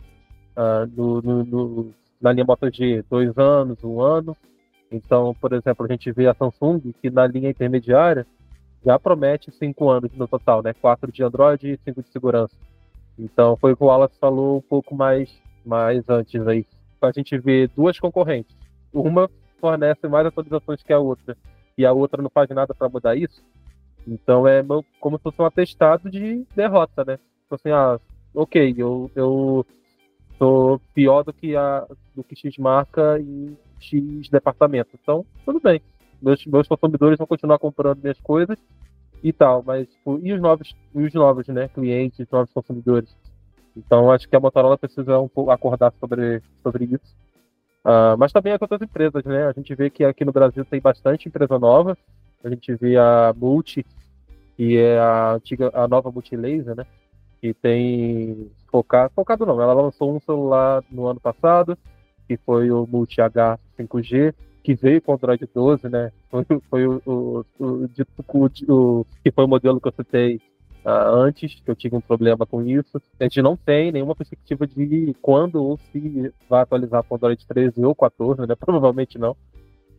uh, 0.56 0.90
no, 0.92 1.22
no, 1.22 1.44
no, 1.44 1.94
na 2.20 2.32
linha 2.32 2.44
Moto 2.44 2.68
G, 2.68 3.04
dois 3.08 3.38
anos, 3.38 3.84
um 3.84 4.00
ano. 4.00 4.36
Então, 4.90 5.32
por 5.40 5.52
exemplo, 5.52 5.86
a 5.86 5.88
gente 5.88 6.10
vê 6.10 6.26
a 6.26 6.34
Samsung, 6.34 6.92
que 7.00 7.08
na 7.08 7.28
linha 7.28 7.48
intermediária 7.48 8.26
já 8.84 8.98
promete 8.98 9.52
cinco 9.52 9.88
anos 9.88 10.10
no 10.16 10.26
total, 10.26 10.64
né? 10.64 10.74
Quatro 10.74 11.12
de 11.12 11.22
Android 11.22 11.70
e 11.70 11.80
cinco 11.84 12.02
de 12.02 12.08
segurança. 12.08 12.56
Então, 13.16 13.56
foi 13.56 13.72
o 13.72 13.76
que 13.76 13.84
o 13.84 13.86
Wallace 13.86 14.18
falou 14.18 14.58
um 14.58 14.62
pouco 14.62 14.96
mais, 14.96 15.32
mais 15.64 16.02
antes 16.08 16.44
aí. 16.44 16.66
A 17.00 17.12
gente 17.12 17.38
vê 17.38 17.68
duas 17.68 18.00
concorrentes. 18.00 18.56
Uma 18.92 19.30
fornece 19.60 20.08
mais 20.08 20.26
atualizações 20.26 20.82
que 20.82 20.92
a 20.92 20.98
outra, 20.98 21.36
e 21.78 21.86
a 21.86 21.92
outra 21.92 22.20
não 22.20 22.30
faz 22.30 22.48
nada 22.50 22.74
para 22.74 22.88
mudar 22.88 23.14
isso. 23.14 23.40
Então 24.07 24.46
é 24.46 24.62
como 25.00 25.16
se 25.16 25.22
fosse 25.22 25.40
um 25.40 25.44
atestado 25.44 26.11
de 26.11 26.46
derrota, 26.54 27.04
né? 27.04 27.18
Tipo 27.42 27.54
assim, 27.54 27.70
ah, 27.70 27.98
ok, 28.34 28.74
eu, 28.76 29.11
eu 29.14 29.66
sou 30.38 30.80
pior 30.94 31.22
do 31.22 31.32
que, 31.32 31.57
a, 31.57 31.86
do 32.14 32.22
que 32.22 32.36
X 32.36 32.57
marca 32.59 33.18
e 33.18 33.57
X 33.80 34.28
departamento. 34.28 34.90
Então, 35.00 35.24
tudo 35.44 35.61
bem. 35.61 35.80
Meus, 36.20 36.44
meus 36.46 36.68
consumidores 36.68 37.18
vão 37.18 37.26
continuar 37.26 37.59
comprando 37.59 38.00
minhas 38.00 38.20
coisas 38.20 38.59
e 39.22 39.32
tal, 39.32 39.62
mas 39.66 39.88
tipo, 39.88 40.18
e 40.22 40.32
os 40.32 40.40
novos, 40.40 40.74
e 40.94 41.02
os 41.02 41.14
novos 41.14 41.46
né, 41.48 41.68
clientes, 41.68 42.26
novos 42.30 42.52
consumidores? 42.52 43.14
Então, 43.76 44.11
acho 44.11 44.28
que 44.28 44.34
a 44.34 44.40
Motorola 44.40 44.78
precisa 44.78 45.18
um 45.20 45.28
pouco 45.28 45.50
acordar 45.50 45.92
sobre, 46.00 46.42
sobre 46.62 46.84
isso. 46.84 47.14
Uh, 47.84 48.16
mas 48.18 48.32
também 48.32 48.52
as 48.52 48.61
outras 48.61 48.80
empresas, 48.80 49.22
né? 49.24 49.46
A 49.46 49.52
gente 49.52 49.74
vê 49.74 49.90
que 49.90 50.02
aqui 50.02 50.24
no 50.24 50.32
Brasil 50.32 50.64
tem 50.64 50.80
bastante 50.80 51.28
empresa 51.28 51.59
nova, 51.59 51.96
a 52.45 52.49
gente 52.49 52.74
vê 52.74 52.97
a 52.97 53.34
Multi, 53.37 53.84
que 54.57 54.76
é 54.76 54.99
a 54.99 55.34
antiga, 55.34 55.70
a 55.74 55.87
nova 55.87 56.11
Multilaser, 56.11 56.74
né? 56.76 56.87
Que 57.41 57.53
tem 57.53 58.51
focado, 58.70 59.12
focado 59.14 59.47
não, 59.47 59.61
ela 59.61 59.72
lançou 59.72 60.14
um 60.14 60.20
celular 60.20 60.82
no 60.91 61.07
ano 61.07 61.20
passado, 61.20 61.76
que 62.26 62.37
foi 62.39 62.70
o 62.70 62.87
Multi 62.87 63.20
H 63.20 63.59
5G, 63.78 64.34
que 64.62 64.74
veio 64.74 65.01
com 65.01 65.12
o 65.12 65.14
Android 65.14 65.49
12, 65.55 65.89
né? 65.89 66.11
Foi, 66.30 66.45
foi 66.68 66.87
o, 66.87 67.03
o, 67.07 67.45
o, 67.59 67.89
o, 68.68 69.07
que 69.22 69.30
foi 69.30 69.45
o 69.45 69.49
modelo 69.49 69.80
que 69.80 69.89
eu 69.89 69.95
citei 69.97 70.41
uh, 70.84 71.14
antes, 71.14 71.61
que 71.61 71.70
eu 71.70 71.76
tive 71.76 71.97
um 71.97 72.01
problema 72.01 72.47
com 72.47 72.62
isso. 72.62 73.01
A 73.18 73.24
gente 73.24 73.43
não 73.43 73.57
tem 73.57 73.93
nenhuma 73.93 74.14
perspectiva 74.14 74.66
de 74.66 75.14
quando 75.20 75.62
ou 75.62 75.78
se 75.93 76.32
vai 76.49 76.62
atualizar 76.62 77.03
para 77.03 77.14
o 77.14 77.16
Android 77.16 77.47
13 77.47 77.84
ou 77.84 77.95
14, 77.95 78.47
né? 78.47 78.55
Provavelmente 78.59 79.18
não. 79.18 79.37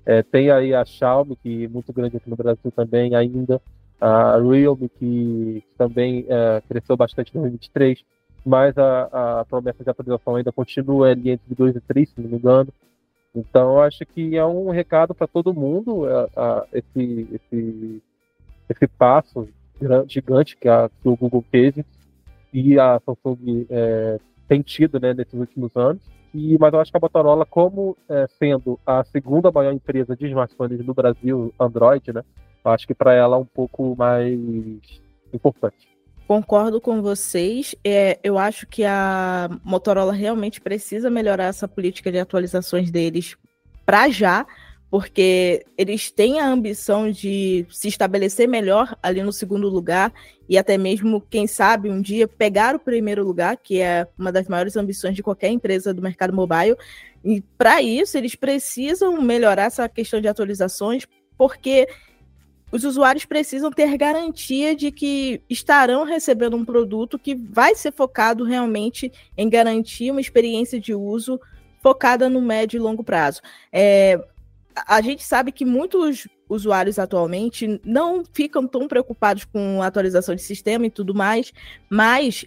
É, 0.08 0.24
tem 0.24 0.50
aí 0.50 0.74
a 0.74 0.86
Xiaomi, 0.86 1.36
que 1.36 1.66
é 1.66 1.68
muito 1.68 1.92
grande 1.92 2.16
aqui 2.16 2.30
no 2.30 2.38
Brasil 2.38 2.72
também 2.74 3.14
ainda, 3.14 3.62
a 4.00 4.38
Realme, 4.38 4.88
que 4.88 5.62
também 5.78 6.26
é, 6.30 6.62
cresceu 6.66 6.96
bastante 6.96 7.30
em 7.32 7.42
2023, 7.42 8.06
mas 8.46 8.78
a, 8.78 9.42
a 9.42 9.46
promessa 9.46 9.84
de 9.84 9.90
atualização 9.90 10.38
ainda 10.38 10.50
continua 10.50 11.10
ali 11.10 11.32
entre 11.32 11.54
2 11.54 11.76
e 11.76 11.82
3, 11.82 12.10
se 12.10 12.22
não 12.22 12.30
me 12.30 12.38
engano. 12.38 12.70
Então, 13.36 13.82
acho 13.82 14.06
que 14.06 14.38
é 14.38 14.46
um 14.46 14.70
recado 14.70 15.14
para 15.14 15.28
todo 15.28 15.54
mundo 15.54 16.06
a, 16.06 16.30
a, 16.38 16.68
esse, 16.72 17.28
esse, 17.34 18.02
esse 18.70 18.88
passo 18.88 19.50
gigante 20.08 20.56
que, 20.56 20.70
a, 20.70 20.90
que 21.02 21.10
o 21.10 21.18
Google 21.18 21.44
teve 21.52 21.86
e 22.54 22.80
a 22.80 22.98
Samsung 23.06 23.66
é, 23.70 24.20
tem 24.48 24.62
tido 24.62 25.00
né, 25.00 25.14
nesses 25.14 25.34
últimos 25.34 25.76
anos. 25.76 26.02
E, 26.34 26.58
mas 26.60 26.74
eu 26.74 26.80
acho 26.80 26.92
que 26.92 26.98
a 26.98 27.00
Motorola, 27.02 27.46
como 27.46 27.98
é, 28.10 28.28
sendo 28.38 28.80
a 28.86 29.04
segunda 29.04 29.52
maior 29.52 29.74
empresa 29.74 30.16
de 30.16 30.28
smartphones 30.28 30.86
no 30.86 30.94
Brasil, 30.94 31.54
Android, 31.60 32.14
né, 32.14 32.24
eu 32.64 32.72
acho 32.72 32.86
que 32.86 32.94
para 32.94 33.14
ela 33.14 33.38
é 33.38 33.40
um 33.40 33.46
pouco 33.46 33.96
mais 33.98 34.38
importante. 35.34 35.88
Concordo 36.28 36.82
com 36.82 37.02
vocês. 37.02 37.74
É, 37.84 38.20
eu 38.22 38.38
acho 38.38 38.68
que 38.68 38.84
a 38.84 39.50
Motorola 39.64 40.12
realmente 40.12 40.60
precisa 40.60 41.10
melhorar 41.10 41.46
essa 41.46 41.68
política 41.68 42.12
de 42.12 42.20
atualizações 42.20 42.92
deles 42.92 43.38
para 43.86 44.10
já, 44.10 44.46
porque 44.90 45.66
eles 45.78 46.10
têm 46.10 46.40
a 46.40 46.48
ambição 46.48 47.12
de 47.12 47.66
se 47.70 47.90
estabelecer 47.90 48.48
melhor 48.48 48.98
ali 49.04 49.22
no 49.22 49.34
segundo 49.34 49.68
lugar 49.68 50.14
e 50.48 50.58
até 50.58 50.78
mesmo, 50.78 51.20
quem 51.30 51.46
sabe, 51.46 51.90
um 51.90 52.02
dia 52.02 52.28
pegar 52.28 52.74
o 52.74 52.80
primeiro 52.80 53.24
lugar, 53.26 53.58
que 53.58 53.82
é 53.82 54.08
uma 54.18 54.32
das 54.32 54.48
maiores 54.48 54.78
ambições 54.78 55.16
de 55.16 55.22
qualquer 55.22 55.50
empresa 55.50 55.94
do 55.94 56.02
mercado 56.02 56.34
mobile. 56.34 56.78
E 57.24 57.42
para 57.58 57.82
isso, 57.82 58.18
eles 58.18 58.34
precisam 58.34 59.22
melhorar 59.22 59.66
essa 59.66 59.90
questão 59.90 60.22
de 60.22 60.28
atualizações, 60.28 61.06
porque 61.38 61.88
os 62.72 62.86
usuários 62.86 63.26
precisam 63.26 63.72
ter 63.72 63.98
garantia 63.98 64.74
de 64.74 64.90
que 64.90 65.42
estarão 65.50 66.06
recebendo 66.06 66.56
um 66.56 66.64
produto 66.64 67.20
que 67.20 67.36
vai 67.36 67.76
ser 67.76 67.92
focado 67.92 68.46
realmente 68.46 69.12
em 69.38 69.50
garantir 69.50 70.12
uma 70.12 70.22
experiência 70.22 70.80
de 70.80 70.94
uso 70.94 71.40
focada 71.82 72.30
no 72.30 72.42
médio 72.42 72.78
e 72.78 72.80
longo 72.80 73.04
prazo. 73.04 73.42
É, 73.72 74.20
a 74.86 75.02
gente 75.02 75.24
sabe 75.24 75.52
que 75.52 75.66
muitos 75.66 76.28
usuários 76.50 77.00
atualmente 77.00 77.80
não 77.84 78.24
ficam 78.34 78.68
tão 78.68 78.88
preocupados 78.88 79.46
com 79.46 79.82
atualização 79.82 80.36
de 80.36 80.42
sistema 80.42 80.86
e 80.86 80.92
tudo 80.92 81.14
mais, 81.16 81.52
mas 81.90 82.46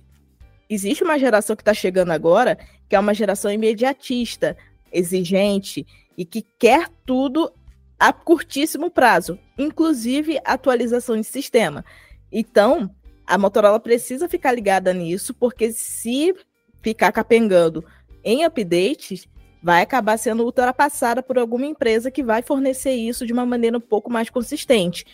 existe 0.69 1.03
uma 1.03 1.19
geração 1.19 1.57
que 1.57 1.63
está 1.63 1.75
chegando 1.75 2.11
agora, 2.11 2.59
que 2.89 2.95
é 2.95 3.01
uma 3.01 3.15
geração 3.15 3.51
imediatista, 3.51 4.57
exigente 4.93 5.87
e 6.17 6.25
que 6.25 6.45
quer 6.59 6.89
tudo 7.05 7.53
a 7.99 8.13
curtíssimo 8.13 8.91
prazo, 8.91 9.39
inclusive 9.59 10.41
atualização 10.45 11.17
de 11.17 11.25
sistema. 11.25 11.85
Então, 12.33 12.91
a 13.27 13.37
Motorola 13.37 13.79
precisa 13.79 14.29
ficar 14.29 14.53
ligada 14.53 14.93
nisso, 14.93 15.35
porque 15.35 15.73
se 15.73 16.35
ficar 16.83 17.13
capengando 17.13 17.85
em 18.25 18.45
updates, 18.45 19.29
vai 19.63 19.83
acabar 19.83 20.17
sendo 20.17 20.45
ultrapassada 20.45 21.23
por 21.23 21.39
alguma 21.39 21.67
empresa 21.67 22.11
que 22.11 22.23
vai 22.23 22.43
fornecer 22.43 22.93
isso 22.93 23.27
de 23.27 23.33
uma 23.33 23.45
maneira 23.45 23.77
um 23.77 23.81
pouco 23.81 24.11
mais 24.11 24.31
consistente. 24.31 25.05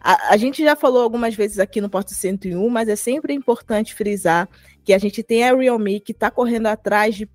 A, 0.00 0.34
a, 0.34 0.36
gente 0.36 0.62
já 0.62 0.76
falou 0.76 1.02
algumas 1.02 1.34
vezes 1.34 1.58
aqui 1.58 1.80
no 1.80 1.88
Porto 1.88 2.12
101, 2.12 2.68
mas 2.68 2.88
é 2.88 2.96
sempre 2.96 3.32
importante 3.32 3.94
frisar 3.94 4.48
que 4.84 4.92
a 4.92 4.98
gente 4.98 5.22
tem 5.22 5.44
a 5.44 5.54
Realme 5.54 6.00
que 6.00 6.12
está 6.12 6.30
correndo 6.30 6.66
atrás 6.66 7.14
de 7.14 7.28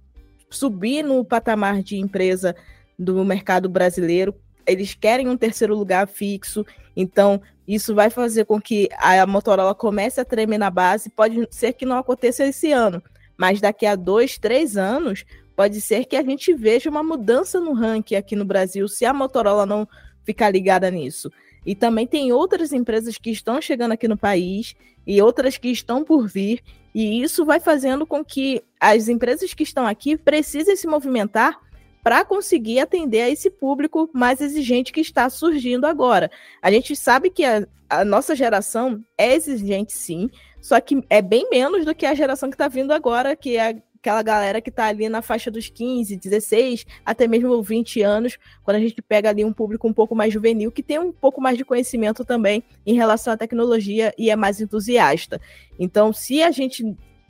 subir 0.49 1.03
no 1.03 1.23
patamar 1.23 1.81
de 1.81 1.97
empresa 1.97 2.55
do 2.97 3.23
mercado 3.25 3.67
brasileiro. 3.67 4.35
Eles 4.65 4.93
querem 4.93 5.27
um 5.27 5.37
terceiro 5.37 5.75
lugar 5.75 6.07
fixo, 6.07 6.65
então 6.95 7.41
isso 7.67 7.95
vai 7.95 8.09
fazer 8.09 8.45
com 8.45 8.61
que 8.61 8.89
a 8.97 9.25
Motorola 9.25 9.73
comece 9.73 10.19
a 10.21 10.25
tremer 10.25 10.57
na 10.57 10.69
base. 10.69 11.09
Pode 11.09 11.47
ser 11.51 11.73
que 11.73 11.85
não 11.85 11.97
aconteça 11.97 12.45
esse 12.45 12.71
ano, 12.71 13.01
mas 13.37 13.59
daqui 13.59 13.85
a 13.85 13.95
dois, 13.95 14.37
três 14.37 14.77
anos, 14.77 15.25
pode 15.61 15.79
ser 15.79 16.05
que 16.05 16.15
a 16.15 16.23
gente 16.23 16.55
veja 16.55 16.89
uma 16.89 17.03
mudança 17.03 17.59
no 17.59 17.73
ranking 17.73 18.15
aqui 18.15 18.35
no 18.35 18.43
Brasil 18.43 18.87
se 18.87 19.05
a 19.05 19.13
Motorola 19.13 19.63
não 19.63 19.87
ficar 20.23 20.49
ligada 20.49 20.89
nisso. 20.89 21.31
E 21.63 21.75
também 21.75 22.07
tem 22.07 22.33
outras 22.33 22.73
empresas 22.73 23.15
que 23.15 23.29
estão 23.29 23.61
chegando 23.61 23.91
aqui 23.91 24.07
no 24.07 24.17
país 24.17 24.73
e 25.05 25.21
outras 25.21 25.59
que 25.59 25.67
estão 25.67 26.03
por 26.03 26.27
vir, 26.27 26.63
e 26.95 27.21
isso 27.21 27.45
vai 27.45 27.59
fazendo 27.59 28.07
com 28.07 28.25
que 28.25 28.63
as 28.79 29.07
empresas 29.07 29.53
que 29.53 29.61
estão 29.61 29.85
aqui 29.85 30.17
precisem 30.17 30.75
se 30.75 30.87
movimentar 30.87 31.59
para 32.01 32.25
conseguir 32.25 32.79
atender 32.79 33.21
a 33.21 33.29
esse 33.29 33.51
público 33.51 34.09
mais 34.11 34.41
exigente 34.41 34.91
que 34.91 35.01
está 35.01 35.29
surgindo 35.29 35.85
agora. 35.85 36.31
A 36.59 36.71
gente 36.71 36.95
sabe 36.95 37.29
que 37.29 37.45
a, 37.45 37.67
a 37.87 38.03
nossa 38.03 38.35
geração 38.35 38.99
é 39.15 39.35
exigente, 39.35 39.93
sim, 39.93 40.27
só 40.59 40.81
que 40.81 41.03
é 41.07 41.21
bem 41.21 41.47
menos 41.51 41.85
do 41.85 41.93
que 41.93 42.07
a 42.07 42.15
geração 42.15 42.49
que 42.49 42.55
está 42.55 42.67
vindo 42.67 42.91
agora, 42.91 43.35
que 43.35 43.57
é 43.57 43.79
aquela 44.01 44.23
galera 44.23 44.59
que 44.59 44.71
está 44.71 44.87
ali 44.87 45.07
na 45.07 45.21
faixa 45.21 45.51
dos 45.51 45.69
15, 45.69 46.17
16, 46.17 46.87
até 47.05 47.27
mesmo 47.27 47.61
20 47.61 48.01
anos, 48.01 48.37
quando 48.63 48.77
a 48.77 48.79
gente 48.79 48.99
pega 48.99 49.29
ali 49.29 49.45
um 49.45 49.53
público 49.53 49.87
um 49.87 49.93
pouco 49.93 50.15
mais 50.15 50.33
juvenil, 50.33 50.71
que 50.71 50.81
tem 50.81 50.97
um 50.97 51.11
pouco 51.11 51.39
mais 51.39 51.55
de 51.55 51.63
conhecimento 51.63 52.25
também 52.25 52.63
em 52.83 52.95
relação 52.95 53.31
à 53.31 53.37
tecnologia 53.37 54.11
e 54.17 54.31
é 54.31 54.35
mais 54.35 54.59
entusiasta. 54.59 55.39
Então, 55.79 56.11
se 56.11 56.41
a 56.41 56.49
gente 56.49 56.83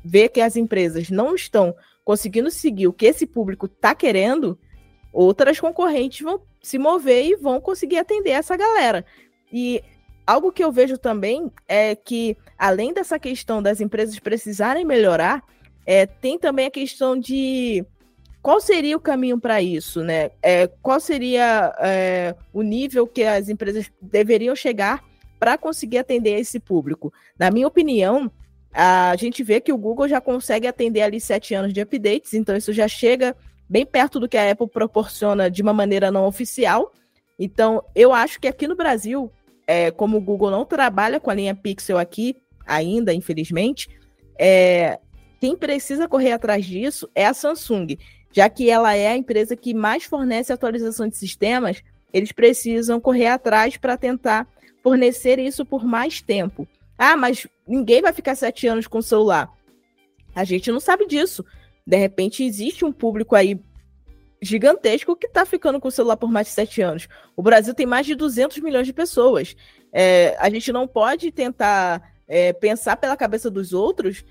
vê 0.03 0.29
que 0.29 0.39
as 0.39 0.55
empresas 0.55 1.09
não 1.09 1.35
estão 1.35 1.75
conseguindo 2.05 2.49
seguir 2.49 2.87
o 2.87 2.93
que 2.93 3.05
esse 3.05 3.27
público 3.27 3.65
está 3.65 3.93
querendo, 3.93 4.57
outras 5.11 5.59
concorrentes 5.59 6.21
vão 6.21 6.41
se 6.61 6.79
mover 6.79 7.25
e 7.25 7.35
vão 7.35 7.59
conseguir 7.59 7.97
atender 7.97 8.31
essa 8.31 8.55
galera. 8.55 9.05
E 9.51 9.83
algo 10.25 10.53
que 10.53 10.63
eu 10.63 10.71
vejo 10.71 10.97
também 10.97 11.51
é 11.67 11.95
que, 11.95 12.37
além 12.57 12.93
dessa 12.93 13.19
questão 13.19 13.61
das 13.61 13.81
empresas 13.81 14.17
precisarem 14.19 14.85
melhorar, 14.85 15.43
é, 15.85 16.05
tem 16.05 16.37
também 16.37 16.67
a 16.67 16.71
questão 16.71 17.17
de 17.17 17.85
qual 18.41 18.59
seria 18.59 18.97
o 18.97 18.99
caminho 18.99 19.39
para 19.39 19.61
isso, 19.61 20.03
né? 20.03 20.31
É, 20.41 20.67
qual 20.81 20.99
seria 20.99 21.73
é, 21.79 22.35
o 22.51 22.61
nível 22.61 23.05
que 23.05 23.23
as 23.23 23.49
empresas 23.49 23.91
deveriam 24.01 24.55
chegar 24.55 25.03
para 25.39 25.57
conseguir 25.57 25.99
atender 25.99 26.39
esse 26.39 26.59
público? 26.59 27.13
Na 27.37 27.51
minha 27.51 27.67
opinião, 27.67 28.31
a 28.73 29.15
gente 29.15 29.43
vê 29.43 29.59
que 29.59 29.71
o 29.71 29.77
Google 29.77 30.07
já 30.07 30.19
consegue 30.21 30.65
atender 30.65 31.01
ali 31.01 31.19
sete 31.19 31.53
anos 31.53 31.73
de 31.73 31.81
updates, 31.81 32.33
então 32.33 32.55
isso 32.55 32.73
já 32.73 32.87
chega 32.87 33.35
bem 33.69 33.85
perto 33.85 34.19
do 34.19 34.27
que 34.27 34.37
a 34.37 34.51
Apple 34.51 34.67
proporciona 34.67 35.49
de 35.49 35.61
uma 35.61 35.73
maneira 35.73 36.11
não 36.11 36.25
oficial. 36.25 36.91
Então, 37.37 37.83
eu 37.95 38.13
acho 38.13 38.39
que 38.39 38.47
aqui 38.47 38.67
no 38.67 38.75
Brasil, 38.75 39.31
é, 39.67 39.91
como 39.91 40.17
o 40.17 40.21
Google 40.21 40.51
não 40.51 40.65
trabalha 40.65 41.19
com 41.19 41.29
a 41.29 41.33
linha 41.33 41.55
Pixel 41.55 41.97
aqui, 41.97 42.35
ainda, 42.65 43.13
infelizmente, 43.13 43.89
é, 44.37 44.99
quem 45.41 45.57
precisa 45.57 46.07
correr 46.07 46.33
atrás 46.33 46.63
disso 46.63 47.09
é 47.15 47.25
a 47.25 47.33
Samsung, 47.33 47.97
já 48.31 48.47
que 48.47 48.69
ela 48.69 48.95
é 48.95 49.07
a 49.07 49.17
empresa 49.17 49.55
que 49.55 49.73
mais 49.73 50.03
fornece 50.03 50.53
atualização 50.53 51.09
de 51.09 51.17
sistemas, 51.17 51.83
eles 52.13 52.31
precisam 52.31 53.01
correr 53.01 53.25
atrás 53.25 53.75
para 53.75 53.97
tentar 53.97 54.47
fornecer 54.83 55.39
isso 55.39 55.65
por 55.65 55.83
mais 55.83 56.21
tempo. 56.21 56.67
Ah, 56.95 57.17
mas 57.17 57.47
ninguém 57.67 58.03
vai 58.03 58.13
ficar 58.13 58.35
sete 58.35 58.67
anos 58.67 58.85
com 58.85 58.99
o 58.99 59.03
celular. 59.03 59.51
A 60.35 60.43
gente 60.43 60.71
não 60.71 60.79
sabe 60.79 61.07
disso. 61.07 61.43
De 61.87 61.97
repente, 61.97 62.43
existe 62.43 62.85
um 62.85 62.91
público 62.91 63.35
aí 63.35 63.59
gigantesco 64.43 65.15
que 65.15 65.25
está 65.25 65.43
ficando 65.43 65.79
com 65.79 65.87
o 65.87 65.91
celular 65.91 66.17
por 66.17 66.31
mais 66.31 66.45
de 66.47 66.53
sete 66.53 66.83
anos. 66.83 67.07
O 67.35 67.41
Brasil 67.41 67.73
tem 67.73 67.87
mais 67.87 68.05
de 68.05 68.13
200 68.13 68.59
milhões 68.59 68.85
de 68.85 68.93
pessoas. 68.93 69.55
É, 69.91 70.35
a 70.39 70.51
gente 70.51 70.71
não 70.71 70.87
pode 70.87 71.31
tentar 71.31 72.13
é, 72.27 72.53
pensar 72.53 72.95
pela 72.95 73.17
cabeça 73.17 73.49
dos 73.49 73.73
outros 73.73 74.23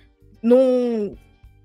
num, 0.43 1.17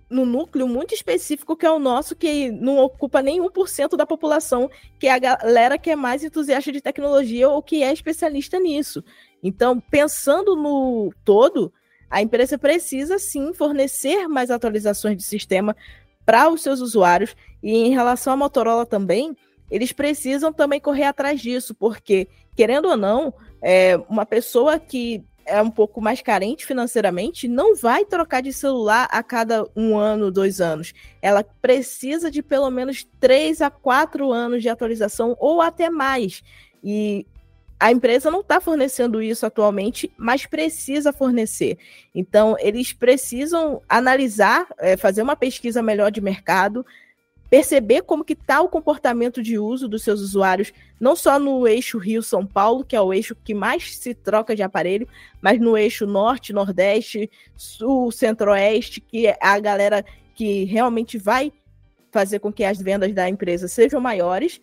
num 0.09 0.25
núcleo 0.25 0.67
muito 0.67 0.93
específico 0.93 1.55
que 1.55 1.65
é 1.65 1.71
o 1.71 1.79
nosso, 1.79 2.15
que 2.15 2.51
não 2.51 2.77
ocupa 2.77 3.21
nem 3.21 3.41
1% 3.41 3.95
da 3.95 4.05
população, 4.05 4.69
que 4.99 5.07
é 5.07 5.11
a 5.11 5.19
galera 5.19 5.77
que 5.77 5.89
é 5.89 5.95
mais 5.95 6.23
entusiasta 6.23 6.71
de 6.71 6.81
tecnologia 6.81 7.49
ou 7.49 7.61
que 7.61 7.83
é 7.83 7.91
especialista 7.91 8.59
nisso. 8.59 9.03
Então, 9.41 9.79
pensando 9.79 10.55
no 10.55 11.13
todo, 11.23 11.71
a 12.09 12.21
empresa 12.21 12.57
precisa 12.57 13.19
sim 13.19 13.53
fornecer 13.53 14.27
mais 14.27 14.49
atualizações 14.49 15.17
de 15.17 15.23
sistema 15.23 15.75
para 16.25 16.49
os 16.49 16.61
seus 16.61 16.79
usuários. 16.81 17.35
E 17.61 17.73
em 17.73 17.91
relação 17.91 18.33
à 18.33 18.37
Motorola 18.37 18.85
também, 18.85 19.35
eles 19.69 19.91
precisam 19.91 20.53
também 20.53 20.79
correr 20.79 21.03
atrás 21.03 21.41
disso, 21.41 21.73
porque, 21.73 22.27
querendo 22.55 22.87
ou 22.87 22.97
não, 22.97 23.33
é, 23.61 23.97
uma 24.09 24.25
pessoa 24.25 24.79
que 24.79 25.23
é 25.45 25.61
um 25.61 25.69
pouco 25.69 26.01
mais 26.01 26.21
carente 26.21 26.65
financeiramente 26.65 27.47
não 27.47 27.75
vai 27.75 28.03
trocar 28.03 28.41
de 28.41 28.51
celular 28.51 29.07
a 29.11 29.21
cada 29.21 29.65
um 29.75 29.97
ano, 29.97 30.31
dois 30.31 30.59
anos. 30.59 30.93
Ela 31.21 31.43
precisa 31.61 32.31
de 32.31 32.41
pelo 32.41 32.69
menos 32.69 33.07
três 33.19 33.61
a 33.61 33.69
quatro 33.69 34.31
anos 34.31 34.61
de 34.61 34.69
atualização 34.69 35.35
ou 35.39 35.61
até 35.61 35.89
mais. 35.89 36.43
E 36.83 37.25
a 37.79 37.91
empresa 37.91 38.31
não 38.31 38.39
está 38.39 38.59
fornecendo 38.61 39.21
isso 39.21 39.45
atualmente, 39.45 40.11
mas 40.17 40.45
precisa 40.45 41.11
fornecer. 41.11 41.77
Então, 42.13 42.55
eles 42.59 42.93
precisam 42.93 43.81
analisar, 43.87 44.65
é, 44.79 44.95
fazer 44.95 45.21
uma 45.21 45.35
pesquisa 45.35 45.83
melhor 45.83 46.09
de 46.09 46.21
mercado, 46.21 46.85
perceber 47.49 48.01
como 48.01 48.23
que 48.23 48.33
está 48.33 48.61
o 48.61 48.69
comportamento 48.69 49.41
de 49.41 49.57
uso 49.57 49.87
dos 49.87 50.03
seus 50.03 50.21
usuários, 50.21 50.73
não 50.99 51.15
só 51.15 51.39
no 51.39 51.67
eixo 51.67 51.97
Rio-São 51.97 52.45
Paulo, 52.45 52.83
que 52.83 52.95
é 52.95 53.01
o 53.01 53.13
eixo 53.13 53.35
que 53.35 53.53
mais 53.53 53.97
se 53.97 54.13
troca 54.13 54.55
de 54.55 54.63
aparelho, 54.63 55.07
mas 55.41 55.59
no 55.59 55.77
eixo 55.77 56.05
Norte, 56.05 56.53
Nordeste, 56.53 57.29
Sul, 57.55 58.11
Centro-Oeste, 58.11 58.99
que 58.99 59.27
é 59.27 59.37
a 59.39 59.59
galera 59.59 60.03
que 60.33 60.65
realmente 60.65 61.17
vai 61.17 61.51
fazer 62.11 62.39
com 62.39 62.51
que 62.51 62.63
as 62.63 62.81
vendas 62.81 63.13
da 63.13 63.29
empresa 63.29 63.67
sejam 63.67 63.99
maiores, 63.99 64.59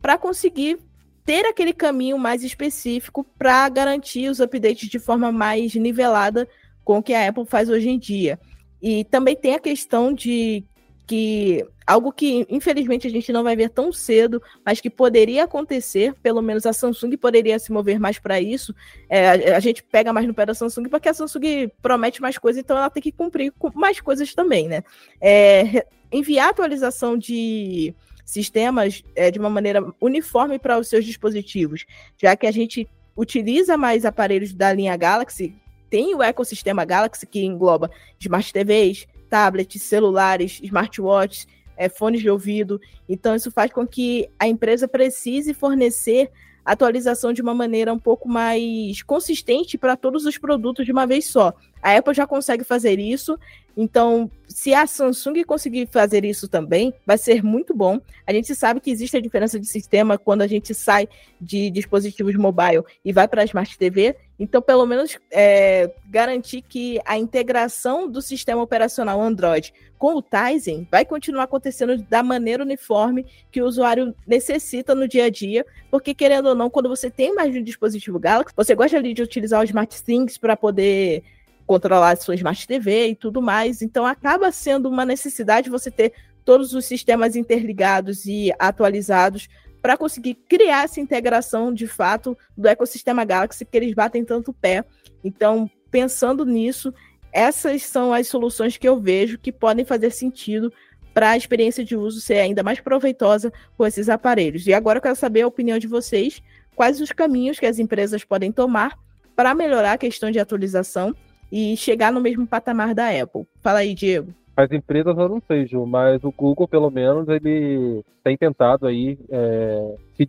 para 0.00 0.16
conseguir 0.18 0.78
ter 1.24 1.46
aquele 1.46 1.72
caminho 1.72 2.18
mais 2.18 2.42
específico 2.42 3.24
para 3.38 3.68
garantir 3.68 4.28
os 4.28 4.40
updates 4.40 4.88
de 4.88 4.98
forma 4.98 5.30
mais 5.30 5.74
nivelada 5.74 6.48
com 6.84 6.98
o 6.98 7.02
que 7.02 7.14
a 7.14 7.28
Apple 7.28 7.46
faz 7.46 7.68
hoje 7.68 7.88
em 7.88 7.98
dia. 7.98 8.38
E 8.80 9.04
também 9.04 9.36
tem 9.36 9.54
a 9.54 9.60
questão 9.60 10.12
de 10.12 10.64
que 11.12 11.62
algo 11.86 12.10
que 12.10 12.46
infelizmente 12.48 13.06
a 13.06 13.10
gente 13.10 13.30
não 13.34 13.42
vai 13.42 13.54
ver 13.54 13.68
tão 13.68 13.92
cedo, 13.92 14.42
mas 14.64 14.80
que 14.80 14.88
poderia 14.88 15.44
acontecer, 15.44 16.14
pelo 16.22 16.40
menos 16.40 16.64
a 16.64 16.72
Samsung 16.72 17.18
poderia 17.18 17.58
se 17.58 17.70
mover 17.70 18.00
mais 18.00 18.18
para 18.18 18.40
isso. 18.40 18.74
É, 19.10 19.28
a, 19.28 19.56
a, 19.58 19.60
gente 19.60 19.82
pega 19.82 20.10
mais 20.10 20.26
no 20.26 20.32
pé 20.32 20.46
da 20.46 20.54
Samsung 20.54 20.88
porque 20.88 21.10
a 21.10 21.12
Samsung 21.12 21.70
promete 21.82 22.22
mais 22.22 22.38
coisas, 22.38 22.62
então 22.62 22.78
ela 22.78 22.88
tem 22.88 23.02
que 23.02 23.12
cumprir 23.12 23.52
com 23.58 23.70
mais 23.74 24.00
coisas 24.00 24.34
também, 24.34 24.68
né? 24.68 24.82
É, 25.20 25.84
enviar 26.10 26.48
atualização 26.48 27.18
de 27.18 27.94
sistemas 28.24 29.04
é, 29.14 29.30
de 29.30 29.38
uma 29.38 29.50
maneira 29.50 29.84
uniforme 30.00 30.58
para 30.58 30.78
os 30.78 30.88
seus 30.88 31.04
dispositivos, 31.04 31.84
já 32.16 32.34
que 32.34 32.46
a 32.46 32.52
gente 32.52 32.88
utiliza 33.14 33.76
mais 33.76 34.06
aparelhos 34.06 34.54
da 34.54 34.72
linha 34.72 34.96
Galaxy, 34.96 35.54
tem 35.90 36.14
o 36.14 36.22
ecossistema 36.22 36.86
Galaxy 36.86 37.26
que 37.26 37.44
engloba 37.44 37.90
smart 38.18 38.50
TVs, 38.50 39.06
tablets, 39.32 39.80
celulares, 39.80 40.60
smartwatches, 40.62 41.48
é, 41.74 41.88
fones 41.88 42.20
de 42.20 42.28
ouvido. 42.28 42.78
Então, 43.08 43.34
isso 43.34 43.50
faz 43.50 43.72
com 43.72 43.86
que 43.86 44.28
a 44.38 44.46
empresa 44.46 44.86
precise 44.86 45.54
fornecer 45.54 46.30
atualização 46.64 47.32
de 47.32 47.42
uma 47.42 47.54
maneira 47.54 47.92
um 47.92 47.98
pouco 47.98 48.28
mais 48.28 49.02
consistente 49.02 49.76
para 49.76 49.96
todos 49.96 50.26
os 50.26 50.38
produtos 50.38 50.86
de 50.86 50.92
uma 50.92 51.06
vez 51.06 51.26
só. 51.26 51.52
A 51.82 51.96
Apple 51.96 52.14
já 52.14 52.26
consegue 52.26 52.62
fazer 52.62 53.00
isso, 53.00 53.36
então 53.76 54.30
se 54.46 54.72
a 54.72 54.86
Samsung 54.86 55.42
conseguir 55.44 55.88
fazer 55.90 56.24
isso 56.24 56.46
também, 56.46 56.94
vai 57.04 57.18
ser 57.18 57.42
muito 57.42 57.74
bom. 57.74 58.00
A 58.24 58.32
gente 58.32 58.54
sabe 58.54 58.80
que 58.80 58.90
existe 58.90 59.16
a 59.16 59.20
diferença 59.20 59.58
de 59.58 59.66
sistema 59.66 60.16
quando 60.16 60.42
a 60.42 60.46
gente 60.46 60.72
sai 60.72 61.08
de 61.40 61.70
dispositivos 61.70 62.36
mobile 62.36 62.84
e 63.04 63.12
vai 63.12 63.26
para 63.26 63.42
a 63.42 63.44
Smart 63.44 63.76
TV, 63.76 64.14
então 64.42 64.60
pelo 64.60 64.84
menos 64.84 65.16
é, 65.30 65.94
garantir 66.10 66.62
que 66.62 67.00
a 67.04 67.16
integração 67.16 68.10
do 68.10 68.20
sistema 68.20 68.60
operacional 68.60 69.22
Android 69.22 69.72
com 69.96 70.16
o 70.16 70.22
Tizen 70.22 70.86
vai 70.90 71.04
continuar 71.04 71.44
acontecendo 71.44 71.96
da 72.10 72.24
maneira 72.24 72.64
uniforme 72.64 73.24
que 73.52 73.62
o 73.62 73.66
usuário 73.66 74.12
necessita 74.26 74.96
no 74.96 75.06
dia 75.06 75.26
a 75.26 75.30
dia, 75.30 75.64
porque 75.92 76.12
querendo 76.12 76.48
ou 76.48 76.56
não, 76.56 76.68
quando 76.68 76.88
você 76.88 77.08
tem 77.08 77.32
mais 77.32 77.52
de 77.52 77.60
um 77.60 77.62
dispositivo 77.62 78.18
Galaxy, 78.18 78.52
você 78.56 78.74
gosta 78.74 78.96
ali 78.96 79.14
de 79.14 79.22
utilizar 79.22 79.60
o 79.60 79.64
Smart 79.64 80.02
Things 80.02 80.36
para 80.36 80.56
poder 80.56 81.22
controlar 81.64 82.10
a 82.10 82.16
sua 82.16 82.34
Smart 82.34 82.66
TV 82.66 83.10
e 83.10 83.14
tudo 83.14 83.40
mais. 83.40 83.80
Então 83.80 84.04
acaba 84.04 84.50
sendo 84.50 84.88
uma 84.88 85.04
necessidade 85.04 85.70
você 85.70 85.88
ter 85.88 86.12
todos 86.44 86.74
os 86.74 86.84
sistemas 86.84 87.36
interligados 87.36 88.26
e 88.26 88.52
atualizados 88.58 89.48
para 89.82 89.96
conseguir 89.96 90.34
criar 90.48 90.84
essa 90.84 91.00
integração 91.00 91.74
de 91.74 91.88
fato 91.88 92.38
do 92.56 92.68
ecossistema 92.68 93.24
Galaxy 93.24 93.64
que 93.64 93.76
eles 93.76 93.92
batem 93.92 94.24
tanto 94.24 94.52
pé. 94.52 94.84
Então, 95.24 95.68
pensando 95.90 96.44
nisso, 96.44 96.94
essas 97.32 97.82
são 97.82 98.12
as 98.12 98.28
soluções 98.28 98.76
que 98.76 98.88
eu 98.88 99.00
vejo 99.00 99.38
que 99.38 99.50
podem 99.50 99.84
fazer 99.84 100.10
sentido 100.10 100.72
para 101.12 101.30
a 101.30 101.36
experiência 101.36 101.84
de 101.84 101.96
uso 101.96 102.20
ser 102.20 102.38
ainda 102.38 102.62
mais 102.62 102.80
proveitosa 102.80 103.52
com 103.76 103.84
esses 103.84 104.08
aparelhos. 104.08 104.66
E 104.66 104.72
agora 104.72 104.98
eu 104.98 105.02
quero 105.02 105.16
saber 105.16 105.42
a 105.42 105.46
opinião 105.48 105.78
de 105.78 105.86
vocês, 105.86 106.40
quais 106.74 107.00
os 107.00 107.10
caminhos 107.10 107.58
que 107.58 107.66
as 107.66 107.78
empresas 107.78 108.24
podem 108.24 108.52
tomar 108.52 108.96
para 109.34 109.54
melhorar 109.54 109.92
a 109.92 109.98
questão 109.98 110.30
de 110.30 110.38
atualização 110.38 111.14
e 111.50 111.76
chegar 111.76 112.12
no 112.12 112.20
mesmo 112.20 112.46
patamar 112.46 112.94
da 112.94 113.08
Apple. 113.08 113.46
Fala 113.60 113.80
aí, 113.80 113.94
Diego. 113.94 114.32
As 114.56 114.70
empresas 114.70 115.16
eu 115.16 115.28
não 115.28 115.40
sei, 115.46 115.66
Ju, 115.66 115.86
mas 115.86 116.22
o 116.22 116.30
Google, 116.30 116.68
pelo 116.68 116.90
menos, 116.90 117.26
ele 117.28 118.04
tem 118.22 118.36
tentado 118.36 118.86
aí 118.86 119.18
é, 119.30 119.96
se, 120.16 120.28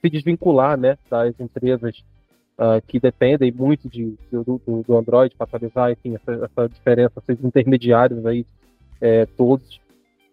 se, 0.00 0.10
desvincular 0.10 0.76
né, 0.76 0.98
das 1.08 1.38
empresas 1.38 1.96
uh, 2.58 2.84
que 2.86 2.98
dependem 2.98 3.52
muito 3.52 3.88
de, 3.88 4.18
do, 4.32 4.60
do, 4.86 4.96
Android 4.96 5.36
para 5.36 5.44
atualizar, 5.44 5.92
enfim, 5.92 6.16
essa, 6.16 6.44
essa 6.44 6.68
diferença, 6.68 7.22
esses 7.28 7.44
intermediários 7.44 8.26
aí, 8.26 8.44
é, 9.00 9.24
todos, 9.24 9.80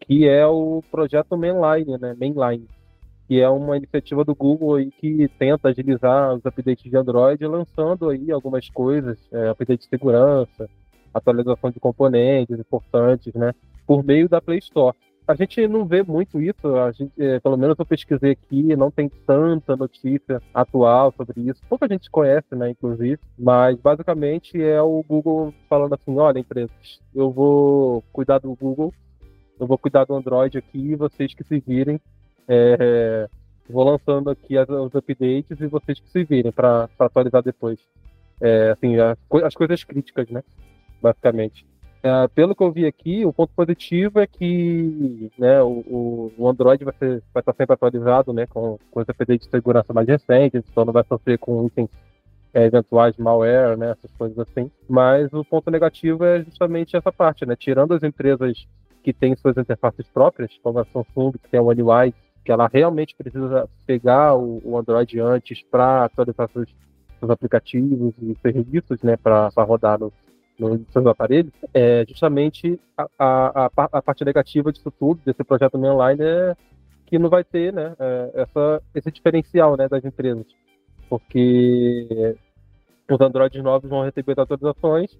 que 0.01 0.27
é 0.27 0.45
o 0.47 0.81
projeto 0.91 1.38
Mainline, 1.38 1.97
né, 1.99 2.15
Mainline 2.19 2.67
que 3.27 3.41
é 3.41 3.49
uma 3.49 3.75
iniciativa 3.75 4.23
do 4.23 4.33
Google 4.33 4.75
aí 4.75 4.89
que 4.89 5.29
tenta 5.38 5.67
agilizar 5.67 6.33
os 6.33 6.45
updates 6.45 6.89
de 6.89 6.95
Android, 6.95 7.45
lançando 7.45 8.09
aí 8.09 8.31
algumas 8.31 8.69
coisas, 8.69 9.17
é, 9.33 9.49
update 9.49 9.83
de 9.83 9.89
segurança, 9.89 10.69
atualização 11.13 11.71
de 11.71 11.79
componentes 11.79 12.59
importantes, 12.59 13.33
né? 13.33 13.53
por 13.87 14.03
meio 14.03 14.27
da 14.27 14.41
Play 14.41 14.59
Store. 14.59 14.95
A 15.25 15.35
gente 15.35 15.67
não 15.67 15.85
vê 15.85 16.03
muito 16.03 16.39
isso, 16.39 16.75
a 16.77 16.91
gente, 16.91 17.11
é, 17.17 17.39
pelo 17.39 17.57
menos 17.57 17.77
eu 17.77 17.85
pesquisei 17.85 18.31
aqui, 18.31 18.75
não 18.77 18.89
tem 18.89 19.09
tanta 19.25 19.75
notícia 19.75 20.41
atual 20.53 21.13
sobre 21.17 21.41
isso. 21.41 21.61
Pouca 21.67 21.87
gente 21.87 22.09
conhece, 22.09 22.55
né, 22.55 22.69
inclusive, 22.69 23.19
mas 23.37 23.77
basicamente 23.77 24.61
é 24.61 24.81
o 24.81 25.03
Google 25.05 25.53
falando 25.69 25.95
assim: 25.95 26.17
olha, 26.17 26.39
empresas, 26.39 27.01
eu 27.13 27.29
vou 27.29 28.03
cuidar 28.13 28.39
do 28.39 28.55
Google, 28.55 28.93
eu 29.59 29.67
vou 29.67 29.77
cuidar 29.77 30.05
do 30.05 30.15
Android 30.15 30.57
aqui, 30.57 30.95
vocês 30.95 31.33
que 31.33 31.43
se 31.43 31.59
virem. 31.59 31.99
É, 32.47 33.27
vou 33.69 33.83
lançando 33.83 34.29
aqui 34.29 34.57
as, 34.57 34.69
os 34.69 34.95
updates 34.95 35.59
e 35.59 35.67
vocês 35.67 35.99
que 35.99 36.09
se 36.09 36.23
virem 36.23 36.53
para 36.53 36.89
atualizar 36.97 37.43
depois. 37.43 37.79
É, 38.39 38.69
assim, 38.69 38.95
as, 38.97 39.17
as 39.43 39.55
coisas 39.55 39.83
críticas, 39.83 40.29
né? 40.29 40.41
Basicamente. 41.01 41.65
É, 42.03 42.27
pelo 42.29 42.55
que 42.55 42.63
eu 42.63 42.71
vi 42.71 42.85
aqui, 42.85 43.25
o 43.25 43.33
ponto 43.33 43.51
positivo 43.55 44.19
é 44.19 44.27
que 44.27 45.31
né, 45.37 45.61
o, 45.61 46.31
o 46.37 46.47
Android 46.47 46.83
vai, 46.85 46.93
ser, 46.97 47.23
vai 47.33 47.41
estar 47.41 47.53
sempre 47.53 47.73
atualizado 47.73 48.31
né, 48.31 48.45
com, 48.45 48.77
com 48.91 48.99
os 49.01 49.05
de 49.05 49.49
segurança 49.49 49.93
mais 49.93 50.07
recentes, 50.07 50.63
então 50.69 50.85
não 50.85 50.93
vai 50.93 51.03
sofrer 51.03 51.37
com 51.39 51.65
itens 51.65 51.89
é, 52.53 52.65
eventuais 52.65 53.17
malware, 53.17 53.77
né, 53.77 53.91
essas 53.91 54.11
coisas 54.17 54.37
assim. 54.39 54.71
Mas 54.87 55.31
o 55.33 55.43
ponto 55.43 55.69
negativo 55.69 56.23
é 56.23 56.43
justamente 56.43 56.95
essa 56.95 57.11
parte, 57.11 57.45
né? 57.45 57.55
Tirando 57.55 57.93
as 57.93 58.03
empresas 58.03 58.65
que 59.03 59.13
têm 59.13 59.35
suas 59.35 59.57
interfaces 59.57 60.07
próprias, 60.09 60.51
como 60.63 60.79
a 60.79 60.85
Samsung, 60.85 61.33
que 61.33 61.49
tem 61.49 61.59
a 61.59 61.63
One 61.63 61.83
UI, 61.83 62.13
que 62.43 62.51
ela 62.51 62.69
realmente 62.71 63.15
precisa 63.15 63.67
pegar 63.85 64.35
o, 64.35 64.61
o 64.63 64.77
Android 64.77 65.19
antes 65.19 65.61
para 65.63 66.05
atualizar 66.05 66.49
seus, 66.51 66.73
seus, 67.19 67.29
aplicativos 67.29 68.13
e 68.21 68.35
serviços, 68.41 69.01
né, 69.03 69.17
para 69.17 69.49
rodar 69.57 69.99
no, 69.99 70.11
nos 70.59 70.81
seus 70.91 71.05
aparelhos, 71.05 71.51
é 71.73 72.05
justamente 72.07 72.79
a, 72.97 73.07
a, 73.19 73.71
a, 73.75 74.01
parte 74.01 74.25
negativa 74.25 74.71
disso 74.71 74.91
tudo, 74.91 75.21
desse 75.25 75.43
projeto 75.43 75.75
online, 75.77 76.21
é 76.23 76.55
que 77.05 77.17
não 77.17 77.29
vai 77.29 77.43
ter 77.43 77.71
né, 77.71 77.95
é, 77.99 78.31
essa, 78.41 78.81
esse 78.93 79.11
diferencial 79.11 79.77
né, 79.77 79.87
das 79.87 80.03
empresas. 80.03 80.45
Porque 81.09 82.35
os 83.09 83.21
Androids 83.21 83.63
novos 83.63 83.89
vão 83.89 84.03
receber 84.03 84.37
atualizações, 84.37 85.13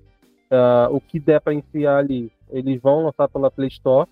uh, 0.52 0.94
o 0.94 1.00
que 1.00 1.20
der 1.20 1.40
para 1.40 1.54
enfiar 1.54 1.98
ali, 1.98 2.32
eles 2.50 2.82
vão 2.82 3.06
lançar 3.06 3.30
pela 3.30 3.50
Play 3.50 3.70
Store, 3.70 4.10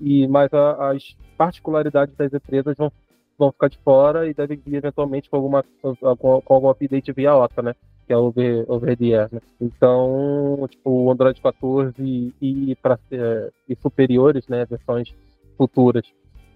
e 0.00 0.28
mas 0.28 0.52
a, 0.54 0.92
as 0.92 1.16
particularidades 1.36 2.14
das 2.14 2.32
empresas 2.32 2.76
vão, 2.76 2.92
vão 3.36 3.50
ficar 3.50 3.68
de 3.68 3.78
fora 3.78 4.28
e 4.28 4.34
devem 4.34 4.60
vir 4.64 4.76
eventualmente 4.76 5.28
com 5.28 5.36
alguma 5.36 5.64
com, 5.82 6.42
com 6.42 6.54
algum 6.54 6.68
update 6.68 7.12
via 7.12 7.34
OTA, 7.34 7.62
né? 7.62 7.74
Que 8.08 8.12
é 8.14 8.16
over, 8.16 8.64
over 8.68 8.96
the 8.96 9.14
air, 9.14 9.28
né? 9.30 9.40
Então, 9.60 10.66
tipo, 10.70 10.90
o 10.90 11.12
Android 11.12 11.38
14 11.38 11.92
e, 12.00 12.34
e, 12.40 12.74
pra, 12.76 12.98
é, 13.12 13.50
e 13.68 13.76
superiores, 13.76 14.48
né, 14.48 14.64
versões 14.64 15.14
futuras, 15.58 16.06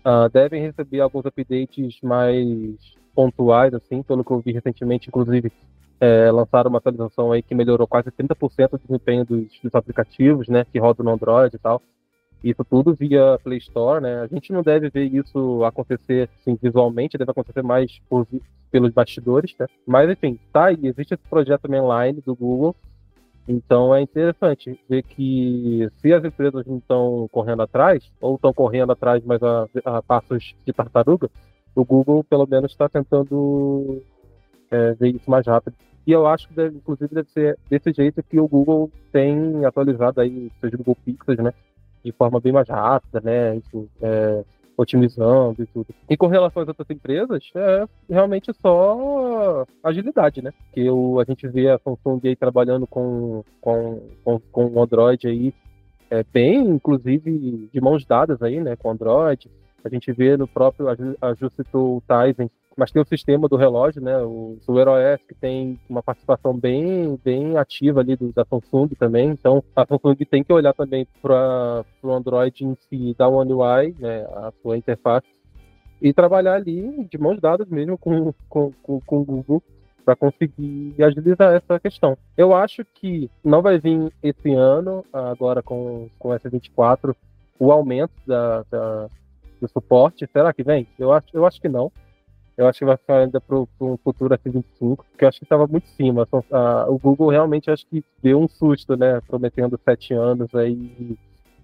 uh, 0.06 0.30
devem 0.32 0.62
receber 0.62 1.00
alguns 1.00 1.26
updates 1.26 1.98
mais 2.02 2.48
pontuais, 3.14 3.74
assim, 3.74 4.02
pelo 4.02 4.24
que 4.24 4.30
eu 4.30 4.40
vi 4.40 4.52
recentemente, 4.52 5.08
inclusive, 5.08 5.52
é, 6.00 6.30
lançaram 6.30 6.70
uma 6.70 6.78
atualização 6.78 7.30
aí 7.30 7.42
que 7.42 7.54
melhorou 7.54 7.86
quase 7.86 8.10
30% 8.10 8.72
o 8.72 8.78
desempenho 8.78 9.26
dos, 9.26 9.46
dos 9.62 9.74
aplicativos, 9.74 10.48
né, 10.48 10.64
que 10.64 10.78
rodam 10.78 11.04
no 11.04 11.12
Android 11.12 11.54
e 11.54 11.58
tal. 11.58 11.82
Isso 12.42 12.64
tudo 12.64 12.94
via 12.94 13.38
Play 13.42 13.58
Store, 13.58 14.02
né? 14.02 14.22
A 14.22 14.26
gente 14.26 14.52
não 14.52 14.62
deve 14.62 14.90
ver 14.90 15.04
isso 15.04 15.62
acontecer 15.64 16.28
assim, 16.40 16.58
visualmente, 16.60 17.16
deve 17.16 17.30
acontecer 17.30 17.62
mais 17.62 18.00
por, 18.08 18.26
pelos 18.70 18.92
bastidores, 18.92 19.54
né? 19.58 19.66
Mas 19.86 20.10
enfim, 20.10 20.38
tá 20.52 20.66
aí, 20.66 20.78
existe 20.82 21.14
esse 21.14 21.28
projeto 21.28 21.70
mainline 21.70 22.20
do 22.20 22.34
Google. 22.34 22.74
Então 23.46 23.94
é 23.94 24.00
interessante 24.00 24.78
ver 24.88 25.02
que 25.02 25.88
se 25.96 26.12
as 26.12 26.24
empresas 26.24 26.64
não 26.66 26.78
estão 26.78 27.28
correndo 27.30 27.62
atrás, 27.62 28.10
ou 28.20 28.36
estão 28.36 28.52
correndo 28.52 28.92
atrás, 28.92 29.22
mas 29.24 29.42
a, 29.42 29.66
a 29.84 30.02
passos 30.02 30.54
de 30.64 30.72
tartaruga, 30.72 31.30
o 31.74 31.84
Google 31.84 32.24
pelo 32.24 32.46
menos 32.46 32.72
está 32.72 32.88
tentando 32.88 34.02
é, 34.70 34.94
ver 34.94 35.14
isso 35.14 35.30
mais 35.30 35.46
rápido. 35.46 35.76
E 36.06 36.10
eu 36.10 36.26
acho 36.26 36.48
que, 36.48 36.54
deve, 36.54 36.76
inclusive, 36.76 37.14
deve 37.14 37.30
ser 37.30 37.58
desse 37.70 37.92
jeito 37.92 38.22
que 38.24 38.40
o 38.40 38.48
Google 38.48 38.90
tem 39.12 39.64
atualizado 39.64 40.20
aí 40.20 40.50
seus 40.60 40.74
Google 40.74 40.96
Pixels, 41.04 41.38
né? 41.38 41.52
De 42.04 42.12
forma 42.12 42.40
bem 42.40 42.52
mais 42.52 42.68
rápida, 42.68 43.20
né? 43.20 43.56
Enfim, 43.56 43.88
é, 44.00 44.44
otimizando 44.76 45.62
e 45.62 45.66
tudo. 45.66 45.86
E 46.08 46.16
com 46.16 46.26
relação 46.26 46.62
às 46.62 46.68
outras 46.68 46.88
empresas, 46.90 47.50
é 47.54 47.86
realmente 48.08 48.52
só 48.60 49.66
agilidade, 49.82 50.42
né? 50.42 50.52
Que 50.72 50.88
o, 50.90 51.20
a 51.20 51.24
gente 51.24 51.46
vê 51.48 51.70
a 51.70 51.78
Samsung 51.78 52.20
aí 52.24 52.36
trabalhando 52.36 52.86
com, 52.86 53.44
com, 53.60 54.00
com, 54.24 54.40
com 54.50 54.66
o 54.66 54.82
Android 54.82 55.26
aí 55.26 55.54
é, 56.10 56.24
bem, 56.32 56.60
inclusive, 56.60 57.70
de 57.72 57.80
mãos 57.80 58.04
dadas 58.04 58.42
aí, 58.42 58.60
né? 58.60 58.76
Com 58.76 58.88
o 58.88 58.92
Android. 58.92 59.50
A 59.84 59.88
gente 59.88 60.12
vê 60.12 60.36
no 60.36 60.46
próprio, 60.46 60.88
a 60.88 61.34
Ju 61.34 61.50
citou 61.50 61.96
o 61.96 62.02
Tizen, 62.02 62.50
mas 62.76 62.90
tem 62.90 63.00
o 63.02 63.06
sistema 63.06 63.48
do 63.48 63.56
relógio, 63.56 64.02
né? 64.02 64.18
O, 64.18 64.58
o 64.66 64.72
OS 64.72 65.20
que 65.28 65.34
tem 65.34 65.78
uma 65.88 66.02
participação 66.02 66.56
bem, 66.56 67.18
bem 67.24 67.56
ativa 67.56 68.00
ali 68.00 68.16
do, 68.16 68.32
da 68.32 68.44
Samsung 68.44 68.88
também. 68.98 69.30
Então, 69.30 69.62
a 69.76 69.86
Samsung 69.86 70.16
tem 70.24 70.42
que 70.42 70.52
olhar 70.52 70.72
também 70.72 71.06
para 71.20 71.84
o 72.02 72.10
Android 72.10 72.64
em 72.64 72.76
si, 72.88 73.14
da 73.18 73.28
One 73.28 73.52
UI, 73.52 73.94
né? 73.98 74.22
A 74.22 74.52
sua 74.62 74.76
interface, 74.76 75.26
e 76.00 76.12
trabalhar 76.12 76.54
ali 76.54 77.06
de 77.10 77.18
mãos 77.18 77.40
dadas 77.40 77.68
mesmo 77.68 77.96
com, 77.96 78.32
com, 78.48 78.72
com, 78.82 79.00
com 79.00 79.20
o 79.20 79.24
Google 79.24 79.62
para 80.04 80.16
conseguir 80.16 80.94
agilizar 81.00 81.54
essa 81.54 81.78
questão. 81.78 82.18
Eu 82.36 82.54
acho 82.54 82.84
que 82.94 83.30
não 83.44 83.62
vai 83.62 83.78
vir 83.78 84.12
esse 84.22 84.52
ano, 84.52 85.04
agora 85.12 85.62
com, 85.62 86.08
com 86.18 86.30
S24, 86.30 87.14
o 87.58 87.70
aumento 87.70 88.12
da, 88.26 88.64
da 88.68 89.08
do 89.62 89.68
suporte. 89.68 90.28
Será 90.32 90.52
que 90.52 90.64
vem? 90.64 90.86
Eu 90.98 91.12
acho, 91.12 91.28
eu 91.32 91.46
acho 91.46 91.60
que 91.60 91.68
não. 91.68 91.90
Eu 92.62 92.68
acho 92.68 92.78
que 92.78 92.84
vai 92.84 92.96
ficar 92.96 93.18
ainda 93.18 93.40
para 93.40 93.58
um 93.58 93.96
futuro 93.96 94.34
S25, 94.36 94.96
porque 94.96 95.24
eu 95.24 95.28
acho 95.28 95.38
que 95.38 95.44
estava 95.44 95.66
muito 95.66 95.88
cima. 95.88 96.26
o 96.88 96.98
Google 96.98 97.30
realmente 97.30 97.70
acho 97.70 97.86
que 97.86 98.04
deu 98.22 98.40
um 98.40 98.48
susto, 98.48 98.96
né? 98.96 99.20
Prometendo 99.26 99.78
sete 99.84 100.14
anos 100.14 100.54
aí. 100.54 101.16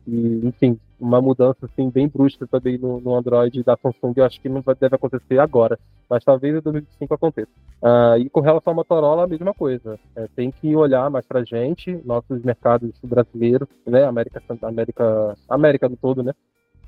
E, 0.07 0.41
enfim, 0.43 0.79
uma 0.99 1.21
mudança 1.21 1.67
assim, 1.67 1.91
bem 1.91 2.09
brusca 2.09 2.47
também 2.47 2.79
no, 2.79 3.01
no 3.01 3.15
Android 3.15 3.63
da 3.63 3.77
Samsung, 3.77 4.15
eu 4.17 4.25
acho 4.25 4.41
que 4.41 4.49
não 4.49 4.63
vai, 4.63 4.75
deve 4.75 4.97
acontecer 4.97 5.39
agora, 5.39 5.79
mas 6.09 6.25
talvez 6.25 6.57
em 6.57 6.61
2025 6.61 7.15
aconteça. 7.15 7.51
Uh, 7.83 8.19
e 8.19 8.31
com 8.31 8.41
relação 8.41 8.73
à 8.73 8.77
Motorola, 8.77 9.25
a 9.25 9.27
mesma 9.27 9.53
coisa. 9.53 9.99
É, 10.17 10.27
tem 10.35 10.51
que 10.51 10.75
olhar 10.75 11.11
mais 11.11 11.27
para 11.27 11.45
gente, 11.45 12.01
nossos 12.05 12.43
mercados 12.43 12.91
brasileiros, 13.03 13.69
né? 13.87 14.05
América, 14.05 14.43
América, 14.63 15.37
América 15.49 15.89
no 15.89 15.97
todo, 15.97 16.23
né? 16.23 16.33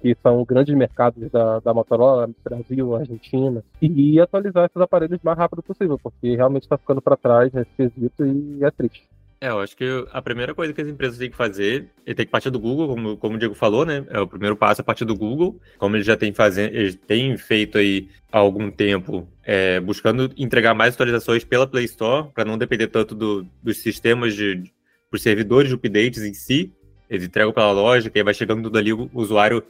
Que 0.00 0.16
são 0.22 0.44
grandes 0.44 0.74
mercados 0.74 1.30
da, 1.30 1.60
da 1.60 1.74
Motorola, 1.74 2.30
Brasil, 2.42 2.96
Argentina, 2.96 3.62
e 3.80 4.20
atualizar 4.20 4.66
esses 4.66 4.80
aparelhos 4.80 5.20
o 5.22 5.26
mais 5.26 5.38
rápido 5.38 5.62
possível, 5.62 5.98
porque 5.98 6.36
realmente 6.36 6.62
está 6.62 6.78
ficando 6.78 7.02
para 7.02 7.16
trás 7.16 7.52
nesse 7.52 7.70
quesito 7.76 8.26
e 8.26 8.64
é 8.64 8.70
triste. 8.70 9.08
É, 9.42 9.48
eu 9.48 9.58
acho 9.58 9.74
que 9.74 10.06
a 10.12 10.20
primeira 10.20 10.54
coisa 10.54 10.70
que 10.70 10.82
as 10.82 10.88
empresas 10.88 11.16
têm 11.16 11.30
que 11.30 11.36
fazer 11.36 11.88
é 12.04 12.12
ter 12.12 12.26
que 12.26 12.30
partir 12.30 12.50
do 12.50 12.60
Google, 12.60 12.88
como, 12.88 13.16
como 13.16 13.36
o 13.36 13.38
Diego 13.38 13.54
falou, 13.54 13.86
né? 13.86 14.04
É 14.10 14.20
o 14.20 14.28
primeiro 14.28 14.54
passo 14.54 14.82
a 14.82 14.84
partir 14.84 15.06
do 15.06 15.16
Google, 15.16 15.58
como 15.78 15.96
eles 15.96 16.06
já 16.06 16.14
têm, 16.14 16.30
fazendo, 16.30 16.74
eles 16.74 16.94
têm 16.94 17.38
feito 17.38 17.78
aí 17.78 18.10
há 18.30 18.36
algum 18.36 18.70
tempo, 18.70 19.26
é, 19.42 19.80
buscando 19.80 20.30
entregar 20.36 20.74
mais 20.74 20.92
atualizações 20.92 21.42
pela 21.42 21.66
Play 21.66 21.86
Store, 21.86 22.28
para 22.34 22.44
não 22.44 22.58
depender 22.58 22.88
tanto 22.88 23.14
do, 23.14 23.46
dos 23.62 23.78
sistemas 23.78 24.34
de, 24.34 24.62
dos 25.10 25.22
servidores 25.22 25.70
de 25.70 25.74
updates 25.74 26.22
em 26.22 26.34
si. 26.34 26.70
Eles 27.08 27.24
entregam 27.24 27.50
pela 27.50 27.72
loja, 27.72 28.10
que 28.10 28.18
aí 28.18 28.22
vai 28.22 28.34
chegando 28.34 28.64
tudo 28.64 28.76
ali, 28.76 28.92
o 28.92 29.08
usuário 29.14 29.64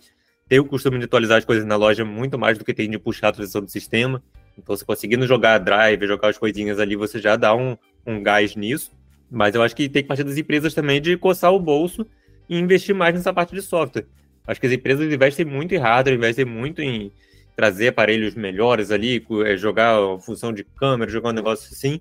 tem 0.50 0.58
o 0.58 0.64
costume 0.64 0.98
de 0.98 1.04
atualizar 1.04 1.38
as 1.38 1.44
coisas 1.44 1.64
na 1.64 1.76
loja 1.76 2.04
muito 2.04 2.36
mais 2.36 2.58
do 2.58 2.64
que 2.64 2.74
tem 2.74 2.90
de 2.90 2.98
puxar 2.98 3.28
a 3.28 3.30
atualização 3.30 3.62
do 3.62 3.70
sistema. 3.70 4.20
Então, 4.58 4.76
se 4.76 4.84
conseguindo 4.84 5.24
jogar 5.24 5.58
drive, 5.58 6.08
jogar 6.08 6.28
as 6.28 6.38
coisinhas 6.38 6.80
ali, 6.80 6.96
você 6.96 7.20
já 7.20 7.36
dá 7.36 7.54
um, 7.54 7.76
um 8.04 8.20
gás 8.20 8.56
nisso. 8.56 8.90
Mas 9.30 9.54
eu 9.54 9.62
acho 9.62 9.76
que 9.76 9.88
tem 9.88 10.02
que 10.02 10.08
partir 10.08 10.24
das 10.24 10.36
empresas 10.36 10.74
também 10.74 11.00
de 11.00 11.16
coçar 11.16 11.52
o 11.54 11.60
bolso 11.60 12.04
e 12.48 12.58
investir 12.58 12.92
mais 12.92 13.14
nessa 13.14 13.32
parte 13.32 13.54
de 13.54 13.62
software. 13.62 14.06
Acho 14.44 14.60
que 14.60 14.66
as 14.66 14.72
empresas 14.72 15.12
investem 15.12 15.46
muito 15.46 15.72
em 15.72 15.78
hardware, 15.78 16.16
investem 16.16 16.44
muito 16.44 16.82
em 16.82 17.12
trazer 17.54 17.86
aparelhos 17.86 18.34
melhores 18.34 18.90
ali, 18.90 19.24
é, 19.46 19.56
jogar 19.56 20.18
função 20.18 20.52
de 20.52 20.64
câmera, 20.64 21.08
jogar 21.08 21.28
um 21.28 21.34
negócio 21.34 21.70
assim, 21.72 22.00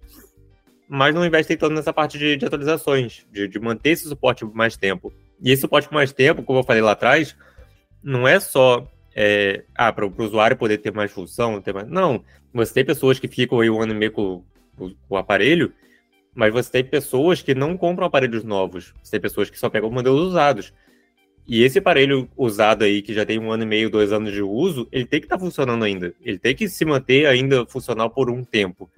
mas 0.90 1.14
não 1.14 1.24
investem 1.24 1.56
tanto 1.56 1.76
nessa 1.76 1.94
parte 1.94 2.18
de, 2.18 2.36
de 2.36 2.46
atualizações, 2.48 3.28
de, 3.32 3.48
de, 3.48 3.60
manter 3.60 3.92
esse 3.92 4.10
suporte 4.10 4.44
por 4.44 4.56
mais 4.56 4.76
tempo. 4.76 5.14
E 5.40 5.52
esse 5.52 5.62
suporte 5.62 5.88
por 5.88 5.94
mais 5.94 6.12
tempo, 6.12 6.42
como 6.42 6.60
eu 6.60 6.64
falei 6.64 6.82
lá 6.82 6.94
atrás, 6.94 7.36
não 8.04 8.28
é 8.28 8.40
só 8.40 8.88
é, 9.16 9.64
ah, 9.76 9.92
para 9.92 10.06
o 10.06 10.14
usuário 10.18 10.58
poder 10.58 10.78
ter 10.78 10.94
mais 10.94 11.12
função, 11.12 11.62
ter 11.62 11.74
mais... 11.74 11.88
não. 11.88 12.24
Você 12.54 12.74
tem 12.74 12.86
pessoas 12.86 13.20
que 13.20 13.28
ficam 13.28 13.60
aí 13.60 13.70
um 13.70 13.82
ano 13.82 13.94
e 13.94 13.96
meio 13.96 14.12
com, 14.12 14.44
com, 14.76 14.90
com, 14.90 14.96
o 15.10 15.18
aparelho, 15.18 15.74
mas 16.34 16.52
você 16.54 16.72
tem 16.72 16.84
pessoas 16.84 17.42
que 17.42 17.54
não 17.54 17.78
compram 17.78 18.08
aparelhos 18.08 18.44
novos. 18.44 18.94
Você 19.04 19.12
tem 19.12 19.22
pessoas 19.22 19.50
que 19.50 19.60
só 19.60 19.70
pegam 19.70 19.92
modelos 19.92 20.30
usados. 20.30 20.74
E 21.48 21.64
esse 21.64 21.80
aparelho 21.80 22.30
usado 22.38 22.84
aí, 22.84 23.02
que 23.02 23.14
já 23.14 23.26
tem 23.26 23.40
um 23.40 23.52
ano 23.52 23.64
e 23.64 23.66
meio, 23.66 23.90
dois 23.90 24.14
anos 24.14 24.32
de 24.32 24.42
uso, 24.42 24.88
ele 24.92 25.06
tem 25.06 25.20
que 25.20 25.26
estar 25.26 25.38
tá 25.38 25.44
funcionando 25.44 25.84
ainda. 25.84 26.14
Ele 26.22 26.38
tem 26.38 26.56
que 26.56 26.70
se 26.70 26.86
manter 26.86 27.26
ainda 27.26 27.66
funcional 27.66 28.10
por 28.10 28.30
um 28.30 28.44
tempo. 28.44 28.90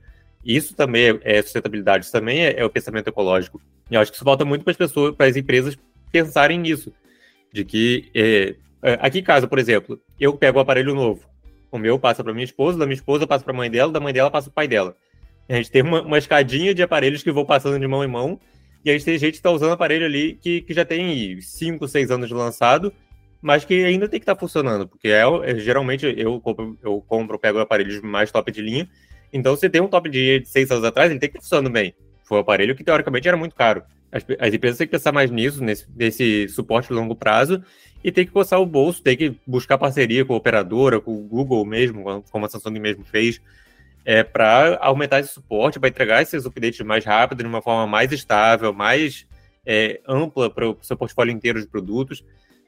Isso 0.44 0.76
também 0.76 1.10
é, 1.24 1.38
é 1.38 1.42
sustentabilidade, 1.42 2.06
isso 2.06 2.12
também 2.12 2.46
é, 2.46 2.60
é, 2.60 2.66
o 2.66 2.70
pensamento 2.70 3.08
ecológico. 3.08 3.62
E 3.90 3.96
eu 3.96 4.02
acho 4.02 4.12
que 4.12 4.18
isso 4.18 4.26
falta 4.26 4.44
muito 4.44 4.64
para 4.64 4.72
as 4.72 4.78
pessoas, 4.78 5.16
para 5.16 5.28
as 5.28 5.36
empresas 5.36 5.78
pensarem 6.12 6.60
nisso 6.60 6.92
De 7.54 7.64
que, 7.64 8.10
é, 8.14 8.56
aqui 9.00 9.20
em 9.20 9.24
casa, 9.24 9.48
por 9.48 9.60
exemplo, 9.60 10.00
eu 10.20 10.34
pego 10.34 10.58
o 10.58 10.62
aparelho 10.62 10.94
novo, 10.94 11.22
o 11.72 11.78
meu 11.78 11.98
passa 11.98 12.24
para 12.24 12.34
minha 12.34 12.44
esposa, 12.44 12.78
da 12.78 12.86
minha 12.86 12.96
esposa 12.96 13.26
passa 13.26 13.44
para 13.44 13.54
a 13.54 13.58
mãe 13.58 13.70
dela, 13.70 13.92
da 13.92 14.00
mãe 14.00 14.14
dela 14.14 14.30
passa 14.30 14.50
para 14.50 14.52
o 14.52 14.56
pai 14.56 14.68
dela. 14.68 14.96
A 15.48 15.56
gente 15.56 15.72
tem 15.72 15.82
uma, 15.82 16.02
uma, 16.02 16.18
escadinha 16.18 16.74
de 16.74 16.82
aparelhos 16.82 17.24
que 17.24 17.32
vão 17.32 17.46
passando 17.46 17.80
de 17.80 17.88
mão 17.88 18.04
em 18.04 18.08
mão, 18.08 18.40
e 18.84 18.90
a 18.90 18.94
gente 18.94 19.06
tem 19.06 19.18
gente 19.18 19.32
que 19.34 19.38
está 19.38 19.52
usando 19.52 19.72
aparelho 19.72 20.06
ali 20.06 20.34
que, 20.42 20.62
que 20.62 20.74
já 20.74 20.84
tem 20.84 21.40
5, 21.40 21.88
6 21.88 22.12
anos 22.12 22.28
de 22.28 22.34
lançado, 22.34 22.94
mas 23.42 23.66
que 23.66 23.84
ainda 23.86 24.08
tem 24.08 24.20
que 24.20 24.24
estar 24.24 24.36
tá 24.36 24.40
funcionando, 24.40 24.88
porque 24.88 25.10
é, 25.10 25.24
é, 25.44 25.56
geralmente 25.56 26.06
eu 26.18 26.40
compro, 26.40 26.78
eu 26.82 27.02
compro, 27.02 27.40
pego 27.40 27.60
aparelhos 27.60 28.02
mais 28.02 28.32
top 28.32 28.52
de 28.52 28.62
linha, 28.62 28.88
então 29.34 29.56
se 29.56 29.70
tem 29.70 29.82
um 29.82 29.88
top 29.88 30.10
de 30.10 30.20
linha 30.20 30.40
de 30.40 30.50
6 30.50 30.72
anos 30.72 30.84
atrás, 30.84 31.10
ele 31.10 31.20
tem 31.20 31.30
que 31.30 31.38
estar 31.38 31.44
funcionando 31.44 31.72
bem. 31.72 31.94
Foi 32.24 32.38
um 32.38 32.42
aparelho 32.42 32.76
que 32.76 32.84
teoricamente 32.84 33.28
era 33.28 33.38
muito 33.38 33.56
caro. 33.56 33.84
As, 34.12 34.24
as 34.40 34.54
empresas 34.54 34.78
têm 34.78 34.88
que 34.88 34.92
pensar 34.92 35.12
mais 35.12 35.32
nisso, 35.32 35.64
nesse, 35.64 35.86
nesse 35.96 36.50
suporte 36.50 36.90
de 36.90 36.94
longo 36.94 37.16
prazo, 37.16 37.64
e 38.04 38.12
tem 38.12 38.26
que 38.26 38.32
coçar 38.32 38.60
o 38.60 38.66
bolso, 38.66 39.02
tem 39.02 39.16
que 39.16 39.36
buscar 39.46 39.78
parceria 39.78 40.26
com 40.26 40.34
a 40.34 40.38
operadora, 40.38 41.00
com 41.00 41.16
o 41.16 41.24
Google 41.24 41.64
mesmo, 41.66 42.24
como 42.32 42.46
a 42.46 42.50
Samsung 42.50 42.80
mesmo 42.80 43.04
fez, 43.06 43.40
é, 44.04 44.24
para 44.24 44.78
aumentar 44.82 45.20
esse 45.20 45.34
suporte, 45.34 45.80
para 45.80 45.90
entregar 45.90 46.22
esses 46.22 46.46
updates 46.46 46.82
mais 46.82 47.06
rápido, 47.06 47.44
de 47.44 47.48
uma 47.48 47.62
forma 47.62 47.86
mais 47.86 48.12
estável, 48.12 48.74
mais 48.74 49.28
é, 49.66 50.02
ampla 50.08 50.50
para 50.50 50.70
o 50.70 50.78
seu 50.82 50.98
portfólio 50.98 51.32
inteiro 51.32 51.62
de 51.62 51.68
produtos. 51.68 52.24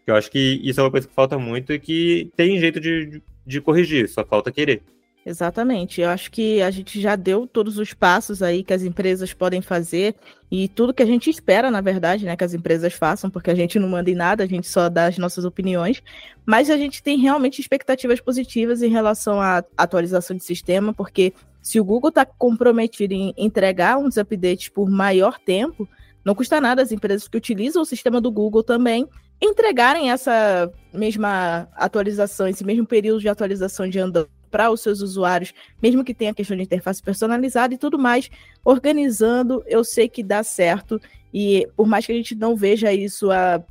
Eu 0.06 0.16
acho 0.16 0.30
que 0.30 0.62
isso 0.64 0.80
é 0.80 0.84
uma 0.84 0.92
coisa 0.92 1.08
que 1.08 1.14
falta 1.14 1.38
muito 1.40 1.74
e 1.74 1.80
que 1.80 2.32
tem 2.36 2.60
jeito 2.60 2.80
de, 2.80 3.22
de 3.46 3.62
corrigir, 3.62 4.08
só 4.08 4.24
falta 4.24 4.52
querer. 4.52 4.82
Exatamente. 5.26 6.02
Eu 6.02 6.10
acho 6.10 6.30
que 6.30 6.62
a 6.62 6.70
gente 6.70 7.00
já 7.00 7.16
deu 7.16 7.48
todos 7.48 7.78
os 7.78 7.94
passos 7.94 8.44
aí 8.44 8.62
que 8.62 8.74
as 8.74 8.84
empresas 8.84 9.34
podem 9.34 9.62
fazer 9.62 10.16
e 10.52 10.68
tudo 10.68 10.94
que 10.94 11.02
a 11.02 11.06
gente 11.06 11.30
espera, 11.30 11.72
na 11.72 11.80
verdade, 11.80 12.26
né, 12.26 12.36
que 12.36 12.44
as 12.44 12.54
empresas 12.54 12.94
façam, 12.94 13.30
porque 13.30 13.50
a 13.50 13.56
gente 13.56 13.80
não 13.80 13.88
manda 13.88 14.10
em 14.12 14.16
nada, 14.16 14.44
a 14.44 14.48
gente 14.48 14.68
só 14.68 14.90
dá 14.90 15.06
as 15.06 15.18
nossas 15.18 15.46
opiniões. 15.46 16.04
Mas 16.46 16.70
a 16.70 16.78
gente 16.78 17.02
tem 17.02 17.18
realmente 17.18 17.62
expectativas 17.62 18.20
positivas 18.20 18.82
em 18.82 18.90
relação 18.90 19.42
à 19.42 19.64
atualização 19.78 20.36
de 20.36 20.44
sistema, 20.44 20.94
porque 20.94 21.34
se 21.62 21.80
o 21.80 21.86
Google 21.86 22.10
está 22.10 22.26
comprometido 22.26 23.14
em 23.14 23.34
entregar 23.38 23.98
uns 23.98 24.18
updates 24.18 24.68
por 24.68 24.90
maior 24.90 25.40
tempo, 25.40 25.88
não 26.26 26.36
custa 26.36 26.60
nada 26.60 26.82
as 26.82 26.92
empresas 26.92 27.30
que 27.30 27.38
utilizam 27.38 27.82
o 27.82 27.86
sistema 27.86 28.20
do 28.20 28.30
Google 28.30 28.64
também 28.64 29.08
entregarem 29.42 30.12
essa 30.12 30.70
mesma 30.94 31.68
atualização, 31.76 32.48
esse 32.48 32.66
mesmo 32.66 32.86
período 32.86 33.22
de 33.22 33.30
atualização 33.30 33.90
de 33.90 34.00
Android 34.00 34.33
para 34.54 34.70
os 34.70 34.82
seus 34.82 35.02
usuários, 35.02 35.52
mesmo 35.82 36.04
que 36.04 36.14
tenha 36.14 36.32
questão 36.32 36.56
de 36.56 36.62
interface 36.62 37.02
personalizada 37.02 37.74
e 37.74 37.78
tudo 37.78 37.98
mais, 37.98 38.30
organizando, 38.64 39.64
eu 39.66 39.84
sei 39.84 40.08
que 40.08 40.22
dá 40.22 40.44
certo. 40.44 41.02
E 41.34 41.68
por 41.76 41.88
mais 41.88 42.06
que 42.06 42.12
a 42.12 42.16
gente 42.16 42.36
não 42.36 42.56
veja 42.56 42.94
isso 42.94 43.32
a, 43.32 43.64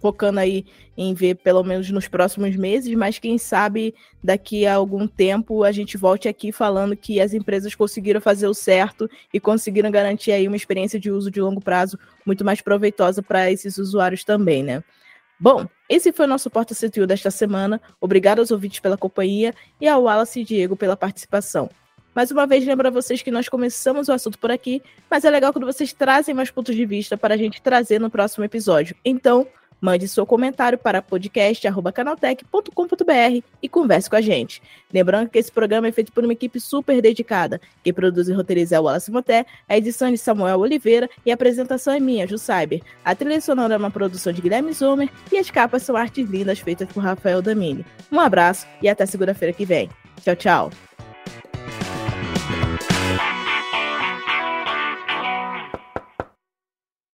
focando 0.00 0.40
aí 0.40 0.66
em 0.98 1.14
ver 1.14 1.36
pelo 1.36 1.62
menos 1.62 1.88
nos 1.88 2.08
próximos 2.08 2.56
meses, 2.56 2.92
mas 2.96 3.20
quem 3.20 3.38
sabe 3.38 3.94
daqui 4.22 4.66
a 4.66 4.74
algum 4.74 5.06
tempo 5.06 5.62
a 5.62 5.70
gente 5.70 5.96
volte 5.96 6.28
aqui 6.28 6.50
falando 6.50 6.96
que 6.96 7.20
as 7.20 7.32
empresas 7.32 7.72
conseguiram 7.76 8.20
fazer 8.20 8.48
o 8.48 8.54
certo 8.54 9.08
e 9.32 9.38
conseguiram 9.38 9.88
garantir 9.88 10.32
aí 10.32 10.48
uma 10.48 10.56
experiência 10.56 10.98
de 10.98 11.12
uso 11.12 11.30
de 11.30 11.40
longo 11.40 11.60
prazo 11.60 11.96
muito 12.26 12.44
mais 12.44 12.60
proveitosa 12.60 13.22
para 13.22 13.52
esses 13.52 13.78
usuários 13.78 14.24
também, 14.24 14.64
né? 14.64 14.82
Bom, 15.38 15.68
esse 15.88 16.12
foi 16.12 16.24
o 16.24 16.28
nosso 16.28 16.50
Porta 16.50 16.74
CTU 16.74 17.06
desta 17.06 17.30
semana. 17.30 17.80
Obrigado 18.00 18.38
aos 18.38 18.50
ouvintes 18.50 18.80
pela 18.80 18.96
companhia 18.96 19.54
e 19.80 19.86
ao 19.86 20.02
Wallace 20.02 20.40
e 20.40 20.44
Diego 20.44 20.76
pela 20.76 20.96
participação. 20.96 21.68
Mais 22.14 22.30
uma 22.30 22.46
vez, 22.46 22.64
lembro 22.64 22.86
a 22.86 22.90
vocês 22.90 23.22
que 23.22 23.30
nós 23.30 23.48
começamos 23.48 24.08
o 24.08 24.12
assunto 24.12 24.38
por 24.38 24.50
aqui, 24.50 24.80
mas 25.10 25.24
é 25.24 25.30
legal 25.30 25.52
quando 25.52 25.66
vocês 25.66 25.92
trazem 25.92 26.32
mais 26.32 26.50
pontos 26.50 26.74
de 26.76 26.86
vista 26.86 27.16
para 27.16 27.34
a 27.34 27.36
gente 27.36 27.60
trazer 27.60 28.00
no 28.00 28.08
próximo 28.08 28.44
episódio. 28.44 28.94
Então, 29.04 29.46
Mande 29.84 30.08
seu 30.08 30.24
comentário 30.24 30.78
para 30.78 31.02
podcast.canaltech.com.br 31.02 33.44
e 33.62 33.68
converse 33.68 34.08
com 34.08 34.16
a 34.16 34.22
gente. 34.22 34.62
Lembrando 34.90 35.28
que 35.28 35.38
esse 35.38 35.52
programa 35.52 35.88
é 35.88 35.92
feito 35.92 36.10
por 36.10 36.24
uma 36.24 36.32
equipe 36.32 36.58
super 36.58 37.02
dedicada. 37.02 37.60
Quem 37.82 37.92
produz 37.92 38.26
e 38.26 38.32
roteiriza 38.32 38.76
é 38.76 38.80
o 38.80 38.84
Wallace 38.84 39.10
Moté, 39.10 39.44
a 39.68 39.76
edição 39.76 40.08
é 40.08 40.12
de 40.12 40.16
Samuel 40.16 40.58
Oliveira 40.58 41.10
e 41.26 41.30
a 41.30 41.34
apresentação 41.34 41.92
é 41.92 42.00
minha, 42.00 42.26
Ju 42.26 42.38
Cyber. 42.38 42.80
A 43.04 43.14
trilha 43.14 43.42
sonora 43.42 43.74
é 43.74 43.76
uma 43.76 43.90
produção 43.90 44.32
de 44.32 44.40
Guilherme 44.40 44.72
Zomer 44.72 45.10
e 45.30 45.36
as 45.36 45.50
capas 45.50 45.82
são 45.82 45.96
artes 45.96 46.30
lindas 46.30 46.60
feitas 46.60 46.88
por 46.88 47.02
Rafael 47.02 47.42
Damini. 47.42 47.84
Um 48.10 48.20
abraço 48.20 48.66
e 48.80 48.88
até 48.88 49.04
segunda-feira 49.04 49.52
que 49.52 49.66
vem. 49.66 49.90
Tchau, 50.22 50.34
tchau. 50.34 50.70